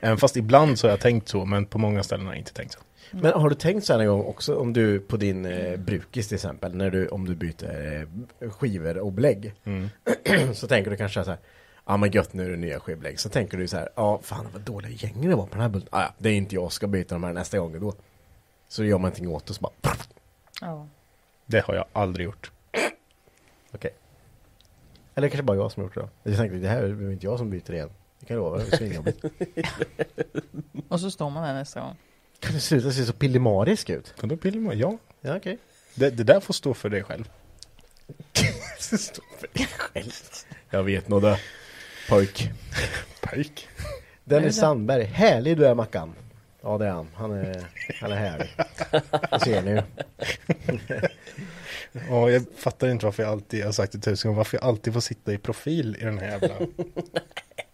[0.00, 2.52] Även fast ibland så har jag tänkt så, men på många ställen har jag inte
[2.52, 2.80] tänkt så.
[3.10, 6.28] Men har du tänkt så här en gång också om du på din eh, brukis
[6.28, 8.08] till exempel, när du, om du byter
[8.40, 9.54] eh, skivor och belägg.
[9.64, 9.88] Mm.
[10.54, 11.38] så tänker du kanske så här,
[11.86, 13.20] ja men gött nu är det nya skivbelägg.
[13.20, 15.68] Så tänker du så här, ja fan vad dåliga gäng det var på den här
[15.68, 15.88] bulten.
[15.92, 17.94] Ah, ja, det är inte jag, ska byta de här nästa gång då.
[18.68, 19.72] Så gör man ingenting åt det så bara,
[20.60, 20.86] Ja.
[21.46, 22.50] Det har jag aldrig gjort.
[23.72, 23.90] okej.
[25.18, 26.08] Eller kanske bara jag som gjort det då.
[26.22, 27.90] Jag tänkte, det här är inte jag som byter igen.
[28.20, 29.24] Det kan jag lova, det är svinjobbigt.
[30.88, 31.96] Och så står man där nästa gång.
[32.40, 34.14] Kan du sluta se så pillemarisk ut?
[34.20, 34.78] Kan du pilla mig?
[34.78, 35.58] Ja, Ja okej.
[35.94, 37.28] det, det där får stå för dig själv.
[38.78, 40.12] Stå för dig själv.
[40.70, 41.38] Jag vet nog det.
[42.08, 42.50] Pojk.
[43.20, 43.68] Pojk.
[44.24, 46.14] Dennis Sandberg, härlig du är Mackan.
[46.62, 47.66] Ja det är han, han är,
[48.00, 48.48] han är härlig.
[49.30, 49.82] Det ser ni ju.
[52.08, 54.64] Ja, jag fattar inte varför jag alltid, jag har sagt det tusen gånger, varför jag
[54.64, 56.54] alltid får sitta i profil i den här jävla...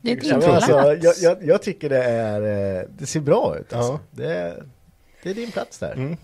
[0.01, 0.47] Det är din plats.
[0.47, 2.41] alltså, jag, jag, jag tycker det är,
[2.81, 3.93] eh, det ser bra ut alltså.
[3.93, 4.01] Ja.
[4.11, 4.65] det, är,
[5.23, 5.93] det är din plats där.
[5.93, 6.17] Mm.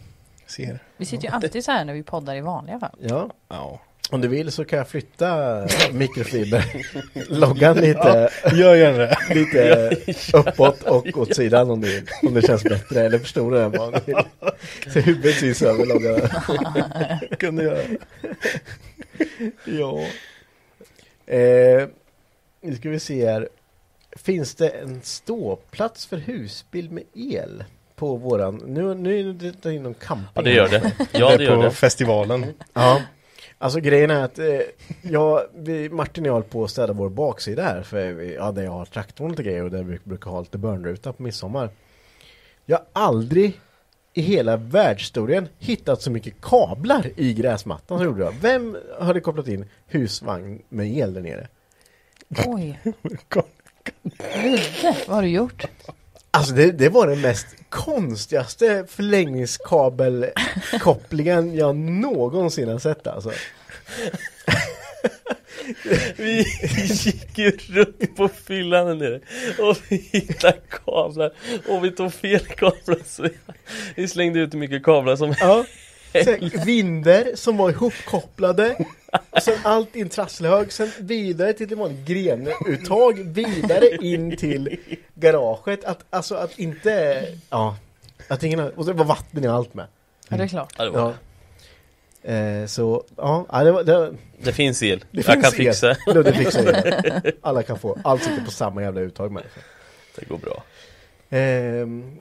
[0.46, 0.78] Ser.
[0.96, 2.96] Vi sitter ju alltid så här när vi poddar i vanliga fall.
[3.00, 3.80] Ja, Ja.
[4.10, 9.16] Om du vill så kan jag flytta mikrofiber-loggan lite, Gör gärna det.
[9.34, 9.90] lite
[10.32, 13.00] uppåt och åt sidan om, du, om det känns bättre.
[13.00, 14.16] Eller förstår du den du vill.
[14.92, 16.20] Så huvudet syns över loggan.
[17.38, 17.82] Kunde göra.
[19.64, 19.98] Ja.
[21.34, 21.88] Eh,
[22.62, 23.48] nu ska vi se här.
[24.16, 27.64] Finns det en ståplats för husbil med el?
[27.96, 30.28] På våran, nu, nu är det inom camping.
[30.34, 30.92] Ja, det gör det.
[31.12, 31.70] Ja, det gör på det.
[31.70, 32.46] festivalen.
[32.72, 33.02] Ja.
[33.58, 34.60] Alltså grejen är att eh,
[35.02, 38.52] jag, vi, Martin och jag håller på att städa vår baksida här för vi, ja,
[38.52, 41.70] där jag har traktorn och grejer och där vi brukar ha lite burnruta på midsommar.
[42.66, 43.60] Jag har aldrig
[44.12, 48.34] i hela världshistorien hittat så mycket kablar i gräsmattan som gjorde jag.
[48.40, 51.48] Vem hade kopplat in husvagn med el där nere?
[52.46, 52.80] Oj.
[54.42, 55.66] Ludde, vad har du gjort?
[56.30, 63.32] Alltså det, det var den mest konstigaste förlängningskabelkopplingen jag någonsin har sett alltså.
[66.16, 66.46] Vi
[67.04, 69.20] gick ju runt på fyllan där nere
[69.58, 71.32] och vi hittade kablar
[71.68, 73.28] och vi tog fel kablar så
[73.94, 75.64] vi, slängde ut hur mycket kablar som Ja.
[76.66, 78.76] Vinder som var ihopkopplade.
[79.42, 80.72] Sen allt i en trasselhög.
[80.72, 83.18] Sen vidare till vanligt grenuttag.
[83.18, 84.76] Vidare in till
[85.14, 85.84] garaget.
[85.84, 87.26] Att, alltså att inte...
[87.50, 87.76] Ja.
[88.28, 89.86] Att ingen och det var vatten i allt med.
[90.28, 90.74] Ja, det är klart.
[90.78, 91.14] Ja, det, var.
[92.22, 92.32] Ja.
[92.32, 93.46] Eh, så, ja.
[93.64, 95.94] Det, var, det, det finns el, det jag kan finns el.
[95.94, 97.32] fixa Ludde fixar det.
[97.40, 97.98] Alla kan få.
[98.04, 99.42] Allt sitter på samma jävla uttag med.
[100.16, 100.62] Det går bra
[101.30, 102.18] Ehm,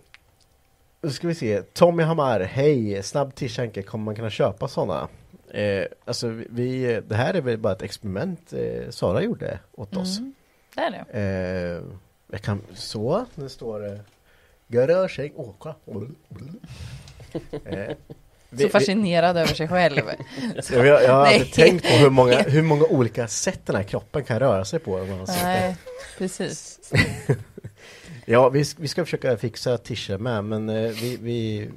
[1.01, 1.61] nu ska vi se.
[1.61, 3.03] Tommy Hammar, hej!
[3.03, 5.07] Snabb tishanke, kommer man kunna köpa sådana?
[5.53, 10.17] Eh, alltså vi, det här är väl bara ett experiment eh, Sara gjorde åt oss.
[10.19, 10.33] Mm.
[10.75, 11.19] Det är det.
[11.19, 11.83] Eh,
[12.31, 13.99] jag kan, så, nu står det
[14.67, 15.75] Garagehäng, åh kolla!
[17.65, 17.95] Eh,
[18.49, 20.01] vi- Så fascinerad över sig själv.
[20.71, 23.83] vi- jag, jag har aldrig tänkt på hur många, hur många olika sätt den här
[23.83, 25.23] kroppen kan röra sig på.
[25.27, 25.75] Nej,
[26.17, 26.79] precis.
[28.31, 31.69] Ja, vi, vi ska försöka fixa t med, men eh, vi, vi,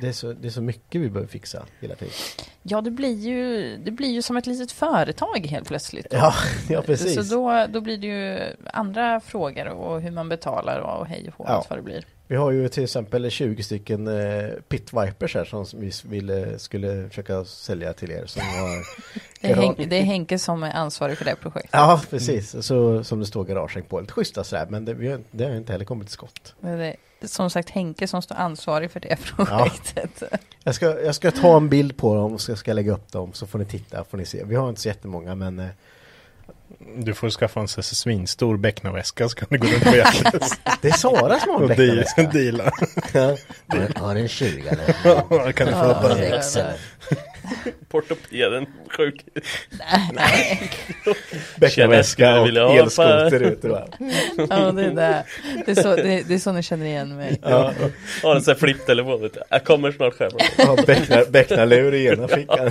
[0.00, 2.14] det, är så, det är så mycket vi behöver fixa hela tiden.
[2.62, 6.06] Ja, det blir ju, det blir ju som ett litet företag helt plötsligt.
[6.10, 6.34] Ja,
[6.68, 7.28] ja precis.
[7.28, 8.40] Så då, då blir det ju
[8.72, 11.64] andra frågor och hur man betalar och hej och hå, Ja.
[11.70, 12.04] vad det blir.
[12.34, 17.08] Vi har ju till exempel 20 stycken eh, Pit Vipers här som vi ville, skulle
[17.08, 18.26] försöka sälja till er.
[18.26, 18.68] Som har
[19.40, 21.70] Det är, Hen- det är Henke som är ansvarig för det projektet.
[21.72, 22.66] Ja, precis.
[22.66, 24.00] Så, som det står garagehäng på.
[24.00, 26.54] Lite schyssta sådär, men det, vi har, det har inte heller kommit till skott.
[26.60, 30.22] Det är som sagt Henke som står ansvarig för det projektet.
[30.64, 33.32] Jag ska, jag ska ta en bild på dem och ska jag lägga upp dem
[33.32, 34.44] så får ni titta, får ni se.
[34.44, 35.66] Vi har inte så jättemånga men eh,
[36.96, 40.40] Du får skaffa en svinstor becknarväska så kan du gå runt på jakten
[40.82, 42.22] det är Sara som har en och becknarväska.
[42.32, 42.70] deala.
[43.12, 43.36] Ja.
[44.04, 44.96] Har en 20 eller?
[45.04, 46.72] Ja, kan du få upp det den?
[47.88, 48.66] Portopeden,
[48.96, 49.44] sjukhus
[50.12, 50.70] Nej,
[51.56, 55.24] Becknarväska och elskoter ute ja, det, är det.
[55.66, 57.40] Det, är så, det, det är så ni känner igen mig.
[57.42, 57.72] Ja,
[58.22, 59.30] Har en sån här flipptelefon.
[59.50, 62.70] Jag kommer snart själv ja becknar, becknarlur i ena fickan.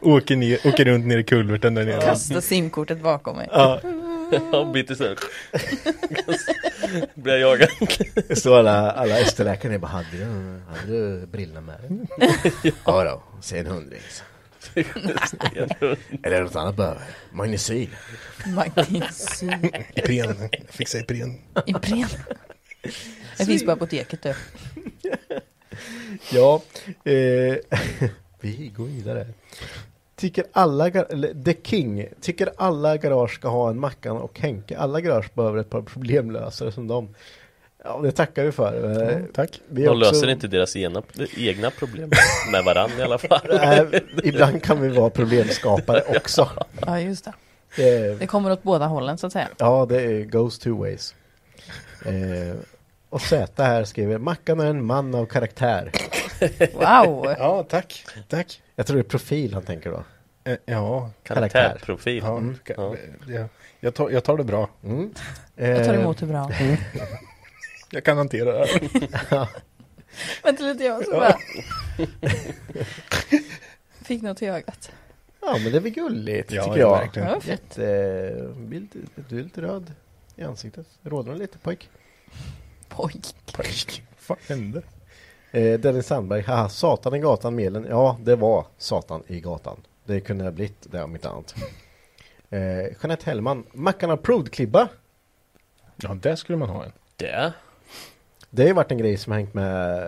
[0.00, 2.00] Åker, ner, åker runt nere i kulverten där nere.
[2.00, 3.48] Kasta simkortet bakom mig.
[3.52, 3.80] Ja,
[4.52, 5.18] Jag biter sönder
[7.14, 7.68] Blir jag jagad
[8.28, 10.24] det står alla, alla Österläkare bara, hade du,
[10.68, 12.06] hade du brillorna med dig?
[12.86, 14.00] Ja då, säg en hundring.
[16.22, 17.02] Eller något annat behöver.
[17.32, 17.88] Magnesyl.
[18.46, 19.54] Magnesyl.
[19.94, 20.48] Ipren.
[20.68, 21.38] Fixa Ipren.
[21.66, 22.08] Ipren.
[23.38, 24.34] Det finns på apoteket du.
[26.32, 26.62] Ja,
[27.04, 27.56] eh,
[28.40, 29.26] vi går vidare.
[30.16, 30.90] Tycker alla,
[31.44, 34.78] The King, tycker alla garage ska ha en Mackan och Henke.
[34.78, 37.14] Alla garage behöver ett par problemlösare som dem.
[37.84, 39.02] Ja, det tackar vi för.
[39.12, 39.60] Eh, Tack.
[39.68, 41.02] Vi De också- löser inte deras egna,
[41.36, 42.10] egna problem
[42.52, 43.86] med varandra i alla fall Nej,
[44.24, 46.48] ibland kan vi vara problemskapare också.
[46.86, 47.32] Ja, just det.
[47.76, 49.48] Det, Det kommer åt båda hållen så att säga.
[49.58, 51.14] ja, det är goes two ways.
[52.04, 52.56] Eh,
[53.08, 55.90] och Z här skriver, Mackan är en man av karaktär.
[56.74, 57.34] Wow!
[57.38, 58.04] Ja, tack.
[58.28, 58.62] Tack.
[58.76, 60.04] Jag tror det är profil han tänker då.
[60.44, 62.56] Eh, Ja, Karaktärprofil ja, Mm.
[62.64, 62.96] ka-
[63.28, 63.48] ja.
[63.80, 64.68] Jag, tar, jag tar det bra.
[64.84, 65.14] Mm.
[65.54, 66.50] Jag tar Eh, emot det bra.
[67.92, 69.48] Jag kan hantera det här.
[70.42, 71.36] Vänta lite, jag måste bara...
[74.02, 74.92] Fick något i ögat.
[75.40, 76.98] Ja, men det är väl gulligt, Ja, tycker ja, jag.
[76.98, 77.28] verkligen.
[77.28, 77.48] Ja, fint.
[77.78, 77.82] Jätte,
[79.28, 79.92] du är lite röd
[80.36, 80.86] i ansiktet.
[81.02, 81.90] Rådnar lite pojk.
[82.88, 83.34] Pojk.
[83.52, 84.02] Pojk.
[84.26, 84.82] Vad hände?
[85.52, 87.86] Eh, Dennis Sandberg, haha, Satan i gatan melen.
[87.88, 89.76] Ja, det var Satan i gatan.
[90.04, 91.54] Det kunde ha blivit det om inte annat.
[92.50, 92.60] Eh,
[93.02, 94.88] Jeanette Hellman, Mackan Approved klibba.
[95.96, 96.92] Ja, där skulle man ha en.
[97.16, 97.52] Det
[98.50, 100.02] Det har ju varit en grej som har hängt med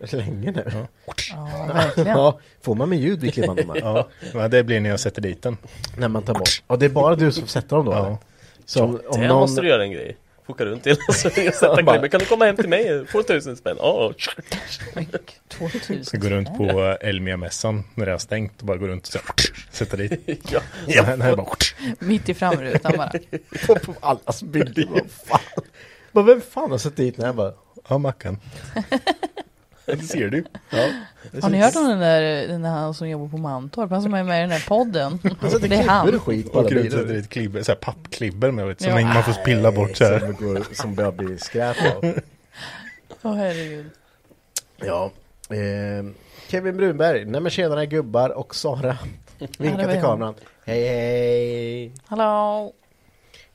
[0.00, 0.86] eh, länge nu.
[1.30, 2.08] Ja, verkligen.
[2.16, 3.58] Ja, får man med ljud vid klibban?
[3.74, 5.56] Ja, men det blir när jag sätter dit den.
[5.98, 6.62] När man tar bort.
[6.68, 7.92] Ja, det är bara du som sätter dem då?
[7.92, 8.06] Ja.
[8.06, 8.16] eller?
[8.64, 9.40] Som, om det någon...
[9.40, 10.16] måste du göra en grej
[10.46, 10.96] Foka runt till
[11.74, 12.10] klibben.
[12.10, 13.06] Kan du komma hem till mig?
[13.06, 13.76] Få tusen spänn.
[15.48, 16.04] 2000.
[16.04, 19.40] Ska gå runt på Elmia-mässan när det har stängt och bara gå runt och
[19.70, 20.20] sätta dit.
[20.52, 20.60] ja.
[20.86, 21.02] Ja.
[21.02, 21.46] Den här bara,
[21.98, 23.12] Mitt i framrutan bara.
[23.66, 24.86] på, på allas bilder.
[24.90, 25.64] Vad fan?
[26.12, 27.52] Men vem fan har satt dit den här bara?
[27.88, 28.38] ja Mackan.
[29.96, 30.44] Det ser du.
[30.70, 30.88] Ja,
[31.42, 33.90] Har ni hört om den där, den där han som jobbar på Mantorp?
[33.90, 35.18] Han som är med i den där podden.
[35.40, 36.14] Han sätter Det är han.
[36.14, 37.16] och skit på alla Åker runt och sätter bilar.
[37.20, 39.00] dit klibber, så här pappklibber med vet, som Ja.
[39.14, 40.18] man får spilla bort så här.
[40.20, 42.04] Som, går, som börjar bli skräp av.
[43.22, 43.90] Åh herregud.
[44.76, 45.10] Ja.
[45.50, 46.04] Eh,
[46.48, 48.98] Kevin Brunberg, nej men tjenare gubbar och Sara.
[49.38, 50.02] Vinka det var till jag.
[50.02, 50.34] kameran.
[50.66, 51.92] Hej hej!
[52.06, 52.72] Hallå.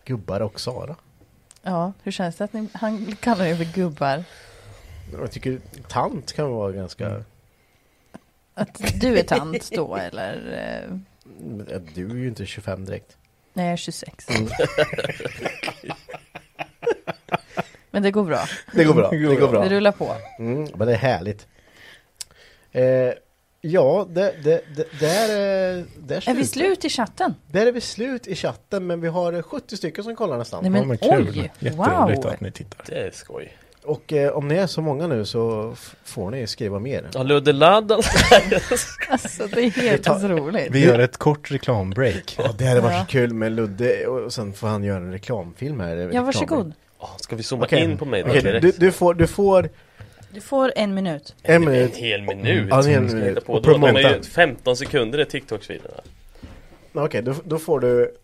[0.06, 0.95] Gubbar och Sara.
[1.64, 4.23] Ja, hur känns det att ni, han kallar er för gubbar?
[5.11, 7.23] Jag tycker tant kan vara ganska...
[8.53, 10.36] Att du är tant då eller?
[10.88, 13.18] eh, Du är ju inte 25 direkt.
[13.53, 14.27] Nej, jag är 26.
[17.91, 18.40] Men det går bra.
[18.73, 19.10] Det går bra.
[19.10, 19.64] Det går bra.
[19.64, 20.15] Det rullar på.
[20.40, 21.48] Mm, men det är härligt.
[22.72, 22.84] Eh,
[23.61, 27.36] ja, det, det, det, där, är, där Är vi slut i chatten?
[27.48, 30.61] Där är vi slut i chatten men vi har eh, 70 stycken som kollar nästan.
[30.64, 31.27] Nej men, Ja, men kul.
[31.30, 31.52] oj!
[31.60, 32.34] Jätteroligt Wow!
[32.34, 32.84] att ni tittar.
[32.88, 33.57] Det är skoj.
[33.90, 37.10] Och eh, om ni är så många nu så får ni skriva mer.
[37.14, 37.91] Ja, Ludde Ladd
[39.10, 40.68] Alltså det är helt tar- roligt.
[40.72, 42.36] Vi gör ett kort reklambreak.
[42.38, 42.99] Ja, det hade varit Ja.
[43.06, 46.10] så kul med Ludde och sen får han göra en reklamfilm här.
[46.14, 46.74] Ja, varsågod.
[46.99, 47.84] Åh, Ska vi zooma Okej.
[47.84, 48.61] in på mig då Okej, direkt?
[48.61, 49.70] du, du, får, du får
[50.34, 51.36] Du får en minut.
[51.44, 51.95] en En minut.
[51.95, 52.68] hel minut.
[52.70, 53.45] Ja, en hel minut.
[53.45, 53.53] På.
[53.53, 54.16] Och Då, de är promota.
[54.18, 56.02] ju 15 sekunder i TikTok-videorna.
[56.94, 58.16] Okej, då, då får du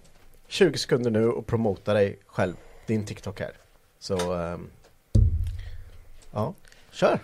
[0.47, 2.53] 20 sekunder nu och promota dig själv.
[2.87, 3.51] Din TikTok här.
[3.99, 4.67] Så, ehm,
[6.35, 6.53] ja,
[6.91, 7.19] kör.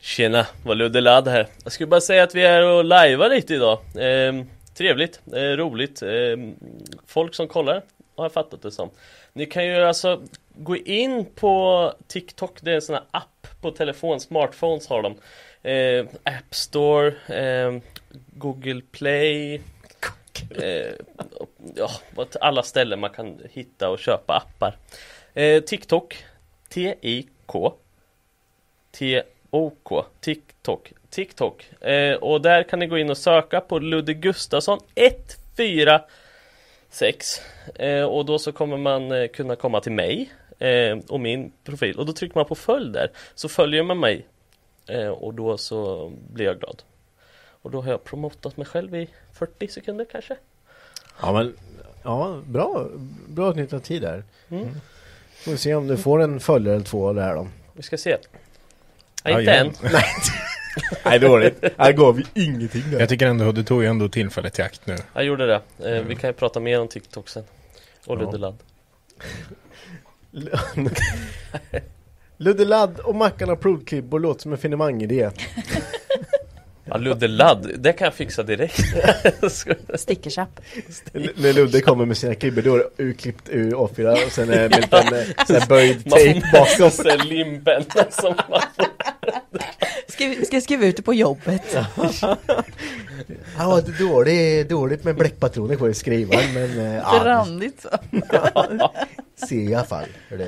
[0.00, 1.46] Tjena, var Ludde Ladd här.
[1.64, 3.78] Jag skulle bara säga att vi är och lajvar lite idag.
[3.98, 6.02] Ehm, trevligt, eh, roligt.
[6.02, 6.54] Ehm,
[7.06, 7.82] folk som kollar
[8.16, 8.90] har jag fattat det som.
[9.32, 10.22] Ni kan ju alltså
[10.54, 15.14] gå in på TikTok, det är en sån här app på telefon, smartphones har de.
[15.70, 17.80] Eh, App Store, ehm,
[18.32, 19.60] Google Play.
[20.50, 20.92] Eh,
[21.74, 21.90] ja,
[22.40, 24.76] alla ställen man kan hitta och köpa appar.
[25.34, 26.24] Eh, TikTok,
[26.68, 27.74] T-I-K
[28.90, 34.78] T-O-K TikTok TikTok eh, Och där kan ni gå in och söka på Ludde Gustafsson
[34.94, 37.42] 146
[37.74, 41.98] eh, Och då så kommer man eh, kunna komma till mig eh, och min profil
[41.98, 44.26] och då trycker man på följ där Så följer man mig
[44.86, 46.82] eh, och då så blir jag glad
[47.62, 50.36] Och då har jag promotat mig själv i 40 sekunder kanske
[51.22, 51.56] Ja, men
[52.02, 52.86] ja, bra.
[53.28, 54.22] Bra utnyttjad tid där.
[54.48, 54.68] mm.
[55.44, 57.48] Får vi se om du får en följare eller två av det här då.
[57.72, 58.16] Vi ska se
[59.24, 59.72] Ja, inte än
[61.04, 61.64] Nej, dåligt.
[61.78, 63.00] Här går vi ingenting där.
[63.00, 64.96] Jag tycker ändå, du tog ju ändå tillfället i akt nu.
[65.14, 65.60] Jag gjorde det.
[65.96, 67.44] Eh, Vi kan ju prata mer om TikTok sen.
[68.06, 68.20] Och Ja.
[68.20, 68.56] Ludde Ladd.
[72.36, 75.30] Ludde Ladd och Mackan har provklibbor låter som en finemang-idé.
[76.90, 78.80] Ja, Ludde Ladd, det kan jag fixa direkt.
[80.00, 80.60] Stickerchapp.
[81.14, 84.50] N- När Ludde kommer med sina klibbor då är det urklippt ur A4 och sen
[84.50, 86.90] är det en liten eh, böjd Man tejp bakom.
[86.90, 88.60] sig limpenna som man
[90.08, 91.76] Ska, jag skriva ut det på jobbet?
[93.58, 97.88] Ja, det är dåligt, dåligt med bläckpatroner på skrivaren men eh, ja, Randigt så.
[99.40, 100.04] det ser i alla fall.
[100.28, 100.46] För det,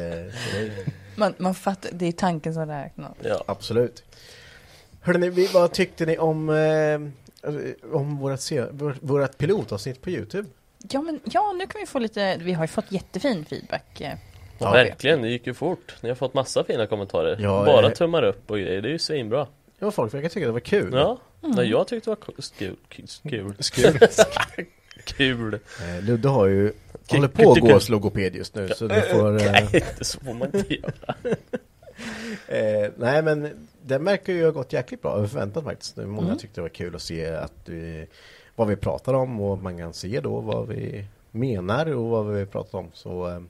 [0.55, 0.71] det,
[1.15, 3.13] Man, man fattar, det är tanken som räknas.
[3.23, 3.45] Ja.
[3.47, 4.03] absolut.
[5.01, 7.01] Hörrni, vad tyckte ni om, eh,
[7.93, 8.53] om vårat,
[9.01, 10.49] vårat pilotavsnitt på Youtube?
[10.91, 14.01] Ja, men ja, nu kan vi få lite, vi har ju fått jättefin feedback.
[14.01, 14.13] eh,
[14.59, 15.95] Ja, verkligen, det gick ju fort.
[16.01, 17.37] Ni har fått massa fina kommentarer.
[17.41, 19.47] Ja, Bara eh, tummar upp och grejer, det är ju svinbra.
[19.79, 20.91] Ja, folk verkar tycka det var kul.
[20.93, 21.57] Ja, Mm.
[21.57, 22.77] Nej, jag tyckte det var.
[22.89, 23.55] Kul.
[23.59, 23.99] Skul.
[25.05, 25.55] Kul.
[25.55, 26.73] Eh, Ludde har ju,
[27.07, 27.67] Kul, håller på kul, att kul.
[27.69, 29.37] gå hos logoped just nu så du får...
[29.47, 31.15] Eh, Nej, så får man inte göra.
[32.49, 35.97] Eh, nej men det verkar ju ha gått jäkligt bra över förväntan faktiskt.
[35.97, 36.39] Många Mm.
[36.39, 38.07] tyckte det var kul att se att vi,
[38.57, 42.47] vad vi pratar om och man kan se då vad vi menar och vad vi
[42.47, 42.91] pratar om.
[42.93, 43.41] Så eh,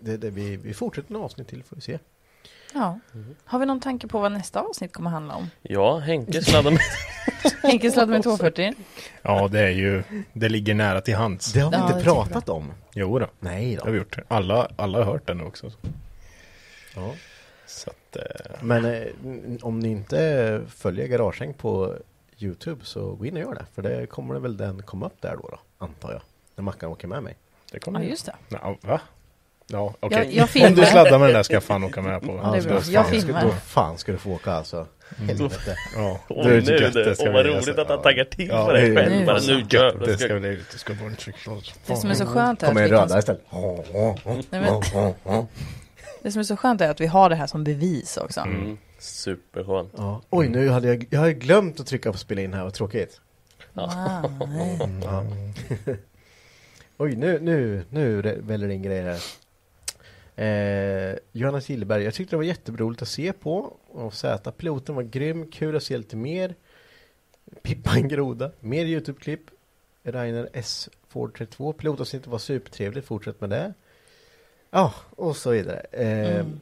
[0.00, 1.98] det, det, vi, vi fortsätter med avsnitt till får vi se.
[2.74, 2.98] Ja.
[3.44, 5.50] Har vi någon tanke på vad nästa avsnitt kommer handla om?
[5.62, 6.80] Ja, Henke sladdar med.
[7.62, 8.74] Henke sladd med 240.
[9.22, 10.02] Ja, det är ju,
[10.32, 11.52] det ligger nära till hands.
[11.52, 12.72] Det har vi Ja, inte pratat om.
[12.94, 14.04] Jo då, Nej det har vi då.
[14.04, 14.18] gjort.
[14.28, 15.72] Alla, alla har hört den också.
[16.96, 17.14] Ja.
[17.70, 18.22] Så att, eh,
[18.60, 19.06] Men eh,
[19.62, 21.94] om ni inte följer Garagehäng på
[22.38, 23.64] Youtube så gå in och gör det.
[23.74, 26.20] För det kommer det väl den komma upp där då, då antar jag.
[26.56, 27.36] När Mackan åker med mig.
[27.72, 28.34] det kommer Ja, just det.
[28.48, 29.00] Ja, va?
[29.66, 30.36] Ja, okej.
[30.36, 32.40] Jag- jag Om du sladdar med den där ska jag fan åka med på.
[32.42, 32.74] Ja, det bra.
[32.74, 33.44] Jag fan ska- filmar.
[33.44, 34.86] Då fan ska du få åka alltså.
[35.16, 35.76] Helvete.
[35.96, 37.80] Ja, Åh det är nu gött, du, ska vad bli, roligt alltså.
[37.80, 38.02] att han Ja.
[38.02, 39.26] taggar till Ja, för dig det själv.
[39.26, 41.16] Bara nu jävlar Det ska bli, det ska vara en
[41.86, 43.42] Det som är så skönt är att Kommer vi en kan, röda istället.
[46.22, 48.40] Det som är så skönt är att vi har det här som bevis också.
[48.40, 49.92] Mm, superskönt.
[49.96, 50.22] Ja.
[50.30, 53.20] Oj, nu hade jag, jag hade glömt att trycka på spela in här, vad tråkigt.
[53.72, 53.88] Wow.
[55.04, 55.24] Ja.
[56.96, 59.20] Oj, nu, nu, nu väller det in grejer här.
[60.40, 63.76] Eh, Johanna Gillberg, jag tyckte det var jätteroligt att se på.
[63.88, 66.54] Och Z, piloten var grym, kul att se lite mer.
[67.62, 69.40] Pippa en groda, mer Youtube-klipp.
[70.02, 70.88] Rainer S.
[71.08, 73.74] Ford 32, pilotavsnittet var supertrevligt, fortsätt med det.
[74.70, 75.80] Ja, och så vidare.
[75.92, 76.60] Eh, Mm.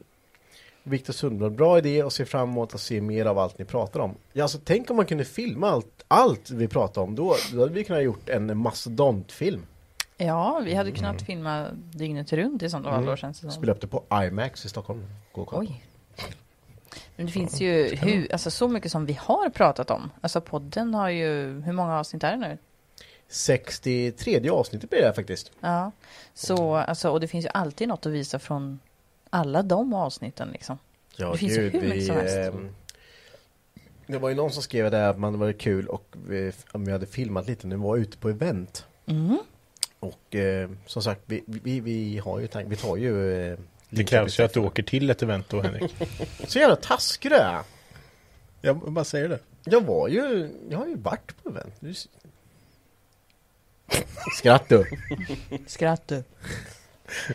[0.83, 3.99] Viktor Sundblad, bra idé och ser fram emot att se mer av allt ni pratar
[3.99, 4.15] om.
[4.33, 7.15] Ja, alltså tänk om man kunde filma allt, allt vi pratar om.
[7.15, 9.65] Då, då hade vi kunnat gjort en mastodontfilm.
[10.17, 13.17] Ja, vi hade kunnat filma dygnet runt i sådana fall Mm.
[13.17, 13.51] känns det.
[13.51, 15.05] Spela upp det på IMAX i Stockholm.
[15.33, 15.83] Oj.
[17.15, 20.09] Men det finns ju hur, alltså så mycket som vi har pratat om.
[20.21, 22.57] Alltså podden har ju, hur många avsnitt är det nu?
[23.29, 25.51] 63 avsnittet blir det här faktiskt.
[25.59, 25.91] Ja.
[26.33, 28.79] Så, alltså, och det finns ju alltid något att visa från
[29.29, 30.77] alla de avsnitten liksom.
[31.15, 32.35] Ja, Det finns ju hur mycket som helst.
[32.37, 32.69] ehm,
[34.07, 36.91] det var ju någon som skrev där att man var kul och vi, om vi
[36.91, 38.85] hade filmat lite när vi var ute på event.
[39.05, 39.37] Mm.
[39.99, 43.57] Och eh, som sagt, vi, vi, vi har ju tank, vi tar ju eh,
[43.89, 45.95] Det krävs ju att du åker till ett event då Henrik.
[46.47, 47.61] Så jävla taskig du är.
[48.61, 49.39] Jag bara säger det.
[49.63, 51.73] Jag var ju, jag har ju varit på event.
[54.37, 54.85] Skratt du.
[55.67, 56.23] Skratt du.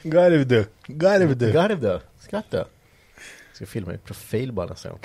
[0.02, 1.52] Garv du, garv du.
[1.52, 2.00] Garv du.
[2.20, 2.64] Skratt du.
[3.52, 4.98] Ska filma i profil bara nästa gång.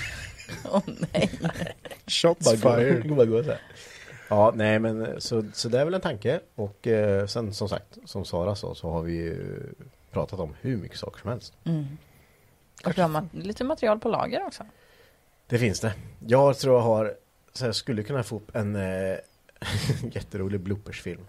[0.72, 0.82] Åh
[1.12, 1.30] nej.
[2.06, 3.14] Shots fired.
[3.16, 3.60] bara gå så här.
[4.28, 6.40] Ja, nej men så, så det är väl en tanke.
[6.54, 9.60] Och eh, sen som sagt, som Sara sa, så har vi ju
[10.10, 11.52] pratat om hur mycket saker som helst.
[11.64, 11.84] Mm.
[12.84, 14.64] Och du har ma- lite material på lager också.
[15.46, 15.94] Det finns det.
[16.26, 17.14] Jag tror jag har,
[17.52, 19.16] så jag skulle kunna få upp en eh,
[20.12, 21.20] jätterolig bloopersfilm.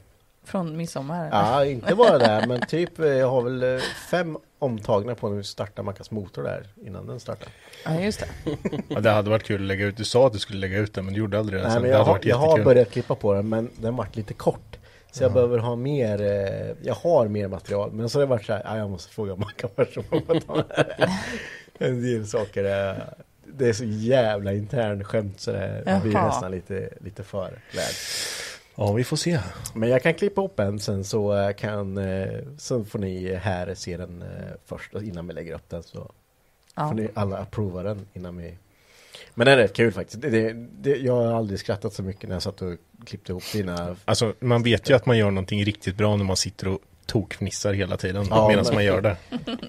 [0.43, 1.29] Från midsommar.
[1.31, 3.81] Ja, inte bara det, men typ eh, jag har väl eh,
[4.11, 7.49] fem omtagna på när vi startar Mackas motor där innan den startar.
[7.85, 8.57] ja, just det.
[8.87, 9.97] Ja, det hade varit kul att lägga ut.
[9.97, 11.67] Du sa att du skulle lägga ut den men du gjorde aldrig det.
[11.67, 13.95] Nej, men det jag, hade har, varit jag har börjat klippa på den men den
[13.95, 14.77] vart lite kort.
[15.11, 17.91] Så jag behöver ha mer, eh, jag har mer material.
[17.91, 19.97] Men så har det varit så här, ja, jag måste fråga Mackan först.
[21.81, 23.13] En del saker är,
[23.53, 26.27] det är så jävla intern skämt så det blir Jaha.
[26.27, 27.93] nästan lite, lite för väl.
[28.75, 29.39] Ja, vi får se.
[29.73, 33.73] Men jag kan klippa upp en sen så eh, kan, eh, så får ni här
[33.73, 34.27] se den eh,
[34.65, 36.11] först innan vi lägger upp den så
[36.75, 36.87] Ja.
[36.87, 38.53] får ni alla approva den innan vi
[39.33, 40.21] Men den är rätt kul faktiskt.
[40.21, 43.43] Det, det, det, jag har aldrig skrattat så mycket när jag satt och klippte ihop
[43.53, 46.79] dina Alltså man vet ju att man gör någonting riktigt bra när man sitter och
[47.09, 49.17] tokfnissar hela tiden Ja, medan men- man gör det.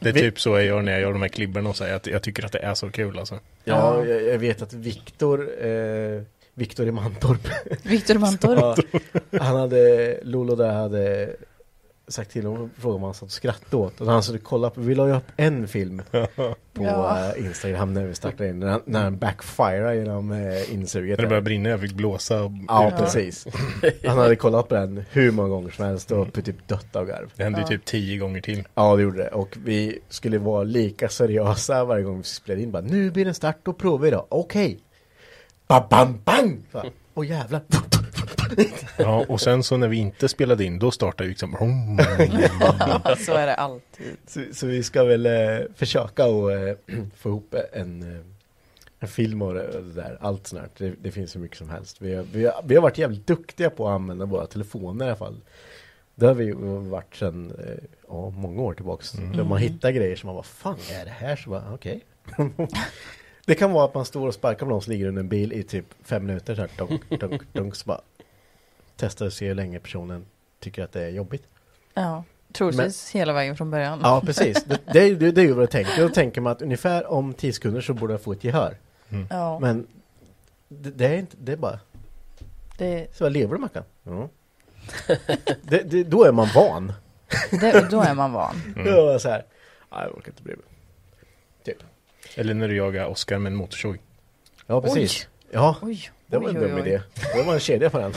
[0.00, 2.06] Det är typ så jag gör när jag gör de här klibborna och säger att
[2.06, 3.38] jag tycker att det är så kul alltså.
[3.64, 6.22] Ja, jag, vet att Viktor eh,
[6.54, 7.48] Viktor i Mantorp
[7.82, 8.84] Viktor Mantorp.
[9.30, 11.30] ja, Han hade Lolo där hade
[12.10, 14.70] sagt till honom och frågat om han satt och skrattade åt och han skulle kolla
[14.70, 17.30] på, vi la ju upp en film på Ja.
[17.36, 21.22] eh, Instagram när vi startade in, när han, när han backfirar genom eh, insuget När
[21.22, 22.42] det började brinna, jag fick blåsa.
[22.42, 23.46] Och Ja, precis.
[24.06, 27.32] Han hade kollat på den hur många gånger som helst och typ dött av garv.
[27.36, 28.64] Det hände ju typ tio gånger till.
[28.74, 29.28] Ja, det gjorde det.
[29.28, 32.70] Och vi skulle vara lika seriösa varje gång vi spelade in.
[32.72, 34.26] Bara, nu blir det start och provar idag.
[34.28, 34.78] Okej.
[35.66, 36.62] Ba bam bang!
[37.14, 37.60] Åh jävlar.
[38.98, 41.52] Ja, och sen så när vi inte spelade in, då startade ju liksom...
[43.18, 44.16] så är det alltid.
[44.26, 46.76] Så, så vi ska väl eh, försöka och eh,
[47.16, 48.20] få ihop en, eh,
[49.00, 50.18] en film och det, där.
[50.20, 50.70] Allt sånt här.
[50.78, 51.96] Det, det finns hur mycket som helst.
[52.00, 55.08] Vi har, vi, har, vi har varit jävligt duktiga på att använda våra telefoner i
[55.08, 55.40] alla fall.
[56.14, 56.52] Det har vi
[56.90, 59.12] varit sedan eh, ja, många år tillbaks.
[59.12, 61.36] Där man hittar grejer som man bara, fan är det här?
[61.36, 62.00] Så bara, okej.
[63.46, 65.52] det kan vara att man står och sparkar på någon som ligger under en bil
[65.52, 68.00] i typ fem minuter så här, dunk, dunk, dunk, så bara
[69.00, 70.26] testar och ser hur länge personen
[70.60, 71.42] tycker att det är jobbigt.
[71.94, 74.00] Ja, troligtvis hela vägen från början.
[74.02, 74.64] Ja, precis.
[74.64, 76.02] Det, det, är ju- det, det är ju vad jag tänker.
[76.02, 78.76] Då tänker man att ungefär om 10 sekunder så borde jag få ett gehör.
[79.30, 79.86] Ja, Men
[80.68, 81.80] det, det är inte, det är bara,
[82.78, 83.84] det, så vad lever du Mackan?
[84.02, 84.28] Ja.
[85.62, 86.92] det, det, då är man van.
[87.50, 88.74] det, då är man van.
[88.76, 89.44] Då är jag så här,
[89.90, 90.64] "Nej, jag orkar inte bry mig.
[91.64, 91.76] Typ.
[92.34, 93.98] Eller när du jagar Oscar med en motorsåg.
[94.66, 95.28] Ja, precis.
[95.50, 96.80] Ja, Oj, det var oj, en oj, dum oj.
[96.80, 97.00] idé.
[97.34, 98.14] Det var en kedja på den.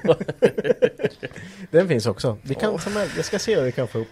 [1.70, 2.38] den finns också.
[2.42, 4.08] Vi kan, som jag, jag ska se vad vi kan få upp.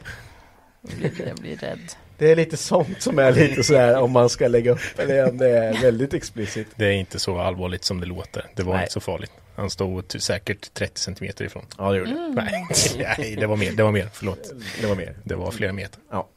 [0.82, 1.93] Jag blir, jag blir rädd.
[2.19, 5.31] Det är lite sånt som är lite så här om man ska lägga upp eller
[5.31, 6.66] om det är väldigt explicit.
[6.77, 8.47] Det är inte så allvarligt som det låter.
[8.55, 8.82] Det var Nej.
[8.82, 9.32] inte så farligt.
[9.57, 11.65] Han stod säkert 30 centimeter ifrån.
[11.78, 12.35] Ja, det gjorde Mm.
[13.19, 13.73] nej, det var mer.
[13.73, 14.09] Det var mer.
[14.12, 14.53] Förlåt.
[14.81, 15.16] Det var mer.
[15.24, 16.01] Det var flera meter.
[16.11, 16.28] Ja.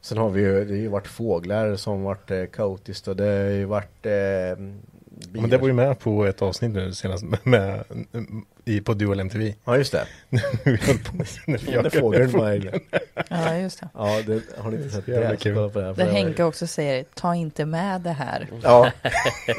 [0.00, 3.24] Sen har vi ju, det har ju varit fåglar som varit eh, kaotiskt och det
[3.24, 4.12] har ju varit eh,
[5.28, 5.40] bilar.
[5.40, 7.84] Men det var ju med på ett avsnitt nu senast med, med,
[8.64, 9.54] i, på Dual MTV.
[9.64, 10.06] Ja just det.
[10.64, 10.76] Vi
[11.72, 12.80] höll på med fågeln.
[13.28, 13.88] Ja, just det.
[13.94, 15.36] Ja, det har ni inte sett det?
[15.40, 15.54] kul.
[15.54, 18.48] kolla på det här, det Henke också säger, ta inte med det här.
[18.62, 18.90] Ja,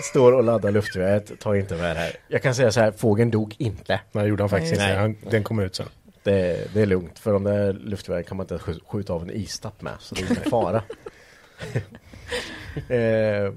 [0.03, 2.11] står och laddar luftgeväret, ta inte med det här.
[2.27, 3.99] Jag kan säga så här, fågeln dog inte.
[4.11, 4.89] Nej, det gjorde han faktiskt Nej.
[4.89, 4.99] inte.
[4.99, 5.85] Han, den kom ut sen.
[6.23, 9.31] Det, det är lugnt, för de där luftgevären kan man inte skj- skjuta av en
[9.31, 10.83] istapp med, så det är ingen fara.
[12.95, 13.53] eh,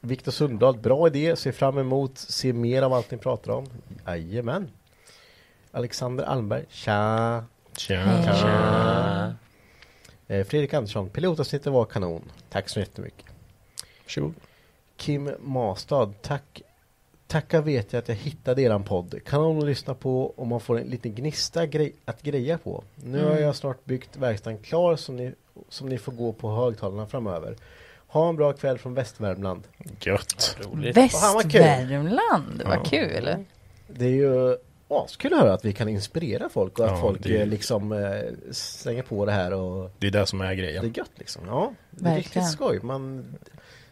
[0.00, 3.66] Viktor Sundahl, bra idé, ser fram emot, se mer av allt ni pratar om.
[4.06, 4.70] Jajamän.
[5.72, 7.44] Alexander Almberg, tja.
[7.76, 8.22] Tja.
[8.22, 9.34] tja.
[10.26, 12.22] Eh, Fredrik Andersson, pilotavsnittet var kanon.
[12.50, 13.26] Tack så jättemycket.
[14.04, 14.34] Varsågod.
[14.96, 16.62] Kim Mastad, tack.
[17.26, 19.20] Tacka vet jag att jag hittade eran podd.
[19.24, 22.84] Kanon att lyssna på och man får en liten gnista grej, att greja på.
[22.94, 25.34] Nu har jag snart byggt verkstaden klar som ni,
[25.68, 27.56] som ni får gå på högtalarna framöver.
[28.12, 29.62] Ha en bra kväll från Västvärmland.
[30.00, 30.56] Gött.
[30.60, 30.96] Roligt.
[30.96, 32.84] Västvärmland, vad Ja.
[32.84, 33.36] kul.
[33.88, 34.56] Det är ju
[34.88, 37.46] askul att höra att vi kan inspirera folk och att Ja, folk det är- eh,
[37.46, 38.20] liksom eh,
[38.52, 40.84] slänger på det här och Det är det som är det grejen.
[40.84, 41.42] är gött liksom.
[41.46, 42.16] Ja, det är Verkligen.
[42.46, 42.80] riktigt skoj.
[42.82, 43.24] Man,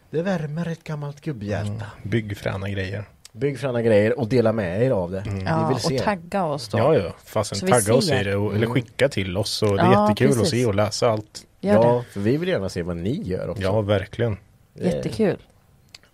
[0.09, 1.67] det värmer ett gammalt gubbhjärta.
[1.67, 1.83] Mm.
[2.03, 3.03] Bygg fräna grejer.
[3.31, 5.23] Bygg fräna grejer och dela med er av det.
[5.27, 5.97] Vi Ja, vill se.
[5.99, 6.77] och tagga oss då.
[6.77, 7.13] Ja, ja.
[7.61, 8.21] Vi tagga oss ser.
[8.21, 9.61] i det och, eller skicka till oss.
[9.63, 10.51] Och det är Ja, jättekul att precis.
[10.61, 11.45] se och läsa allt.
[11.61, 13.63] Gör Ja, för vi vill gärna se vad ni gör också.
[13.63, 14.37] Ja, verkligen.
[14.73, 14.85] det.
[14.85, 15.37] Jättekul.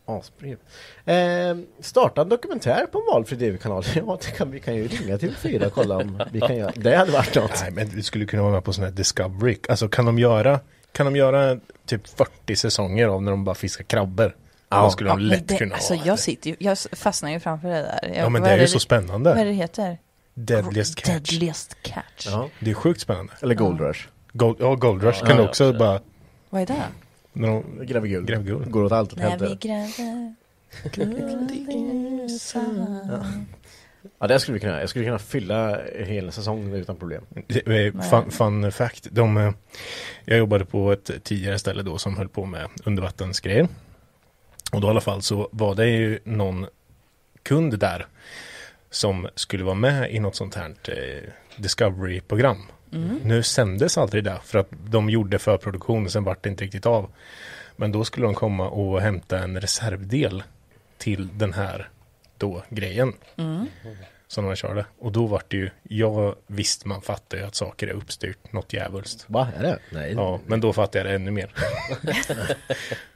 [0.07, 0.57] Asbrev.
[1.05, 3.84] Eh, starta en dokumentär på en valfri tv-kanal.
[3.95, 6.72] Ja, det kan, vi kan ju ringa till fyra och kolla om vi kan göra.
[6.76, 7.59] Det hade varit något.
[7.61, 9.57] Nej, men vi skulle kunna vara med på sån här Discovery.
[9.69, 10.59] Alltså kan de göra,
[10.91, 14.35] kan de göra typ 40 säsonger av när de bara fiskar krabbor?
[14.69, 16.05] Ja, då skulle de men lätt det, kunna alltså, ha.
[16.05, 17.99] jag sitter ju, jag fastnar ju framför det där.
[18.13, 19.30] Jag, Ja, men det är ju det- så spännande.
[19.30, 19.97] Vad är det heter?
[20.34, 21.30] Deadliest catch.
[21.30, 22.26] Deadliest catch.
[22.27, 22.49] Ja.
[22.59, 23.34] Det är sjukt spännande.
[23.41, 24.07] Eller Gold Rush.
[24.38, 26.02] Gold, ja, Gold Rush Ja, kan du ja, också bara...
[26.49, 26.84] Vad är det?
[27.34, 28.28] När de, Gräver guld.
[28.28, 28.72] Gräver guld.
[28.72, 30.36] Går åt allt åt När vi gräver
[30.91, 31.52] guld
[32.32, 33.10] i sand.
[34.20, 34.82] Ja, det skulle vi kunna göra.
[34.82, 37.24] Jag skulle kunna fylla en hel säsong utan problem.
[37.48, 39.07] Det är Fun, fun fact.
[39.12, 39.52] De, eh,
[40.26, 43.68] jag jobbade på ett tidigare ställe då som höll på med undervattensgrejer.
[44.72, 46.66] Och då i alla fall så var det ju någon
[47.44, 48.07] kund där
[48.90, 51.30] som skulle vara med i något sånt här eh,
[52.95, 53.27] Discovery-program.
[53.27, 56.85] Nu sändes aldrig det för att de gjorde förproduktion och sen vart det inte riktigt
[56.85, 57.09] av.
[57.76, 60.43] Men då skulle de komma och hämta en reservdel
[60.97, 61.89] till den här
[62.38, 63.13] då grejen
[64.27, 64.85] som de körde.
[64.99, 68.73] Och då vart det ju, jag visst man fattar ju att saker är uppstyrt något
[68.73, 69.26] djävulskt.
[69.27, 69.47] Va?
[69.57, 69.80] Är det?
[69.89, 70.13] Nej.
[70.13, 71.53] Ja, men då fattade jag det ännu mer.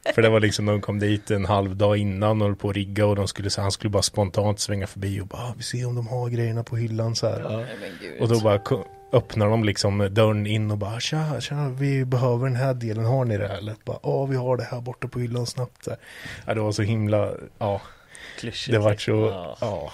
[0.15, 2.75] För det var liksom, de kom dit en halv dag innan och höll på att
[2.75, 5.63] rigga och de skulle, så han skulle bara spontant svänga förbi och bara, ah, vi
[5.63, 7.65] ser om de har grejerna på hyllan så här.
[8.19, 8.59] Och då bara
[9.13, 13.25] öppnar de liksom dörren in och bara, tja, tja, vi behöver den här delen, har
[13.25, 13.47] ni det?
[13.47, 15.83] Eller bara, ja, vi har det här borta på hyllan snabbt.
[15.83, 15.99] Så här.
[16.45, 17.81] Ja, det var så himla, ja,
[18.39, 18.71] Klyschigt.
[18.73, 19.11] det var så,
[19.61, 19.91] Ja.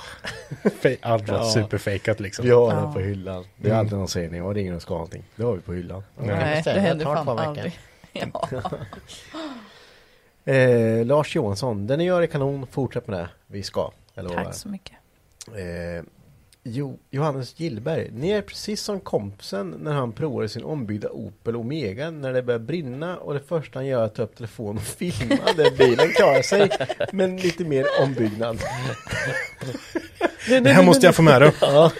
[1.01, 1.51] allt var Ja.
[1.51, 2.45] superfejkat liksom.
[2.45, 2.79] Vi har Ja.
[2.81, 3.45] den på hyllan.
[3.57, 3.79] Det är Mm.
[3.85, 5.23] alltid någon säger ni, jag ringer och ska någonting.
[5.35, 6.03] Det har vi på hyllan.
[6.17, 7.79] Nej, det händer fan aldrig.
[8.13, 8.49] Ja.
[10.53, 13.29] Eh, Lars Johansson, det ni gör är kanon, fortsätt med det.
[13.47, 13.91] Vi ska.
[14.15, 14.95] Eller vad Tack så mycket.
[15.47, 16.03] Eh,
[16.67, 22.11] jo, Johannes Gillberg, ni är precis som kompisen när han provade sin ombyggda Opel Omega
[22.11, 24.83] när det börjar brinna och det första han gör är att ta upp telefonen och
[24.83, 26.69] filma där bilen klarar sig
[27.11, 28.57] men lite mer ombyggnad.
[30.47, 31.51] Det här måste jag få med då.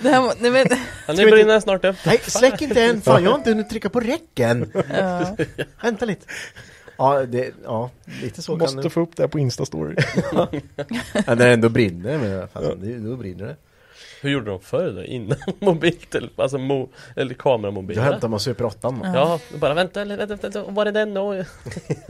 [0.01, 0.67] Det här, må- nej, men,
[1.07, 1.95] Han är brinner snart upp.
[2.05, 3.01] Nej, släck inte än!
[3.01, 4.71] Fan, jag har inte hunnit trycka på räcken!
[4.97, 5.35] ja.
[5.81, 6.25] Vänta lite.
[6.97, 7.89] Ja, det, ja
[8.21, 8.89] lite så kan Måste det...
[8.89, 10.03] få upp det här på Insta-story.
[10.33, 10.47] Ja,
[11.27, 13.55] när det ändå brinner, men fan, det, då brinner det.
[14.25, 15.03] Hur gjorde de förr då?
[15.03, 18.01] Innan mobiltelefon, alltså mo eller Då kameramobiler?
[18.01, 19.13] hämtar man Super 8 man.
[19.13, 21.43] Ja, bara vänta, vänta, vänta, var är den då?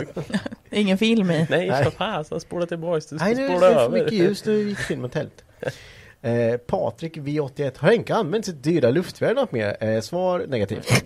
[0.71, 1.47] Ingen film i.
[1.49, 1.83] Nej, Nej.
[1.83, 4.77] för fasen, spola tillbaks, du ska Nej, nu är det för mycket ljus, nu gick
[4.77, 5.43] filmen tält.
[6.21, 9.83] Eh, Patrik V81, har Henke använt sitt dyra luftvärn något mer?
[9.83, 11.03] Eh, svar negativt.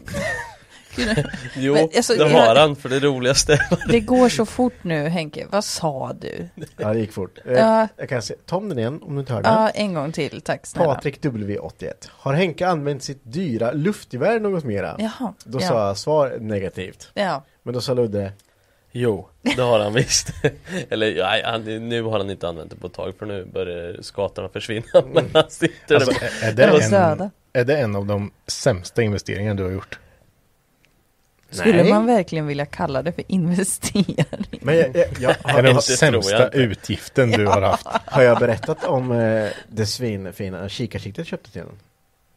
[1.56, 5.08] Jo, Men, alltså, det jag- har han, för det roligaste Det går så fort nu
[5.08, 5.46] Henke.
[5.50, 6.50] Vad sa du?
[6.78, 7.40] Ja, det gick fort.
[7.46, 7.88] Ja.
[7.98, 9.50] Jag kan se, ta om den igen om du inte hörde.
[9.50, 10.42] Ja, en gång till.
[10.42, 10.96] Tack snälla.
[10.96, 14.96] Patrik W81, har Henke använt sitt dyra luftgevär något mera?
[15.00, 15.34] Jaha.
[15.44, 15.68] Då ja.
[15.68, 17.12] sa jag svar negativt.
[17.14, 17.44] Ja.
[17.64, 18.32] Men då sa Ludde,
[18.92, 20.34] Jo, det har han visst
[20.90, 24.02] Eller nej, han, nu har han inte använt det på ett tag för nu börjar
[24.02, 28.06] skatorna försvinna Men han sitter Alltså, där är, är, Det en, är det en av
[28.06, 30.00] de sämsta investeringarna du har gjort?
[31.52, 31.90] Skulle Nej.
[31.94, 34.26] man verkligen vilja kalla det för investering?
[34.62, 37.88] men jag, jag, jag, Är har, det den sämsta utgiften du har haft?
[38.06, 41.80] har jag berättat om eh, det svinfina kikarsiktet jag köpte till den?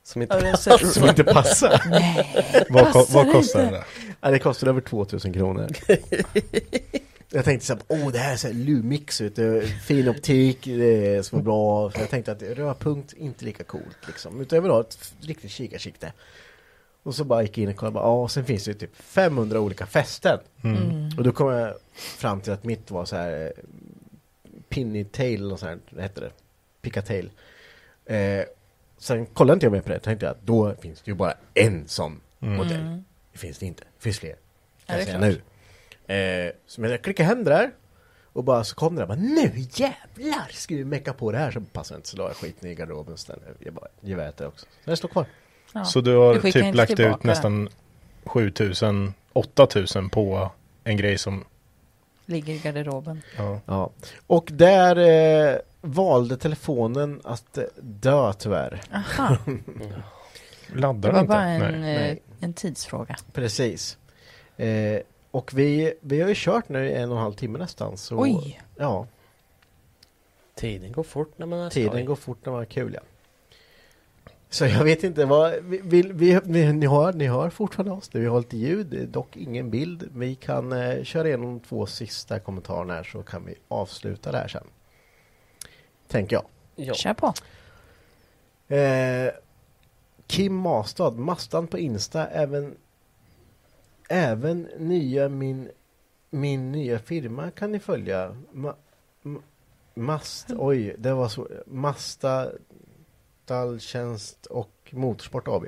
[0.05, 1.83] Som inte så- Som inte passar.
[1.91, 3.75] Nej, Vad, ko- passar vad kostar inte.
[3.75, 3.85] det?
[4.21, 5.69] Ja, det kostade över 2000 kronor.
[7.35, 10.59] Jag tänkte så här, åh det här är så här Lumix, vet du, fin optik,
[10.65, 11.91] det är så bra.
[11.91, 14.41] Så jag tänkte att rödpunkt inte lika coolt liksom.
[14.41, 16.13] Utan jag vill ha ett riktigt kikarsikte.
[17.03, 18.79] Och så bara gick jag in och kollade, bara, ja, och sen finns det ju
[18.79, 20.39] typ 500 olika fästen.
[20.65, 21.11] Mm.
[21.19, 23.53] Och då kom jag fram till att mitt var så här
[24.69, 26.31] Pinny tail och så här, vad hette det?
[26.81, 27.31] Picatail.
[28.05, 28.45] Eh,
[28.99, 31.35] sen kollade inte jag mer på det, tänkte jag att då finns det ju bara
[31.55, 32.81] en sån modell.
[32.81, 33.05] Mm.
[33.33, 34.37] Det finns det inte, det finns fler.
[34.87, 35.41] Kan det jag säga nu.
[36.15, 37.71] Eh, så men jag klickade hem det där.
[38.35, 41.51] Och bara så kom det där, bara, nu jävlar ska vi mecka på det här.
[41.51, 43.43] Så passade det inte, så la jag skiten i garderoben istället.
[43.59, 44.67] Jag bara, geväret där också.
[44.85, 45.27] Så det står kvar.
[45.73, 45.85] Ja.
[45.85, 47.69] Så du har Du typ lagt ut tillbaka nästan
[48.25, 50.51] 7000, 8000 på
[50.85, 51.45] en grej som,
[52.27, 53.23] Ligger i garderoben.
[53.37, 53.61] ja.
[53.67, 53.91] Ja.
[54.27, 54.97] Och där
[55.53, 58.81] eh, valde telefonen att eh, dö tyvärr.
[58.93, 59.37] Aha,
[60.75, 61.29] Laddar det var inte?
[61.29, 61.95] bara en, Nej.
[61.95, 62.23] eh, Nej.
[62.41, 63.17] en tidsfråga.
[63.33, 63.99] Precis.
[64.57, 65.01] Eh,
[65.31, 67.97] och vi, vi har ju kört nu i en och en halv timme nästan.
[67.97, 68.61] Så, Oj!
[68.77, 69.07] Ja,
[70.55, 72.03] Tiden går fort när man har tiden skoj.
[72.03, 73.01] går fort när man har kul ja.
[74.53, 76.41] Så jag vet inte vad, vi, vi, vi,
[76.73, 80.09] ni, har, ni hör fortfarande oss, vi har lite ljud, dock ingen bild.
[80.15, 84.39] Vi kan eh, köra igenom de två sista kommentarerna här så kan vi avsluta det
[84.39, 84.67] här sen.
[86.09, 86.45] Tänker jag.
[86.77, 86.95] Ja.
[86.95, 87.33] Kör på.
[88.75, 89.33] Eh,
[90.27, 92.75] Kim Mastad, Mastan på Insta, även
[94.09, 95.71] Även nya min
[96.31, 98.75] Min nya firma kan ni följa Ma,
[99.23, 99.41] ma,
[99.95, 102.53] Mast, oj det var så Masta
[103.57, 105.65] Stalltjänst och Motorsport AB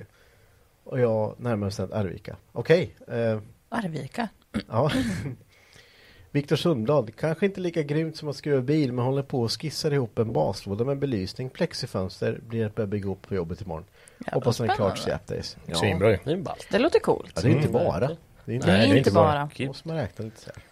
[0.84, 3.38] Och jag närmare bestämt Arvika Okej eh,
[3.68, 4.28] Arvika.
[4.68, 4.90] Ja
[6.30, 9.90] Viktor Sundblad, kanske inte lika grymt som att skruva bil men håller på och skissar
[9.92, 13.84] ihop en baslåda med belysning, plexifönster, blir att börja bygga upp på jobbet imorgon.
[14.26, 15.00] Ja, Hoppas den är klart.
[15.06, 15.74] Ja.
[15.74, 16.18] Svinbra ju.
[16.24, 16.66] Det är ballt.
[16.70, 17.32] Det låter coolt.
[17.34, 17.72] ja, det är inte Mm.
[17.84, 18.08] bara.
[18.44, 19.48] Det är inte, Nej, det är inte bara.
[19.58, 19.66] bara.
[19.66, 20.62] Måste man räkna lite så här.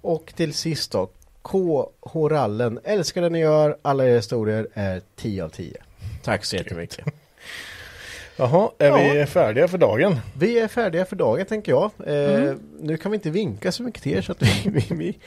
[0.00, 1.08] Och till sist då.
[1.42, 2.80] KH Rallen.
[2.84, 3.76] Älskar det ni gör.
[3.82, 5.82] Alla era historier är 10 av 10.
[6.22, 7.06] Tack så jättemycket.
[8.36, 8.96] Jaha, är Ja.
[9.14, 10.20] vi färdiga för dagen?
[10.38, 11.90] Vi är färdiga för dagen tänker jag.
[12.06, 12.60] Eh, Mm.
[12.80, 15.18] Nu kan vi inte vinka så mycket till er så att vi, vi, vi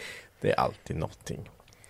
[0.42, 1.50] Det är alltid någonting.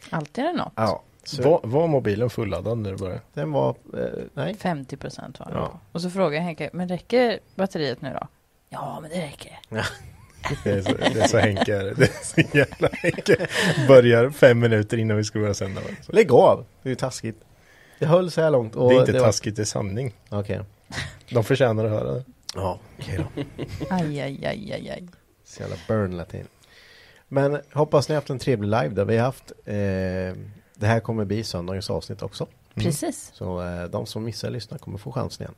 [0.09, 0.73] Alltid är det något.
[0.75, 1.03] Ja.
[1.39, 3.21] Var, var mobilen fulladdad när du började?
[3.33, 4.55] den var, eh, nej.
[4.59, 5.53] 50 procent var det.
[5.53, 5.79] Ja.
[5.91, 8.27] Och så frågar jag Henke, men räcker batteriet nu då?
[8.69, 9.59] Ja, men det räcker.
[10.63, 11.93] Det är så, det är så Henke är det.
[11.93, 13.47] Det är så jävla Henke.
[13.87, 15.81] Börjar fem minuter innan vi ska börja sända.
[16.01, 16.11] Så.
[16.11, 16.65] Lägg av!
[16.83, 17.41] Det är ju taskigt.
[17.99, 18.75] Det höll så här långt.
[18.75, 20.13] Och Det är inte var- taskigt, det är sanning.
[20.29, 20.61] Okej.
[21.29, 22.23] De förtjänar att höra det.
[22.55, 23.43] Ja, okej då.
[23.89, 25.07] Aj, aj, aj, aj, aj.
[25.45, 26.47] Så jävla burn latin.
[27.27, 29.51] Men hoppas ni har haft en trevlig live där vi har haft.
[29.65, 29.75] Eh,
[30.75, 32.47] det här kommer bli söndagens avsnitt också.
[32.73, 33.31] Precis.
[33.33, 35.55] Så eh, de som missar att lyssna kommer få chansen igen.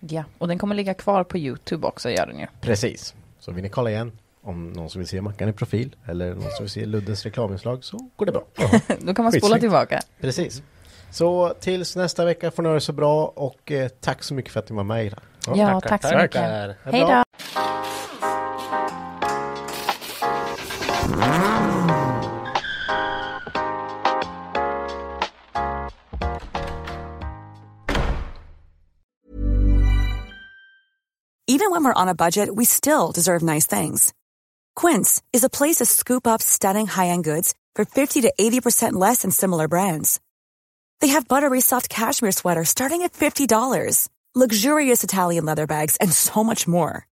[0.00, 2.46] Ja, och den kommer ligga kvar på Youtube också, gör den ju.
[2.60, 3.14] Precis.
[3.38, 4.12] Så vill ni kolla igen
[4.42, 7.84] om någon som vill se Mackan i profil eller någon som vill se Luddes reklaminslag
[7.84, 8.44] så går det bra.
[9.00, 10.00] Då kan man spola tillbaka.
[10.20, 10.62] Precis.
[11.12, 14.52] Så tills nästa vecka får ni ha det så bra och eh, tack så mycket
[14.52, 15.20] för att ni var med idag.
[15.56, 16.32] Ja, tack så mycket.
[16.32, 16.76] Tackar.
[16.84, 17.22] Hej då!
[31.48, 34.12] Even when we're on a budget, we still deserve nice things.
[34.74, 39.22] Quince is a place to scoop up stunning high-end goods for 50 to 80% less
[39.22, 40.18] than similar brands.
[41.02, 46.44] They have buttery soft cashmere sweaters starting at $50, luxurious Italian leather bags, and so
[46.44, 47.08] much more.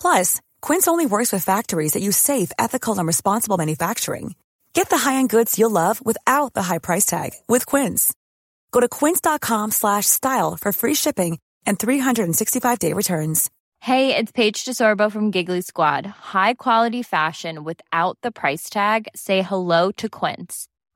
[0.00, 4.34] Plus, Quince only works with factories that use safe, ethical, and responsible manufacturing.
[4.72, 8.12] Get the high-end goods you'll love without the high price tag with Quince.
[8.72, 13.50] Go to quince.com slash style for free shipping and 365-day returns.
[13.78, 16.06] Hey, it's Paige DeSorbo from Giggly Squad.
[16.06, 19.06] High quality fashion without the price tag.
[19.14, 20.68] Say hello to Quince.